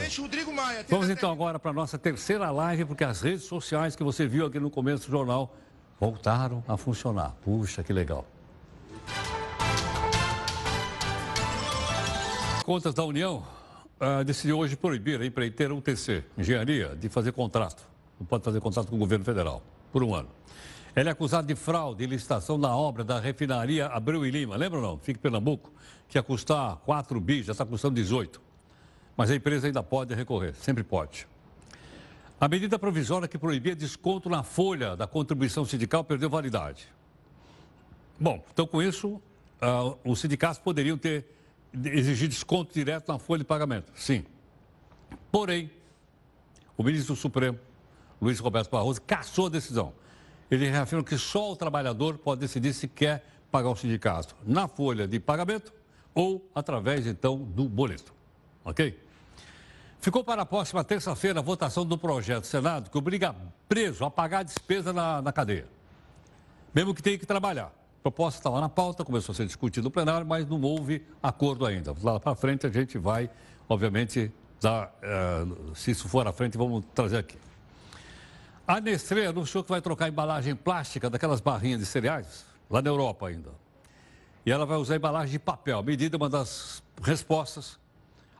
Vamos 0.88 1.09
então 1.09 1.31
agora 1.31 1.57
para 1.57 1.71
a 1.71 1.73
nossa 1.73 1.97
terceira 1.97 2.51
live, 2.51 2.86
porque 2.86 3.03
as 3.03 3.21
redes 3.21 3.45
sociais 3.45 3.95
que 3.95 4.03
você 4.03 4.27
viu 4.27 4.45
aqui 4.45 4.59
no 4.59 4.69
começo 4.69 5.05
do 5.05 5.11
jornal 5.11 5.55
voltaram 5.99 6.63
a 6.67 6.77
funcionar. 6.77 7.36
Puxa, 7.43 7.83
que 7.83 7.93
legal. 7.93 8.25
Contas 12.66 12.95
da 12.95 13.03
União 13.03 13.45
uh, 14.01 14.24
decidiu 14.24 14.57
hoje 14.57 14.76
proibir 14.76 15.22
a 15.22 15.26
empreiteira 15.28 15.72
UTC, 15.72 16.24
Engenharia, 16.36 16.95
de 16.95 17.07
fazer 17.09 17.32
contrato. 17.32 17.88
Não 18.20 18.26
pode 18.26 18.43
fazer 18.43 18.59
contrato 18.59 18.88
com 18.88 18.95
o 18.95 18.97
governo 18.97 19.24
federal, 19.24 19.61
por 19.91 20.01
um 20.01 20.16
ano. 20.16 20.30
Ela 20.95 21.09
é 21.09 21.11
acusada 21.11 21.45
de 21.45 21.53
fraude 21.53 22.03
e 22.03 22.07
licitação 22.07 22.57
na 22.57 22.76
obra 22.76 23.03
da 23.03 23.20
refinaria 23.20 23.86
Abreu 23.86 24.26
e 24.26 24.32
Lima. 24.32 24.55
Lembra 24.55 24.80
ou 24.80 24.84
não? 24.84 24.97
Fica 24.97 25.20
em 25.20 25.22
Pernambuco, 25.22 25.72
que 26.09 26.18
ia 26.18 26.24
custar 26.24 26.78
4 26.78 27.22
bi, 27.22 27.43
já 27.43 27.51
está 27.51 27.63
custando 27.63 27.93
18. 27.93 28.41
Mas 29.16 29.30
a 29.30 29.36
empresa 29.36 29.68
ainda 29.68 29.84
pode 29.84 30.16
recorrer, 30.16 30.55
sempre 30.55 30.84
pode. 30.84 31.28
A 32.41 32.47
medida 32.47 32.80
provisória 32.80 33.28
que 33.28 33.38
proibia 33.38 33.76
desconto 33.76 34.28
na 34.28 34.41
folha 34.41 34.95
da 34.95 35.05
contribuição 35.05 35.66
sindical 35.66 36.03
perdeu 36.03 36.32
validade. 36.32 36.88
Bom, 38.20 38.43
então 38.51 38.66
com 38.66 38.82
isso, 38.82 39.22
uh, 39.61 39.99
os 40.03 40.20
sindicatos 40.20 40.57
poderiam 40.57 40.97
ter 40.97 41.36
exigir 41.84 42.28
desconto 42.28 42.73
direto 42.73 43.11
na 43.11 43.19
folha 43.19 43.39
de 43.39 43.45
pagamento. 43.45 43.91
Sim. 43.95 44.26
Porém, 45.32 45.69
o 46.78 46.84
ministro 46.84 47.15
do 47.15 47.19
Supremo, 47.19 47.59
Luiz 48.21 48.39
Roberto 48.39 48.69
Barroso, 48.69 49.01
cassou 49.01 49.47
a 49.47 49.49
decisão. 49.49 49.93
Ele 50.49 50.69
reafirma 50.69 51.03
que 51.03 51.17
só 51.17 51.51
o 51.51 51.55
trabalhador 51.55 52.17
pode 52.17 52.41
decidir 52.41 52.73
se 52.73 52.88
quer 52.88 53.26
pagar 53.51 53.69
o 53.69 53.76
sindicato 53.76 54.36
na 54.45 54.67
folha 54.67 55.07
de 55.07 55.19
pagamento 55.19 55.73
ou 56.13 56.49
através, 56.53 57.05
então, 57.07 57.38
do 57.38 57.67
boleto. 57.67 58.13
Ok? 58.63 59.01
Ficou 59.99 60.23
para 60.23 60.43
a 60.43 60.45
próxima 60.45 60.84
terça-feira 60.84 61.39
a 61.39 61.43
votação 61.43 61.86
do 61.86 61.97
projeto 61.97 62.41
do 62.41 62.47
Senado 62.47 62.89
que 62.89 62.97
obriga 62.97 63.36
preso 63.67 64.05
a 64.05 64.11
pagar 64.11 64.39
a 64.39 64.43
despesa 64.43 64.93
na, 64.93 65.21
na 65.21 65.32
cadeia, 65.32 65.67
mesmo 66.73 66.93
que 66.93 67.01
tenha 67.01 67.17
que 67.17 67.26
trabalhar 67.26 67.73
proposta 68.06 68.39
estava 68.39 68.62
na 68.62 68.70
pauta, 68.70 69.03
começou 69.03 69.34
a 69.34 69.36
ser 69.36 69.47
discutida 69.47 69.84
no 69.84 69.89
plenário, 69.89 70.28
mas 70.28 70.47
não 70.47 70.62
houve 70.62 71.03
acordo 71.24 71.66
ainda. 71.66 71.95
Lá 72.03 72.20
para 72.20 72.36
frente 72.36 72.68
a 72.68 72.70
gente 72.70 72.99
vai, 72.99 73.28
obviamente, 73.68 74.32
dar, 74.62 74.93
uh, 75.01 75.76
se 75.76 75.89
isso 75.89 76.08
for 76.08 76.28
à 76.28 76.32
frente, 76.32 76.56
vamos 76.56 76.86
trazer 76.93 77.18
aqui. 77.18 77.36
A 78.68 78.80
Nestlé 78.80 79.26
anunciou 79.26 79.64
que 79.64 79.72
vai 79.72 79.82
trocar 79.82 80.06
a 80.06 80.10
embalagem 80.10 80.56
plástica 80.56 81.10
daquelas 81.10 81.41
barrinhas 81.41 81.80
de 81.80 81.88
cereais, 81.88 82.45
lá 82.70 82.80
na 82.80 82.89
Europa 82.91 83.28
ainda. 83.28 83.49
E 84.45 84.51
ela 84.51 84.68
vai 84.68 84.78
usar 84.78 84.97
embalagem 84.97 85.32
de 85.32 85.39
papel. 85.39 85.82
Medida 85.82 86.16
uma 86.16 86.30
das 86.30 86.84
respostas 87.01 87.80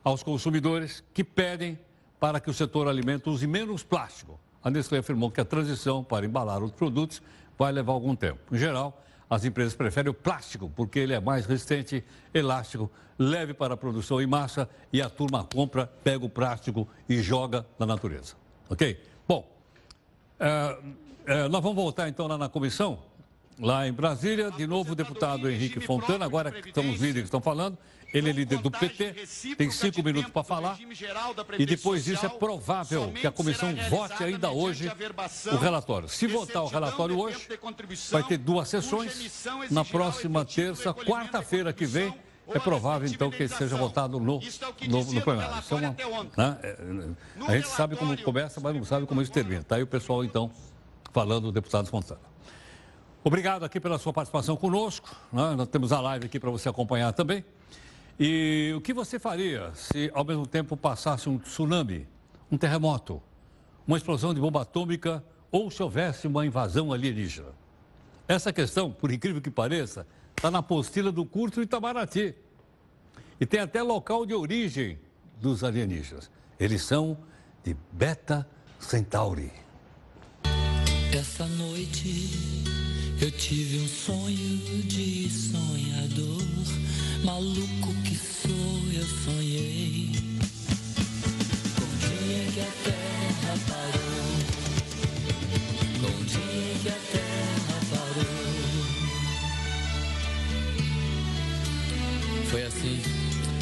aos 0.04 0.22
consumidores 0.22 1.02
que 1.12 1.24
pedem 1.24 1.76
para 2.20 2.38
que 2.38 2.48
o 2.48 2.54
setor 2.54 2.86
alimento 2.86 3.32
use 3.32 3.48
menos 3.48 3.82
plástico. 3.82 4.38
A 4.62 4.70
Nestlé 4.70 4.98
afirmou 4.98 5.28
que 5.28 5.40
a 5.40 5.44
transição 5.44 6.04
para 6.04 6.24
embalar 6.24 6.62
os 6.62 6.70
produtos 6.70 7.20
vai 7.58 7.72
levar 7.72 7.94
algum 7.94 8.14
tempo. 8.14 8.54
Em 8.54 8.58
geral, 8.58 9.02
as 9.28 9.44
empresas 9.44 9.74
preferem 9.74 10.10
o 10.10 10.14
plástico 10.14 10.70
porque 10.74 10.98
ele 10.98 11.12
é 11.12 11.20
mais 11.20 11.46
resistente, 11.46 12.04
elástico, 12.32 12.90
leve 13.18 13.54
para 13.54 13.74
a 13.74 13.76
produção 13.76 14.20
em 14.20 14.26
massa 14.26 14.68
e 14.92 15.02
a 15.02 15.08
turma 15.08 15.44
compra, 15.44 15.86
pega 16.04 16.24
o 16.24 16.28
plástico 16.28 16.88
e 17.08 17.20
joga 17.20 17.66
na 17.78 17.86
natureza. 17.86 18.34
Ok? 18.68 19.00
Bom, 19.26 19.48
é, 20.38 20.78
é, 21.26 21.48
nós 21.48 21.62
vamos 21.62 21.76
voltar 21.76 22.08
então 22.08 22.26
lá 22.26 22.38
na 22.38 22.48
comissão, 22.48 22.98
lá 23.58 23.86
em 23.86 23.92
Brasília. 23.92 24.50
De 24.50 24.66
novo, 24.66 24.92
o 24.92 24.94
deputado 24.94 25.50
Henrique 25.50 25.80
Fontana, 25.80 26.24
agora 26.24 26.52
que 26.52 26.68
estão 26.68 26.88
os 26.88 27.00
líderes 27.00 27.22
que 27.22 27.26
estão 27.26 27.40
falando. 27.40 27.76
Ele 28.14 28.30
é 28.30 28.32
líder 28.32 28.58
do 28.58 28.70
PT, 28.70 29.26
tem 29.56 29.70
cinco 29.70 30.02
minutos 30.02 30.30
para 30.30 30.42
falar. 30.42 30.78
E 31.58 31.66
depois 31.66 32.04
disso 32.04 32.24
é 32.24 32.28
provável 32.28 33.12
que 33.12 33.26
a 33.26 33.32
comissão 33.32 33.74
vote 33.90 34.22
ainda 34.22 34.50
hoje 34.50 34.90
o 35.52 35.56
relatório. 35.56 36.08
Se 36.08 36.26
votar 36.26 36.62
o 36.62 36.68
relatório 36.68 37.18
hoje, 37.18 37.48
vai 38.10 38.22
ter 38.22 38.38
duas 38.38 38.68
sessões. 38.68 39.46
Na 39.70 39.84
próxima 39.84 40.44
terça, 40.44 40.94
quarta-feira 40.94 41.72
que 41.72 41.84
vem, 41.84 42.14
é 42.48 42.60
provável, 42.60 43.08
então, 43.08 43.28
que 43.28 43.48
seja 43.48 43.76
votado 43.76 44.20
no, 44.20 44.40
no, 44.88 45.04
no 45.04 45.22
plenário. 45.22 45.58
Isso 45.58 45.74
é 45.74 45.76
uma, 46.06 46.24
né? 46.36 46.58
É, 46.62 46.76
a 47.48 47.56
gente 47.56 47.68
sabe 47.68 47.96
como 47.96 48.16
começa, 48.22 48.60
mas 48.60 48.74
não 48.74 48.84
sabe 48.84 49.04
como 49.04 49.20
isso 49.20 49.32
termina. 49.32 49.62
Está 49.62 49.76
aí 49.76 49.82
o 49.82 49.86
pessoal, 49.86 50.24
então, 50.24 50.50
falando, 51.12 51.48
o 51.48 51.52
deputado 51.52 51.88
Fontana. 51.88 52.20
Obrigado 53.24 53.64
aqui 53.64 53.80
pela 53.80 53.98
sua 53.98 54.12
participação 54.12 54.56
conosco. 54.56 55.10
Né? 55.32 55.56
Nós 55.56 55.66
temos 55.66 55.92
a 55.92 56.00
live 56.00 56.26
aqui 56.26 56.38
para 56.38 56.50
você 56.50 56.68
acompanhar 56.68 57.12
também. 57.12 57.44
E 58.18 58.72
o 58.74 58.80
que 58.80 58.94
você 58.94 59.18
faria 59.18 59.70
se 59.74 60.10
ao 60.14 60.24
mesmo 60.24 60.46
tempo 60.46 60.74
passasse 60.74 61.28
um 61.28 61.38
tsunami, 61.38 62.08
um 62.50 62.56
terremoto, 62.56 63.22
uma 63.86 63.98
explosão 63.98 64.32
de 64.32 64.40
bomba 64.40 64.62
atômica 64.62 65.22
ou 65.52 65.70
se 65.70 65.82
houvesse 65.82 66.26
uma 66.26 66.46
invasão 66.46 66.92
alienígena? 66.92 67.50
Essa 68.26 68.52
questão, 68.52 68.90
por 68.90 69.12
incrível 69.12 69.42
que 69.42 69.50
pareça, 69.50 70.06
está 70.34 70.50
na 70.50 70.58
apostila 70.58 71.12
do 71.12 71.26
curso 71.26 71.60
Itamaraty. 71.60 72.34
E 73.38 73.44
tem 73.44 73.60
até 73.60 73.82
local 73.82 74.24
de 74.24 74.34
origem 74.34 74.98
dos 75.38 75.62
alienígenas. 75.62 76.30
Eles 76.58 76.82
são 76.82 77.18
de 77.62 77.76
Beta 77.92 78.48
Centauri. 78.80 79.52
Essa 81.14 81.46
noite 81.46 82.64
eu 83.20 83.30
tive 83.30 83.80
um 83.80 83.86
sonho 83.86 84.82
de 84.84 85.30
sonhador 85.30 86.46
Maluco 87.24 87.95
parou 93.60 94.16
o 96.08 96.24
dia 96.24 96.72
que 96.82 96.88
a 96.88 96.92
terra 97.12 97.80
parou 97.90 98.24
Foi 102.50 102.62
assim, 102.62 103.02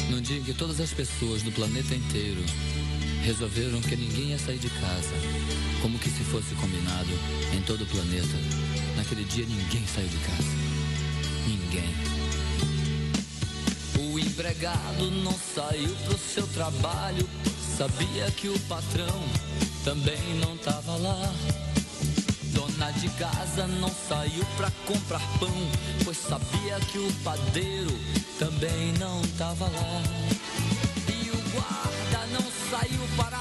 no 0.09 0.21
dia 0.21 0.37
em 0.37 0.43
que 0.43 0.53
todas 0.53 0.79
as 0.79 0.91
pessoas 0.91 1.41
do 1.41 1.51
planeta 1.51 1.95
inteiro 1.95 2.43
resolveram 3.23 3.81
que 3.81 3.95
ninguém 3.95 4.29
ia 4.29 4.37
sair 4.37 4.59
de 4.59 4.69
casa, 4.69 5.13
como 5.81 5.97
que 5.97 6.09
se 6.09 6.23
fosse 6.25 6.53
combinado 6.55 7.09
em 7.53 7.61
todo 7.63 7.83
o 7.83 7.87
planeta. 7.87 8.37
Naquele 8.95 9.23
dia 9.23 9.45
ninguém 9.47 9.83
saiu 9.87 10.07
de 10.07 10.17
casa. 10.17 10.43
Ninguém. 11.47 12.15
empregado 14.35 15.09
não 15.23 15.33
saiu 15.33 15.89
pro 16.03 16.17
seu 16.17 16.45
trabalho, 16.47 17.27
sabia 17.77 18.29
que 18.31 18.49
o 18.49 18.59
patrão 18.61 19.23
também 19.85 20.33
não 20.41 20.57
tava 20.57 20.97
lá. 20.97 21.31
Dona 22.55 22.91
de 22.93 23.07
casa 23.09 23.67
não 23.67 23.89
saiu 23.89 24.43
pra 24.57 24.71
comprar 24.87 25.21
pão, 25.39 25.55
pois 26.03 26.17
sabia 26.17 26.79
que 26.91 26.97
o 26.97 27.13
padeiro 27.23 27.91
também 28.39 28.93
não 28.99 29.21
tava 29.37 29.65
lá. 29.65 30.01
E 31.07 31.29
o 31.29 31.37
guarda 31.51 32.25
não 32.33 32.51
saiu 32.71 33.07
para 33.15 33.37